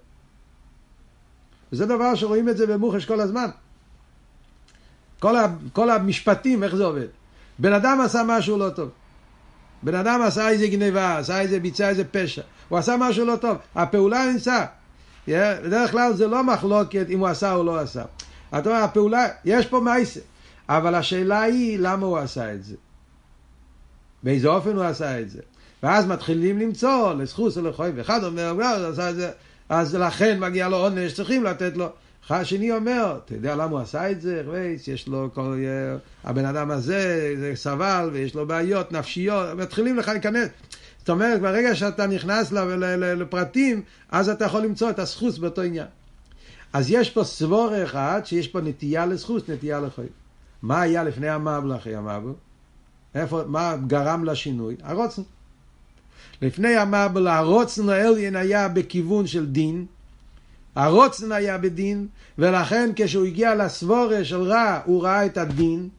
וזה 1.71 1.85
דבר 1.85 2.15
שרואים 2.15 2.49
את 2.49 2.57
זה 2.57 2.67
במוחש 2.67 3.05
כל 3.05 3.21
הזמן. 3.21 3.49
כל, 5.19 5.35
ה, 5.35 5.47
כל 5.73 5.89
המשפטים, 5.89 6.63
איך 6.63 6.75
זה 6.75 6.85
עובד? 6.85 7.07
בן 7.59 7.73
אדם 7.73 8.01
עשה 8.01 8.21
משהו 8.27 8.57
לא 8.57 8.69
טוב. 8.69 8.89
בן 9.83 9.95
אדם 9.95 10.21
עשה 10.21 10.49
איזה 10.49 10.67
גניבה, 10.67 11.17
עשה 11.17 11.41
איזה, 11.41 11.59
ביצע 11.59 11.89
איזה 11.89 12.03
פשע. 12.11 12.41
הוא 12.69 12.77
עשה 12.77 12.95
משהו 12.99 13.25
לא 13.25 13.35
טוב. 13.35 13.57
הפעולה 13.75 14.25
נמצא. 14.31 14.65
Yeah, 15.27 15.31
בדרך 15.63 15.91
כלל 15.91 16.13
זה 16.13 16.27
לא 16.27 16.43
מחלוקת 16.43 17.05
אם 17.09 17.19
הוא 17.19 17.27
עשה 17.27 17.53
או 17.53 17.63
לא 17.63 17.79
עשה. 17.79 18.03
אתה 18.57 18.69
אומר, 18.69 18.83
הפעולה, 18.83 19.27
יש 19.45 19.65
פה 19.65 19.79
מייסה. 19.79 20.19
אבל 20.69 20.95
השאלה 20.95 21.41
היא, 21.41 21.79
למה 21.79 22.05
הוא 22.05 22.17
עשה 22.17 22.53
את 22.53 22.63
זה? 22.63 22.75
באיזה 24.23 24.47
אופן 24.47 24.75
הוא 24.75 24.83
עשה 24.83 25.19
את 25.19 25.29
זה? 25.29 25.39
ואז 25.83 26.07
מתחילים 26.07 26.59
למצוא 26.59 27.13
לזכוס 27.13 27.57
או 27.57 27.61
לחוי, 27.61 27.91
ואחד 27.95 28.23
אומר, 28.23 28.53
עשה 28.61 29.09
את 29.09 29.15
זה, 29.15 29.31
אז 29.69 29.95
לכן 29.95 30.39
מגיע 30.39 30.69
לו 30.69 30.77
עונש, 30.77 31.13
צריכים 31.13 31.43
לתת 31.43 31.77
לו. 31.77 31.89
השני 32.29 32.71
אומר, 32.71 33.19
אתה 33.25 33.33
יודע 33.33 33.55
למה 33.55 33.71
הוא 33.71 33.79
עשה 33.79 34.11
את 34.11 34.21
זה? 34.21 34.43
רייס, 34.47 34.87
יש 34.87 35.07
לו 35.07 35.29
כל... 35.33 35.55
הבן 36.23 36.45
אדם 36.45 36.71
הזה, 36.71 37.33
זה 37.39 37.51
סבל 37.55 38.09
ויש 38.13 38.35
לו 38.35 38.47
בעיות 38.47 38.91
נפשיות, 38.91 39.57
מתחילים 39.57 39.97
לך 39.97 40.07
להיכנס. 40.07 40.49
זאת 40.99 41.09
אומרת, 41.09 41.41
ברגע 41.41 41.75
שאתה 41.75 42.07
נכנס 42.07 42.51
לפרטים, 42.51 43.81
אז 44.09 44.29
אתה 44.29 44.45
יכול 44.45 44.61
למצוא 44.61 44.89
את 44.89 44.99
הסחוס 44.99 45.37
באותו 45.37 45.61
עניין. 45.61 45.87
אז 46.73 46.91
יש 46.91 47.09
פה 47.09 47.23
סבור 47.23 47.83
אחד 47.83 48.21
שיש 48.25 48.47
פה 48.47 48.61
נטייה 48.61 49.05
לסחוס, 49.05 49.43
נטייה 49.49 49.79
לחוי. 49.79 50.07
מה 50.61 50.81
היה 50.81 51.03
לפני 51.03 51.29
המבול 51.29 51.75
אחרי 51.75 51.95
המבול? 51.95 52.33
איפה, 53.15 53.43
מה 53.47 53.75
גרם 53.87 54.25
לשינוי? 54.25 54.75
הרוצן. 54.83 55.21
לפני 56.41 56.75
המבול 56.75 57.27
הרוצן 57.27 57.89
העליין 57.89 58.35
היה 58.35 58.67
בכיוון 58.67 59.27
של 59.27 59.45
דין, 59.45 59.85
הרוצן 60.75 61.31
היה 61.31 61.57
בדין, 61.57 62.07
ולכן 62.37 62.89
כשהוא 62.95 63.25
הגיע 63.25 63.55
לסבורה 63.55 64.23
של 64.23 64.41
רע, 64.41 64.79
הוא 64.85 65.03
ראה 65.03 65.25
את 65.25 65.37
הדין, 65.37 65.89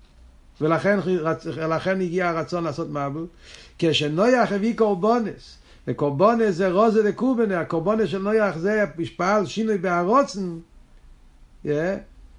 ולכן 0.61 2.01
הגיע 2.01 2.29
הרצון 2.29 2.65
לעשות 2.65 2.91
מבול. 2.91 3.27
כשנויח 3.79 4.53
הביא 4.53 4.77
קורבונס, 4.77 5.57
וקורבונס 5.89 6.55
זה 6.55 6.71
רוזה 6.71 7.03
דקובנה, 7.03 7.61
הקורבונס 7.61 8.09
של 8.09 8.19
נויח 8.19 8.57
זה 8.57 8.85
פעל 9.17 9.47
שינוי 9.47 9.79
בהרוצן, 9.79 10.59
yeah. 11.65 11.69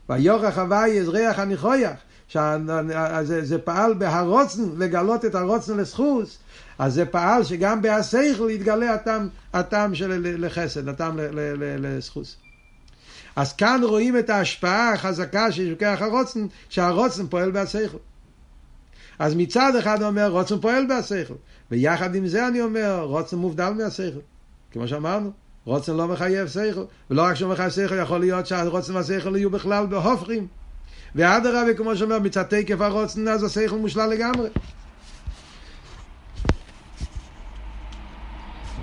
ויוכח 0.09 0.57
הוואי 0.57 0.99
אזריח 0.99 1.39
הניחויח, 1.39 1.93
שזה 2.31 3.57
פעל 3.63 3.93
בהרוצן, 3.93 4.63
לגלות 4.77 5.25
את 5.25 5.35
הרוצן 5.35 5.77
לסחוס, 5.77 6.37
אז 6.79 6.93
זה 6.93 7.05
פעל 7.05 7.43
שגם 7.43 7.81
בהסייכל 7.81 8.47
יתגלה 8.49 8.93
הטעם, 8.93 9.29
הטעם 9.53 9.95
של 9.95 10.35
לחסד, 10.45 10.87
הטעם 10.87 11.19
לסחוס. 11.79 12.35
אז 13.35 13.53
כאן 13.53 13.81
רואים 13.83 14.17
את 14.17 14.29
ההשפעה 14.29 14.93
החזקה 14.93 15.51
שיש 15.51 15.69
בכוח 15.69 16.01
הרוצן, 16.01 16.47
שהרוצן 16.69 17.27
פועל 17.27 17.51
בהסייכל. 17.51 17.97
אז 19.19 19.35
מצד 19.35 19.75
אחד 19.75 20.03
אומר 20.03 20.27
רוצן 20.29 20.59
פועל 20.59 20.85
בהסייכל, 20.87 21.33
ויחד 21.71 22.15
עם 22.15 22.27
זה 22.27 22.47
אני 22.47 22.61
אומר 22.61 23.01
רוצן 23.03 23.37
מובדל 23.37 23.69
מהסייכל, 23.69 24.19
כמו 24.71 24.87
שאמרנו. 24.87 25.31
רוצן 25.65 25.97
לא 25.97 26.07
מחייב 26.07 26.47
שכל, 26.47 26.83
ולא 27.09 27.21
רק 27.21 27.35
שהוא 27.35 27.51
מחייב 27.51 27.69
שכל, 27.69 27.95
יכול 28.01 28.19
להיות 28.19 28.47
שהרוצן 28.47 28.95
והשכל 28.95 29.35
יהיו 29.35 29.49
בכלל 29.49 29.85
בהופכים. 29.85 30.47
ואדרבה, 31.15 31.73
כמו 31.73 31.95
שאומר, 31.95 32.19
מצד 32.19 32.43
תקף 32.43 32.81
הרוצן, 32.81 33.27
אז 33.27 33.43
השכל 33.43 33.77
מושלל 33.77 34.09
לגמרי. 34.09 34.49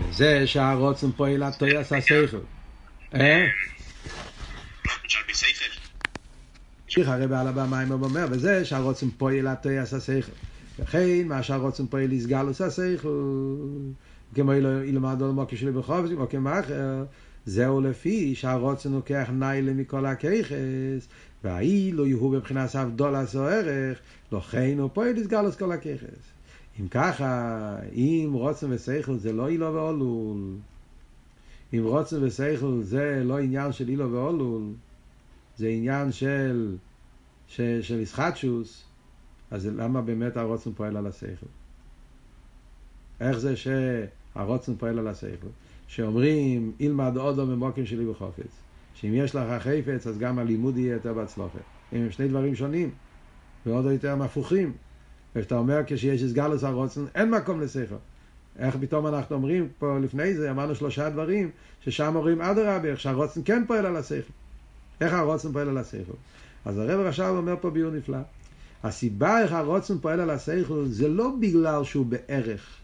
וזה 0.09 0.47
שהרוצן 0.47 1.11
פועל 1.12 1.43
התויס 1.43 1.93
השכל. 1.93 2.39
אה? 3.14 3.47
המשיך 6.85 7.09
הרי 7.09 7.26
בעל 7.26 7.49
הבמים 7.49 7.91
אומר, 7.91 8.26
וזה 8.31 8.64
שהרוצן 8.64 9.11
פועל 9.11 9.47
התויס 9.47 9.95
השכל. 9.95 10.33
וכן, 10.79 11.29
מה 11.29 11.43
שהרוצן 11.43 11.87
פועל 11.87 12.12
יסגלוס 12.12 12.61
השכל, 12.61 13.09
כמו 14.35 14.53
ילמד 14.85 15.22
על 15.22 15.31
מוקר 15.31 15.57
שלי 15.57 15.72
בחופש, 15.72 16.11
או 16.16 16.29
כמאחר, 16.29 17.05
זהו 17.47 17.81
לפי 17.81 18.35
שהרוצן 18.35 18.93
לוקח 18.93 19.29
ניילה 19.33 19.72
מכל 19.72 20.07
הכיכס, 20.07 21.09
והאילו 21.45 22.07
יהיו 22.07 22.30
בבחינת 22.30 22.76
אבדולס 22.76 23.36
או 23.36 23.43
ערך, 23.43 23.99
לכן 24.32 24.78
הוא 24.78 24.91
פועל 24.93 25.12
לסגלוס 25.12 25.57
כל 25.57 25.72
הככס. 25.72 26.39
אם 26.80 26.89
ככה, 26.89 27.76
אם 27.95 28.30
רוצן 28.32 28.72
ושכל 28.72 29.16
זה 29.16 29.32
לא 29.32 29.49
אילו 29.49 29.74
ואולול, 29.74 30.57
אם 31.74 31.84
רוצן 31.84 32.24
ושכל 32.24 32.80
זה 32.82 33.22
לא 33.24 33.39
עניין 33.39 33.72
של 33.72 33.89
אילו 33.89 34.12
ואולול, 34.12 34.62
זה 35.57 35.68
עניין 35.68 36.12
של, 36.12 36.76
של, 37.49 37.78
של 37.82 38.01
ישחטשוס, 38.01 38.84
אז 39.51 39.66
למה 39.66 40.01
באמת 40.03 40.36
הרוצן 40.36 40.72
פועל 40.72 40.97
על 40.97 41.07
השכל? 41.07 41.47
איך 43.20 43.39
זה 43.39 43.55
שהרוצן 43.57 44.76
פועל 44.76 44.99
על 44.99 45.09
השכל? 45.09 45.49
שאומרים, 45.89 46.72
ילמד 46.80 47.16
אודו 47.16 47.47
ממוקם 47.47 47.86
שלי 47.86 48.07
בחופץ. 48.07 48.67
שאם 49.01 49.14
יש 49.14 49.34
לך 49.34 49.62
חפץ, 49.62 50.07
אז 50.07 50.18
גם 50.18 50.38
הלימוד 50.38 50.76
יהיה 50.76 50.92
יותר 50.92 51.14
בהצלחה. 51.14 51.59
הם 51.92 52.11
שני 52.11 52.28
דברים 52.28 52.55
שונים, 52.55 52.90
ועוד 53.66 53.84
יותר 53.84 54.22
הפוכים. 54.22 54.72
וכשאתה 55.36 55.59
אומר 55.59 55.80
כשיש 55.86 56.22
הסגלוס 56.22 56.64
הרוצן, 56.64 57.05
אין 57.14 57.30
מקום 57.30 57.61
לשכל. 57.61 57.94
איך 58.59 58.76
פתאום 58.80 59.07
אנחנו 59.07 59.36
אומרים 59.36 59.68
פה 59.78 59.99
לפני 59.99 60.34
זה, 60.34 60.51
אמרנו 60.51 60.74
שלושה 60.74 61.11
דברים, 61.11 61.51
ששם 61.80 62.16
אומרים 62.16 62.40
אדרבה, 62.40 62.88
איך 62.88 63.01
שהרוצן 63.01 63.40
כן 63.44 63.64
פועל 63.66 63.86
על 63.86 63.96
השכל. 63.96 64.32
איך 65.01 65.12
הרוצן 65.12 65.53
פועל 65.53 65.68
על 65.68 65.78
השכל. 65.78 66.12
אז 66.64 66.78
הרב 66.78 67.07
עכשיו 67.07 67.36
אומר 67.36 67.55
פה 67.61 67.70
ביור 67.70 67.90
נפלא. 67.90 68.18
הסיבה 68.84 69.42
איך 69.42 69.53
הרוצן 69.53 69.99
פועל 69.99 70.20
על 70.20 70.30
השכל 70.30 70.84
זה 70.86 71.09
לא 71.09 71.30
בגלל 71.40 71.84
שהוא 71.84 72.07
בערך, 72.07 72.76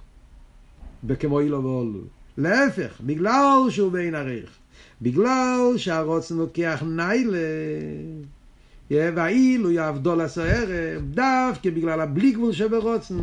בכמו 1.05 1.41
אילו 1.41 1.65
ואולו. 1.65 2.01
להפך, 2.39 3.01
בגלל 3.01 3.67
שהוא 3.71 3.93
בין 3.93 4.15
ערך. 4.15 4.59
בגלל 5.03 5.73
שהרוצן 5.77 6.37
לוקח 6.37 6.83
ניילה. 6.87 7.39
והאילו 8.91 9.71
יעבדו 9.71 10.17
לסערב, 10.17 11.03
דווקא 11.11 11.71
בגלל 11.71 12.01
הבלי 12.01 12.33
גבול 12.33 12.53
שברוצן, 12.53 13.15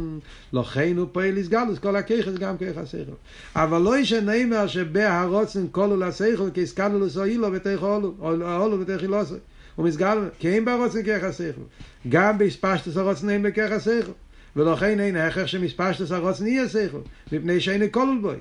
לכן 0.53 0.97
הוא 0.97 1.07
פועל 1.11 1.35
לסגלוס, 1.35 1.79
כל 1.79 1.95
הכיכס 1.95 2.33
גם 2.33 2.57
כיכס 2.57 2.77
השכל. 2.77 3.11
אבל 3.55 3.81
לא 3.81 3.97
ישנאמר 3.97 4.67
שבהרוצן 4.67 5.67
כלו 5.71 5.97
לשכל, 5.97 6.49
כסקלוס 6.53 7.17
או 7.17 7.23
אילו 7.23 7.53
ותך 7.53 7.79
אולו, 7.81 8.13
או 8.19 8.31
אולו 8.31 8.79
ותך 8.79 9.01
אילוסו. 9.01 9.35
הוא 9.75 9.85
מסגל, 9.85 10.17
כי 10.39 10.49
אין 10.49 10.65
ברוצן 10.65 11.03
כיכס 11.03 11.23
השכל. 11.23 11.61
גם 12.09 12.37
בספשטוס 12.37 12.97
הרוצן 12.97 13.29
אין 13.29 13.43
בכיכס 13.43 13.87
השכל. 13.87 14.11
ולכן 14.55 14.99
אין 14.99 15.17
הכרח 15.17 15.47
שמספשטוס 15.47 16.11
הרוצן 16.11 16.47
יהיה 16.47 16.69
שכל, 16.69 16.99
מפני 17.31 17.59
שאין 17.59 17.89
כלול 17.89 18.19
בוי. 18.21 18.35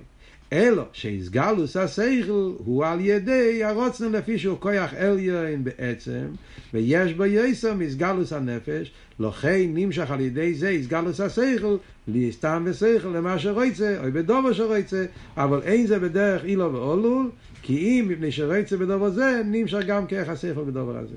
אלו 0.52 0.84
שהסגלוס 0.92 1.76
השכל 1.76 2.52
הוא 2.58 2.86
על 2.86 3.00
ידי 3.00 3.64
הרוצן 3.64 4.12
לפי 4.12 4.38
שהוא 4.38 4.58
כוח 4.60 4.94
עליון 4.98 5.64
בעצם 5.64 6.26
ויש 6.74 7.12
בו 7.12 7.24
יסר 7.24 7.74
מסגלוס 7.74 8.32
הנפש 8.32 8.90
לכן 9.20 9.66
נמשך 9.74 10.10
על 10.10 10.20
ידי 10.20 10.54
זה 10.54 10.68
הסגלוס 10.68 11.20
השכל 11.20 11.76
להסתם 12.08 12.62
ושכל 12.66 13.08
למה 13.08 13.38
שרויצה 13.38 13.96
או 14.04 14.12
בדובר 14.12 14.52
שרויצה 14.52 15.04
אבל 15.36 15.62
אין 15.62 15.86
זה 15.86 15.98
בדרך 15.98 16.44
אילו 16.44 16.72
ואולול 16.72 17.30
כי 17.62 17.78
אם 17.78 18.08
מפני 18.08 18.32
שרויצה 18.32 18.76
בדובר 18.76 19.10
זה 19.10 19.42
נמשך 19.44 19.80
גם 19.86 20.06
כוח 20.06 20.28
השכל 20.28 20.64
בדובר 20.64 20.96
הזה 20.96 21.16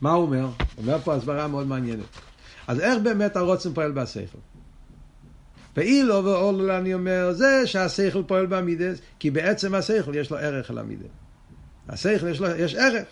מה 0.00 0.12
הוא 0.12 0.22
אומר? 0.22 0.48
אומר 0.78 0.98
פה 0.98 1.14
הסברה 1.14 1.48
מאוד 1.48 1.66
מעניינת 1.66 2.04
אז 2.66 2.80
איך 2.80 3.02
באמת 3.02 3.36
הרוצן 3.36 3.72
פועל 3.72 3.92
בשכל? 3.92 4.49
ואילו 5.76 6.24
ואולו 6.24 6.76
אני 6.76 6.94
אומר 6.94 7.32
זה 7.32 7.66
שהשכל 7.66 8.22
פועל 8.26 8.46
בעמידס 8.46 8.98
כי 9.18 9.30
בעצם 9.30 9.74
השכל 9.74 10.14
יש 10.14 10.30
לו 10.30 10.36
ערך 10.36 10.70
על 10.70 10.78
עמידס 10.78 11.06
השכל 11.88 12.28
יש 12.28 12.40
לו 12.40 12.48
יש 12.48 12.74
ערך. 12.74 13.04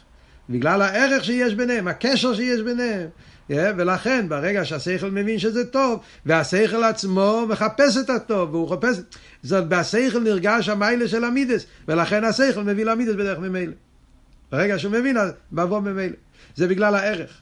בגלל 0.50 0.82
הערך 0.82 1.24
שיש 1.24 1.54
ביניהם 1.54 1.88
הקשר 1.88 2.34
שיש 2.34 2.60
ביניהם 2.60 3.08
yeah, 3.50 3.54
ולכן 3.76 4.28
ברגע 4.28 4.64
שהשכל 4.64 5.10
מבין 5.10 5.38
שזה 5.38 5.64
טוב 5.64 6.00
והשכל 6.26 6.84
עצמו 6.84 7.46
מחפש 7.48 7.96
את 7.96 8.10
הטוב 8.10 8.54
והוא 8.54 8.68
חפש 8.70 9.00
זאת 9.42 9.68
בהשכל 9.68 10.20
נרגש 10.20 10.68
המיילה 10.68 11.08
של 11.08 11.24
עמידס 11.24 11.66
ולכן 11.88 12.24
השכל 12.24 12.62
מביא 12.62 12.84
לעמידס 12.84 13.14
בדרך 13.14 13.38
ממילא. 13.38 13.72
ברגע 14.52 14.78
שהוא 14.78 14.92
מבין 14.92 15.16
בעבור 15.50 15.80
ממילא. 15.80 16.16
זה 16.56 16.68
בגלל 16.68 16.94
הערך. 16.94 17.40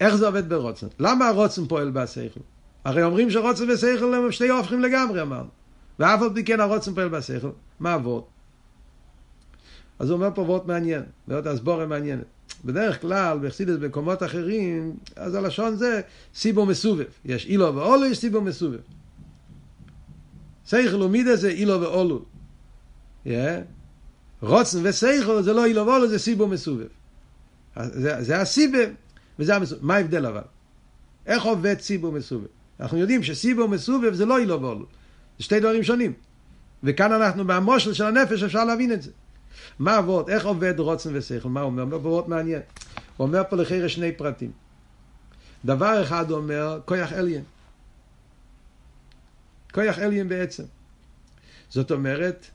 איך 0.00 0.14
זה 0.14 0.26
עובד 0.26 0.48
ברוצן? 0.48 0.86
למה 0.98 1.28
הרוצן 1.28 1.66
פועל 1.66 1.90
בהשכל 1.90 2.40
הרי 2.86 3.02
אומרים 3.02 3.30
שרוצן 3.30 3.70
ושכל 3.70 4.14
הם 4.14 4.32
שני 4.32 4.48
הופכים 4.48 4.80
לגמרי, 4.80 5.22
אמרנו. 5.22 5.48
ואף 5.98 6.22
על 6.22 6.30
פי 6.34 6.44
כן 6.44 6.60
הרוצן 6.60 6.94
פועל 6.94 7.08
בשכל. 7.08 7.50
מה 7.80 7.92
הוורד? 7.92 8.22
אז 9.98 10.10
הוא 10.10 10.16
אומר 10.16 10.30
פה 10.34 10.42
וורד 10.42 10.66
מעניין, 10.66 11.02
ועוד 11.28 11.46
הסבורה 11.46 11.86
מעניינת. 11.86 12.24
בדרך 12.64 13.00
כלל, 13.00 13.38
בחסידס 13.42 13.76
במקומות 13.76 14.22
אחרים, 14.22 14.96
אז 15.16 15.34
הלשון 15.34 15.76
זה 15.76 16.00
סיבו 16.34 16.66
מסובב. 16.66 17.04
יש 17.24 17.46
אילו 17.46 17.74
ואולו, 17.74 18.04
יש 18.04 18.18
סיבו 18.18 18.40
מסובב. 18.40 18.78
שכל 20.66 21.02
ומידה 21.02 21.36
זה 21.36 21.48
אילו 21.48 21.80
ואולו. 21.80 22.24
Yeah. 23.26 23.30
רוצן 24.40 24.78
ושכל 24.82 25.42
זה 25.42 25.52
לא 25.52 25.64
אילו 25.64 25.86
ואולו, 25.86 26.08
זה 26.08 26.18
סיבו 26.18 26.46
מסובב. 26.46 26.86
זה, 27.76 28.22
זה 28.22 28.40
הסיבה, 28.40 28.78
וזה 29.38 29.56
המסובב. 29.56 29.84
מה 29.84 29.94
ההבדל 29.94 30.26
אבל? 30.26 30.42
איך 31.26 31.44
עובד 31.44 31.80
סיבו 31.80 32.12
מסובב? 32.12 32.55
אנחנו 32.80 32.98
יודעים 32.98 33.22
שסיבו 33.22 33.68
מסובב 33.68 34.14
זה 34.14 34.26
לא 34.26 34.38
אילו 34.38 34.62
ואולו. 34.62 34.86
זה 35.38 35.44
שתי 35.44 35.60
דברים 35.60 35.82
שונים. 35.82 36.12
וכאן 36.82 37.12
אנחנו 37.12 37.46
במושל 37.46 37.92
של 37.92 38.04
הנפש 38.04 38.42
אפשר 38.42 38.64
להבין 38.64 38.92
את 38.92 39.02
זה. 39.02 39.10
מה 39.78 39.96
עבוד, 39.96 40.30
איך 40.30 40.46
עובד 40.46 40.80
רוצן 40.80 41.10
ושכל, 41.12 41.48
מה 41.48 41.60
הוא 41.60 41.66
אומר? 41.66 41.82
אומר 41.82 41.98
פה 42.02 42.24
מעניין. 42.26 42.62
הוא 43.16 43.26
אומר 43.26 43.42
פה 43.50 43.56
לחיר 43.56 43.88
שני 43.88 44.12
פרטים. 44.12 44.50
דבר 45.64 46.02
אחד 46.02 46.30
הוא 46.30 46.38
אומר, 46.38 46.80
כויח 46.84 47.12
אליין. 47.12 47.44
כויח 49.74 49.98
אליין 49.98 50.28
בעצם. 50.28 50.64
זאת 51.68 51.90
אומרת, 51.90 52.46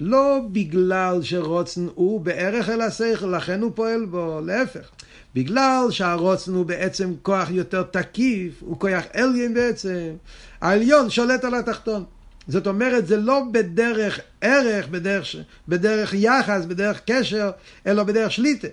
לא 0.00 0.40
בגלל 0.52 1.22
שרוצן 1.22 1.86
הוא 1.94 2.20
בערך 2.20 2.68
אל 2.68 2.80
השכל, 2.80 3.26
לכן 3.26 3.62
הוא 3.62 3.72
פועל 3.74 4.04
בו, 4.04 4.40
להפך. 4.44 4.90
בגלל 5.36 5.86
שהרוצן 5.90 6.52
הוא 6.52 6.66
בעצם 6.66 7.14
כוח 7.22 7.50
יותר 7.50 7.82
תקיף, 7.82 8.52
הוא 8.60 8.80
כוח 8.80 9.04
עליין 9.12 9.54
בעצם, 9.54 10.16
העליון 10.60 11.10
שולט 11.10 11.44
על 11.44 11.54
התחתון. 11.54 12.04
זאת 12.48 12.66
אומרת, 12.66 13.06
זה 13.06 13.16
לא 13.16 13.42
בדרך 13.52 14.20
ערך, 14.40 14.88
בדרך, 14.88 15.26
בדרך 15.68 16.14
יחס, 16.14 16.64
בדרך 16.64 17.00
קשר, 17.06 17.50
אלא 17.86 18.02
בדרך 18.02 18.32
שליטה. 18.32 18.68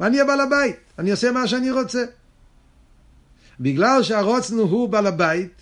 ואני 0.00 0.20
הבעל 0.20 0.40
הבית, 0.40 0.76
אני 0.98 1.10
עושה 1.10 1.32
מה 1.32 1.48
שאני 1.48 1.70
רוצה. 1.70 2.04
בגלל 3.60 4.02
שהרוצן 4.02 4.58
הוא 4.58 4.88
בעל 4.88 5.06
הבית, 5.06 5.52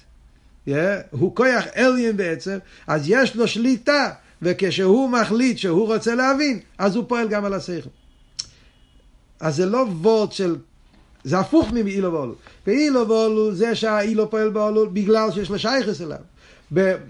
yeah, 0.69 0.73
הוא 1.11 1.37
כוח 1.37 1.65
עליין 1.75 2.17
בעצם, 2.17 2.59
אז 2.87 3.03
יש 3.07 3.37
לו 3.37 3.49
שליטה, 3.49 4.11
וכשהוא 4.43 5.11
מחליט 5.11 5.59
שהוא 5.59 5.87
רוצה 5.87 6.15
להבין, 6.15 6.61
אז 6.79 6.97
הוא 6.97 7.05
פועל 7.09 7.29
גם 7.29 7.45
על 7.45 7.55
השכל. 7.55 7.91
אז 9.41 9.57
זה 9.57 9.67
לא 9.67 9.87
וורד 10.01 10.33
של... 10.33 10.57
זה 11.25 11.39
הפוך 11.39 11.73
מאילו 11.73 12.13
ואולו. 12.13 12.35
ואילו 12.67 13.09
ואולו 13.09 13.55
זה 13.55 13.75
שהאילו 13.75 14.31
פועל 14.31 14.51
באולו 14.51 14.91
בגלל 14.91 15.31
שיש 15.31 15.51
לו 15.51 15.59
שייכס 15.59 16.01
אליו. 16.01 16.19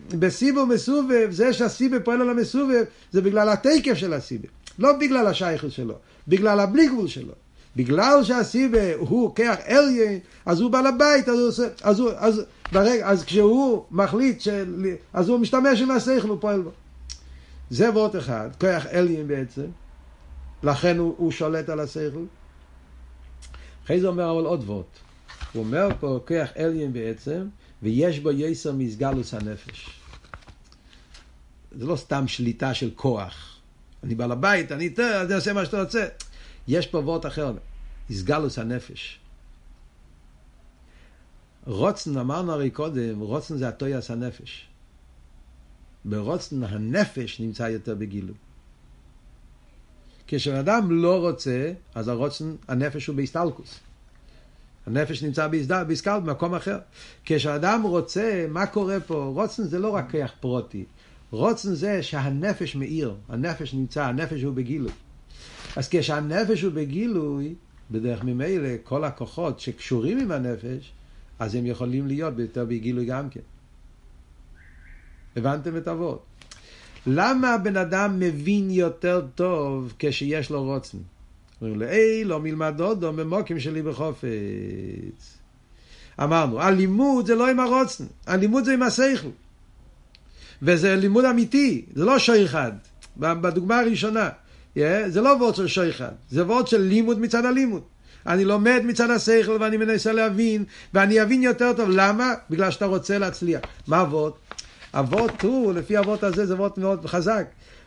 בסיבו 0.09 0.67
מסובב, 0.67 1.29
זה 1.31 1.53
שהסיבה 1.53 2.01
פועל 2.01 2.21
על 2.21 2.31
המסובב, 2.31 2.85
זה 3.13 3.21
בגלל 3.21 3.49
התקף 3.49 3.95
של 3.95 4.13
הסיבה. 4.13 4.49
לא 4.79 4.93
בגלל 4.93 5.27
השייכס 5.27 5.73
שלו, 5.73 5.95
בגלל 6.29 6.61
הבלי 6.61 6.89
גבול 6.89 7.09
שלו. 7.09 7.33
בגלל 7.77 8.25
שהסיבה 8.25 8.95
הוא 8.95 9.35
כח 9.35 9.57
אליין, 9.69 10.19
אז 10.47 10.61
הוא 10.61 10.71
בעל 10.71 10.87
הבית, 10.87 11.29
אז, 11.29 11.39
הוא 11.39 11.49
עושה, 11.49 11.69
אז, 11.83 12.01
הוא, 12.01 12.11
אז, 12.17 12.43
ברגע, 12.73 13.09
אז 13.09 13.25
כשהוא 13.25 13.85
מחליט, 13.91 14.41
של, 14.41 14.87
אז 15.13 15.29
הוא 15.29 15.39
משתמש 15.39 15.81
עם 15.81 15.91
השכל, 15.91 16.29
הוא 16.29 16.39
פועל 16.41 16.61
בו. 16.61 16.71
זה 17.71 17.91
וורט 17.91 18.17
אחד, 18.17 18.49
כח 18.61 18.87
אליין 18.87 19.29
בעצם. 19.29 19.67
לכן 20.65 20.99
הוא, 20.99 21.15
הוא 21.19 21.33
שולט 21.33 21.69
על 21.69 21.81
השכל. 21.81 22.25
אחרי 23.85 24.01
זה 24.01 24.07
אומר 24.07 24.31
אבל 24.31 24.45
עוד 24.45 24.65
וורט. 24.65 24.87
הוא 25.53 25.65
אומר 25.65 25.89
פה 26.01 26.21
כוח 26.29 26.49
אליין 26.57 26.93
בעצם, 26.93 27.49
ויש 27.83 28.19
בו 28.19 28.31
יסר 28.31 28.73
מסגלוס 28.73 29.35
הנפש. 29.35 29.91
זה 31.79 31.87
לא 31.87 31.97
סתם 31.97 32.29
שליטה 32.29 32.75
של 32.75 32.91
כוח. 32.95 33.57
אני 34.03 34.15
בעל 34.15 34.33
הבית, 34.33 34.73
אני 34.73 34.87
אתן, 34.87 35.13
אני 35.25 35.35
אעשה 35.35 35.53
מה 35.53 35.65
שאתה 35.65 35.83
רוצה. 35.83 36.07
יש 36.69 36.87
פה 36.87 36.99
וורט 36.99 37.27
אחר, 37.27 37.53
מסגלוס 38.11 38.59
הנפש. 38.59 39.19
רוצן, 41.67 42.19
אמרנו 42.19 42.53
הרי 42.53 42.71
קודם, 42.71 43.21
רוצן 43.21 43.57
זה 43.57 43.69
הטויאס 43.69 44.11
הנפש. 44.11 44.67
ברוצן 46.05 46.65
הנפש 46.65 47.41
נמצא 47.41 47.63
יותר 47.63 47.95
בגילוי. 47.95 48.35
כשאדם 50.37 50.91
לא 50.91 51.21
רוצה, 51.21 51.73
אז 51.95 52.09
הרוצן, 52.09 52.55
הנפש 52.69 53.07
הוא 53.07 53.17
בהסתלקוס. 53.17 53.81
הנפש 54.87 55.23
נמצא 55.23 55.49
בהסתלקוס, 55.49 56.05
במקום 56.07 56.55
אחר. 56.55 56.79
כשאדם 57.25 57.83
רוצה, 57.83 58.47
מה 58.49 58.67
קורה 58.67 59.01
פה? 59.01 59.33
רוצן 59.35 59.63
זה 59.65 59.79
לא 59.79 59.89
רק 59.89 60.11
כיח 60.11 60.33
פרוטי. 60.41 60.85
רוצן 61.31 61.75
זה 61.75 62.03
שהנפש 62.03 62.77
מאיר, 62.77 63.15
הנפש 63.29 63.75
נמצא, 63.75 64.05
הנפש 64.05 64.43
הוא 64.43 64.55
בגילוי. 64.55 64.93
אז 65.77 65.89
כשהנפש 65.91 66.63
הוא 66.63 66.73
בגילוי, 66.73 67.55
בדרך 67.91 68.25
ממילא 68.25 68.69
כל 68.83 69.05
הכוחות 69.05 69.61
שקשורים 69.61 70.19
עם 70.19 70.31
הנפש, 70.31 70.93
אז 71.39 71.55
הם 71.55 71.67
יכולים 71.67 72.07
להיות 72.07 72.35
יותר 72.39 72.65
בגילוי 72.65 73.05
גם 73.07 73.31
כן. 73.31 73.41
הבנתם 75.37 75.77
את 75.77 75.89
אבות? 75.89 76.25
למה 77.07 77.55
הבן 77.55 77.77
אדם 77.77 78.19
מבין 78.19 78.71
יותר 78.71 79.23
טוב 79.35 79.93
כשיש 79.99 80.51
לו 80.51 80.65
רוצן? 80.65 80.99
אומרים 81.61 81.81
לו, 81.81 81.87
היי, 81.87 82.25
לא 82.25 82.41
מלמד 82.41 82.81
עוד 82.81 83.11
ממוקים 83.11 83.61
שלי 83.61 83.83
בחופץ. 83.83 85.39
אמרנו, 86.23 86.61
הלימוד 86.61 87.27
זה 87.27 87.35
לא 87.35 87.51
עם 87.51 87.61
הרוצן, 87.61 88.05
הלימוד 88.27 88.65
זה 88.65 88.75
עם 88.75 88.83
השכל. 88.83 89.29
וזה 90.63 90.97
לימוד 90.97 91.25
אמיתי, 91.25 91.85
זה 91.95 92.05
לא 92.05 92.19
שוי 92.19 92.45
אחד. 92.45 92.73
בדוגמה 93.17 93.81
הראשונה, 93.81 94.31
yeah, 94.77 94.81
זה 95.09 95.21
לא 95.21 95.29
וורד 95.29 95.55
של 95.55 95.67
שוי 95.67 95.91
אחד, 95.91 96.13
זה 96.31 96.45
וורד 96.45 96.69
של 96.69 96.81
לימוד 96.81 97.21
מצד 97.21 97.45
הלימוד. 97.45 97.83
אני 98.27 98.45
לומד 98.45 98.83
מצד 98.85 99.11
השכל 99.11 99.57
ואני 99.61 99.77
מנסה 99.77 100.13
להבין, 100.13 100.65
ואני 100.95 101.23
אבין 101.23 101.43
יותר 101.43 101.73
טוב. 101.73 101.89
למה? 101.93 102.33
בגלל 102.51 102.71
שאתה 102.71 102.87
רוצה 102.87 103.19
להצליח. 103.19 103.61
מה 103.87 104.01
אבות? 104.01 104.39
אבות 104.99 105.43
הוא, 105.43 105.73
לפי 105.73 105.99
אבות 105.99 106.23
הזה 106.23 106.47
זה 106.47 106.55
אבות 106.55 106.79
מאוד 106.79 107.07
חזק. 107.07 107.47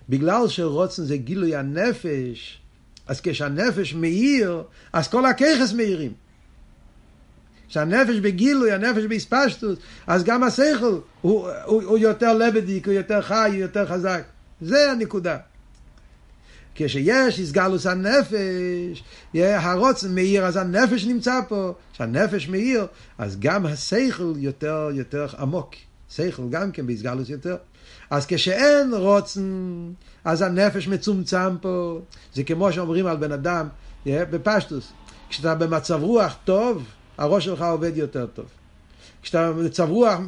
בגלל 0.09 0.47
שרוצן 0.47 1.03
זה 1.03 1.17
גילוי 1.17 1.55
הנפש, 1.55 2.61
אז 3.07 3.21
כשהנפש 3.21 3.93
מאיר, 3.93 4.63
אז 4.93 5.07
כל 5.07 5.25
הככס 5.25 5.73
מאירים. 5.73 6.13
כשהנפש 7.69 8.19
בגילוי, 8.19 8.71
הנפש 8.71 9.03
בהספשטוס, 9.03 9.79
אז 10.07 10.23
גם 10.23 10.43
השכל 10.43 10.99
הוא, 11.21 11.49
הוא, 11.65 11.83
הוא 11.83 11.97
יותר 11.97 12.33
לבדיק, 12.33 12.87
הוא 12.87 12.93
יותר 12.93 13.21
חי, 13.21 13.49
הוא 13.51 13.61
יותר 13.61 13.85
חזק. 13.85 14.23
זה 14.61 14.91
הנקודה. 14.91 15.37
כשיש 16.75 17.39
הסגלוס 17.39 17.85
הנפש, 17.85 19.03
הרוצן 19.35 20.15
מאיר, 20.15 20.45
אז 20.45 20.55
הנפש 20.55 21.05
נמצא 21.05 21.39
פה. 21.47 21.73
כשהנפש 21.93 22.49
מאיר, 22.49 22.87
אז 23.17 23.39
גם 23.39 23.65
השכל 23.65 24.33
יותר, 24.37 24.89
יותר 24.93 25.27
עמוק. 25.39 25.75
שכל 26.09 26.43
גם 26.49 26.71
כן 26.71 26.87
בהסגלוס 26.87 27.29
יותר. 27.29 27.55
אז 28.09 28.25
כשאין 28.25 28.93
רוצן, 28.93 29.41
אז 30.25 30.41
הנפש 30.41 30.87
מצומצם 30.87 31.57
פה. 31.61 31.99
זה 32.33 32.43
כמו 32.43 32.73
שאומרים 32.73 33.07
על 33.07 33.17
בן 33.17 33.31
אדם, 33.31 33.67
בפשטוס. 34.05 34.91
כשאתה 35.29 35.55
במצב 35.55 36.03
רוח 36.03 36.37
טוב, 36.45 36.83
הראש 37.17 37.45
שלך 37.45 37.61
עובד 37.61 37.97
יותר 37.97 38.25
טוב. 38.25 38.45
כשאתה 39.21 39.51
במצב 39.51 39.89
רוח 39.89 40.19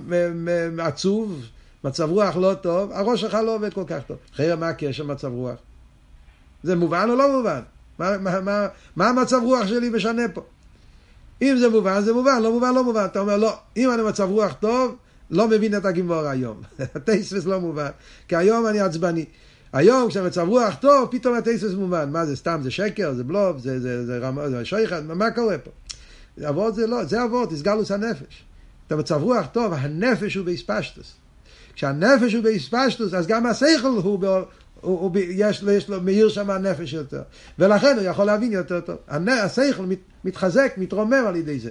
עצוב, 0.80 1.46
מצב 1.84 2.10
רוח 2.10 2.36
לא 2.36 2.54
טוב, 2.54 2.92
הראש 2.92 3.22
שלך 3.22 3.34
לא 3.34 3.56
עובד 3.56 3.74
כל 3.74 3.84
כך 3.88 4.00
טוב. 4.08 4.18
אחרי 4.34 4.56
מה 4.56 4.70
הקשר 4.70 5.04
מצב 5.04 5.28
רוח? 5.28 5.56
זה 6.64 6.76
מובן 6.76 7.10
או 7.10 7.16
לא 7.16 7.38
מובן? 7.38 7.62
מה, 8.00 8.18
מה, 8.18 8.42
מה, 8.42 8.68
מה 8.96 9.10
המצב 9.10 9.40
רוח 9.44 9.68
שלי 9.68 9.90
משנה 9.90 10.24
פה? 10.34 10.42
אם 11.42 11.58
זה 11.60 11.70
מובן, 11.70 12.02
זה 12.02 12.14
מובן, 12.14 12.42
לא 12.42 12.52
מובן, 12.52 12.74
לא 12.74 12.84
מובן. 12.84 13.06
אתה 13.06 13.20
אומר, 13.20 13.38
לא, 13.38 13.58
אם 13.78 13.94
אני 13.94 14.02
מצב 14.02 14.30
רוח 14.30 14.54
טוב, 14.54 14.96
לא 15.32 15.48
מבין 15.48 15.78
את 15.78 15.86
הגימור 15.86 16.28
היום. 16.28 16.62
הטייספס 16.96 17.46
לא 17.46 17.60
מובן, 17.60 17.90
כי 18.28 18.36
היום 18.36 18.68
אני 18.68 18.80
עצבני. 18.80 19.26
היום 19.74 20.10
כשמצב 20.10 20.48
רוח 20.48 20.76
טוב, 20.76 21.08
פתאום 21.12 21.36
הטייספס 21.36 21.74
מובן. 21.74 22.12
מה 22.12 22.26
זה 22.26 22.36
סתם, 22.36 22.60
זה 22.64 22.72
שקר, 22.72 23.14
זה 23.14 23.24
בלוב, 23.24 23.60
זה, 23.60 23.80
זה, 23.80 24.06
זה, 24.06 24.20
זה, 24.20 24.50
זה 24.50 24.66
שויכת, 24.66 25.02
מה 25.08 25.32
קורה 25.32 25.58
פה? 25.58 25.72
אבות 26.50 26.76
זה 26.76 26.88
לא, 26.88 27.06
זה 27.06 27.24
אבות, 27.24 27.52
הסגלוס 27.52 27.92
הנפש. 27.92 28.44
אתה 28.88 28.96
מצב 28.96 29.22
רוח 29.22 29.46
טוב, 29.52 29.74
הנפש 29.74 30.36
הוא 30.36 30.46
באספשטוס. 30.46 31.14
כשהנפש 31.74 32.34
הוא 32.34 32.44
באספשטוס, 32.44 33.14
אז 33.14 33.28
גם 33.28 33.46
השכל 33.46 33.88
הוא, 33.88 34.20
ב, 34.20 34.26
הוא, 34.26 34.44
הוא, 34.82 35.12
יש, 35.30 35.64
יש 35.72 35.90
לו, 35.90 36.02
מאיר 36.02 36.30
שם 36.30 36.50
הנפש 36.50 36.94
יותר. 36.94 37.22
ולכן 37.60 37.96
הוא 37.98 38.06
יכול 38.06 38.26
להבין 38.26 38.52
יותר 38.52 38.80
טוב. 38.80 38.96
השכל 39.28 39.86
מת, 39.86 40.00
מתחזק, 40.26 40.74
מתרומם 40.78 41.24
על 41.28 41.36
ידי 41.36 41.60
זה. 41.60 41.70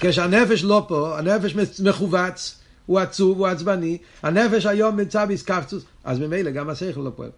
כשהנפש 0.00 0.64
לא 0.64 0.84
פה, 0.88 1.18
הנפש 1.18 1.56
מכווץ, 1.84 2.58
הוא 2.86 2.98
עצוב, 2.98 3.38
הוא 3.38 3.46
עצבני, 3.46 3.98
הנפש 4.22 4.66
היום 4.66 5.00
נמצא 5.00 5.24
באסקפצוס, 5.24 5.84
אז 6.04 6.18
ממילא 6.18 6.50
גם 6.50 6.68
השכל 6.68 7.00
לא 7.00 7.10
פועל. 7.16 7.30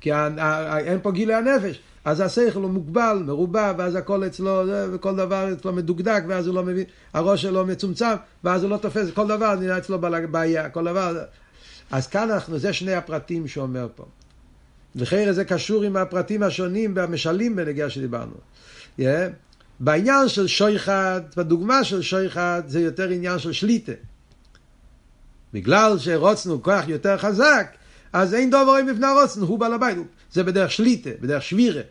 כי 0.00 0.14
אין 0.84 0.98
פה 1.02 1.12
גילי 1.12 1.34
הנפש, 1.34 1.80
אז 2.04 2.20
השכל 2.20 2.62
הוא 2.62 2.70
מוגבל, 2.70 3.22
מרובע, 3.26 3.72
ואז 3.78 3.94
הכל 3.94 4.26
אצלו, 4.26 4.62
וכל 4.92 5.16
דבר 5.16 5.52
אצלו 5.52 5.72
מדוקדק, 5.72 6.22
ואז 6.28 6.46
הוא 6.46 6.54
לא 6.54 6.62
מבין, 6.62 6.84
הראש 7.14 7.42
שלו 7.42 7.66
מצומצם, 7.66 8.14
ואז 8.44 8.62
הוא 8.62 8.70
לא 8.70 8.76
תופס, 8.76 9.10
כל 9.14 9.26
דבר 9.26 9.54
נראה 9.54 9.78
אצלו 9.78 9.98
בעיה, 10.30 10.68
כל 10.68 10.84
דבר. 10.84 11.18
אז 11.90 12.06
כאן 12.06 12.30
אנחנו, 12.30 12.58
זה 12.58 12.72
שני 12.72 12.94
הפרטים 12.94 13.48
שאומר 13.48 13.88
פה. 13.96 14.04
לכן 14.94 15.32
זה 15.32 15.44
קשור 15.44 15.82
עם 15.82 15.96
הפרטים 15.96 16.42
השונים 16.42 16.92
והמשלים 16.96 17.56
בנגיעה 17.56 17.90
שדיברנו. 17.90 18.34
Yeah. 19.00 19.02
בעניין 19.80 20.28
של 20.28 20.46
שויחד, 20.46 21.20
בדוגמה 21.36 21.84
של 21.84 22.02
שויחד, 22.02 22.62
זה 22.66 22.80
יותר 22.80 23.08
עניין 23.08 23.38
של 23.38 23.52
שליטה. 23.52 23.92
בגלל 25.52 25.98
שרוצנו 25.98 26.62
כוח 26.62 26.88
יותר 26.88 27.18
חזק, 27.18 27.66
אז 28.12 28.34
אין 28.34 28.50
דוברים 28.50 28.86
בפני 28.86 29.06
הרוצנו, 29.06 29.46
הוא 29.46 29.58
בעל 29.58 29.72
הבית. 29.72 29.98
זה 30.32 30.42
בדרך 30.42 30.72
שליטה, 30.72 31.10
בדרך 31.20 31.42
שבירה. 31.42 31.82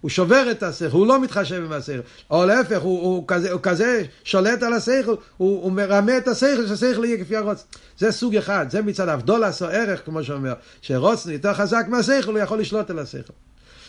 הוא 0.00 0.10
שובר 0.10 0.50
את 0.50 0.62
השכל, 0.62 0.96
הוא 0.96 1.06
לא 1.06 1.20
מתחשב 1.20 1.62
עם 1.64 1.72
השכל. 1.72 2.00
או 2.30 2.46
להפך, 2.46 2.80
הוא, 2.80 3.02
הוא, 3.02 3.24
כזה, 3.28 3.52
הוא 3.52 3.60
כזה 3.62 4.02
שולט 4.24 4.62
על 4.62 4.72
השכל, 4.72 5.14
הוא, 5.36 5.62
הוא 5.62 5.72
מרמה 5.72 6.18
את 6.18 6.28
השכל, 6.28 6.66
שהשכל 6.66 7.04
יהיה 7.04 7.24
כפי 7.24 7.36
הרוצן. 7.36 7.64
זה 7.98 8.12
סוג 8.12 8.36
אחד, 8.36 8.66
זה 8.70 8.82
מצד 8.82 9.08
אבדול 9.08 9.44
עשו 9.44 9.66
ערך, 9.66 10.04
כמו 10.04 10.24
שאומר, 10.24 10.54
שרוצן 10.82 11.30
יותר 11.30 11.54
חזק 11.54 11.86
מהשכל, 11.88 12.30
הוא 12.30 12.38
יכול 12.38 12.60
לשלוט 12.60 12.90
על 12.90 12.98
השכל. 12.98 13.32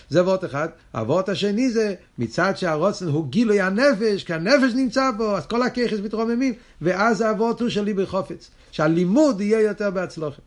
זה 0.09 0.23
וורט 0.23 0.45
אחד. 0.45 0.67
הוורט 0.91 1.29
השני 1.29 1.69
זה 1.69 1.95
מצד 2.17 2.57
שהרוצן 2.57 3.07
הוא 3.07 3.27
גילוי 3.27 3.61
הנפש, 3.61 4.23
כי 4.23 4.33
הנפש 4.33 4.73
נמצא 4.75 5.11
בו, 5.17 5.37
אז 5.37 5.45
כל 5.45 5.61
הככס 5.61 5.99
מתרוממים, 6.03 6.53
ואז 6.81 7.21
הוורט 7.21 7.61
הוא 7.61 7.69
של 7.69 7.83
ליבי 7.83 8.05
חופץ. 8.05 8.49
שהלימוד 8.71 9.41
יהיה 9.41 9.61
יותר 9.61 9.91
בהצלחה. 9.91 10.41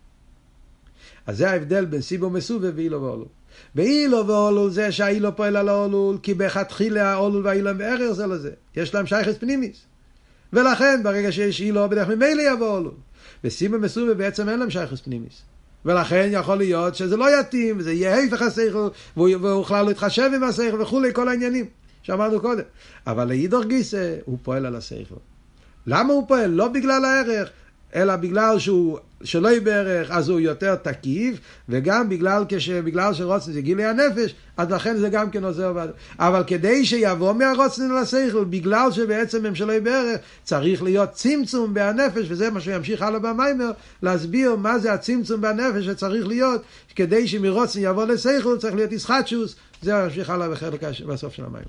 אז 1.26 1.36
זה 1.36 1.50
ההבדל 1.50 1.84
בין 1.84 2.00
סיבו 2.00 2.30
מסובב 2.30 2.72
ואילו 2.76 3.02
ואולול. 3.02 3.26
באילו 3.74 4.26
ואולול 4.26 4.70
זה 4.70 4.92
שהאילו 4.92 5.36
פועל 5.36 5.56
על 5.56 5.68
האולול, 5.68 6.18
כי 6.22 6.34
בכתחילה 6.34 7.12
האולול 7.12 7.46
והאילו 7.46 7.70
הם 7.70 7.78
בערך 7.78 8.12
זה 8.12 8.26
לזה. 8.26 8.50
יש 8.76 8.94
להם 8.94 9.06
שייכס 9.06 9.34
פנימיס. 9.38 9.76
ולכן 10.52 11.00
ברגע 11.02 11.32
שיש 11.32 11.60
אילו 11.60 11.88
בדרך 11.88 12.08
ממילא 12.08 12.42
יבוא 12.42 12.76
אולול. 12.76 12.94
וסיבו 13.44 13.78
מסובב 13.78 14.18
בעצם 14.18 14.48
אין 14.48 14.58
להם 14.58 14.70
שייכס 14.70 15.00
פנימיס. 15.00 15.42
ולכן 15.84 16.28
יכול 16.32 16.58
להיות 16.58 16.94
שזה 16.94 17.16
לא 17.16 17.40
יתאים, 17.40 17.78
וזה 17.78 17.92
יהיה 17.92 18.14
ההפך 18.14 18.42
השכל, 18.42 18.88
והוא 19.16 19.62
בכלל 19.62 19.84
לא 19.84 19.90
יתחשב 19.90 20.30
עם 20.34 20.44
השכל 20.44 20.82
וכולי, 20.82 21.14
כל 21.14 21.28
העניינים 21.28 21.66
שאמרנו 22.02 22.40
קודם. 22.40 22.62
אבל 23.06 23.28
לאידור 23.28 23.64
גיסא, 23.64 24.16
הוא 24.24 24.38
פועל 24.42 24.66
על 24.66 24.76
השכל. 24.76 25.14
למה 25.86 26.12
הוא 26.12 26.28
פועל? 26.28 26.50
לא 26.50 26.68
בגלל 26.68 27.04
הערך, 27.04 27.50
אלא 27.94 28.16
בגלל 28.16 28.58
שהוא 28.58 28.98
שלא 29.24 29.48
יהיה 29.48 29.60
בערך, 29.60 30.10
אז 30.10 30.28
הוא 30.28 30.40
יותר 30.40 30.74
תקיף, 30.74 31.38
וגם 31.68 32.08
בגלל, 32.08 32.44
כש, 32.48 32.70
בגלל 32.70 33.14
שרוצן 33.14 33.52
זה 33.52 33.60
גילי 33.60 33.84
הנפש, 33.84 34.34
אז 34.56 34.70
לכן 34.70 34.96
זה 34.96 35.08
גם 35.08 35.30
כן 35.30 35.44
עוזר. 35.44 35.72
אבל 36.18 36.42
כדי 36.46 36.84
שיבוא 36.84 37.32
מהרוצן 37.32 37.90
לשכל, 38.02 38.44
בגלל 38.44 38.92
שבעצם 38.92 39.46
הם 39.46 39.54
שלא 39.54 39.72
יהיה 39.72 39.80
בערך, 39.80 40.20
צריך 40.44 40.82
להיות 40.82 41.10
צמצום 41.12 41.74
בהנפש, 41.74 42.26
וזה 42.28 42.50
מה 42.50 42.60
שימשיך 42.60 43.02
הלאה 43.02 43.18
במיימר, 43.18 43.70
להסביר 44.02 44.56
מה 44.56 44.78
זה 44.78 44.92
הצמצום 44.92 45.40
בהנפש 45.40 45.84
שצריך 45.84 46.26
להיות, 46.26 46.62
כדי 46.96 47.28
שמרוצן 47.28 47.80
יבוא 47.82 48.06
לשכל, 48.06 48.58
צריך 48.58 48.74
להיות 48.74 48.92
ישחטשוס, 48.92 49.56
זה 49.82 49.92
ימשיך 49.92 50.30
הלאה 50.30 50.48
בחלק 50.48 50.84
בסוף 51.06 51.34
של 51.34 51.44
המיימר. 51.44 51.66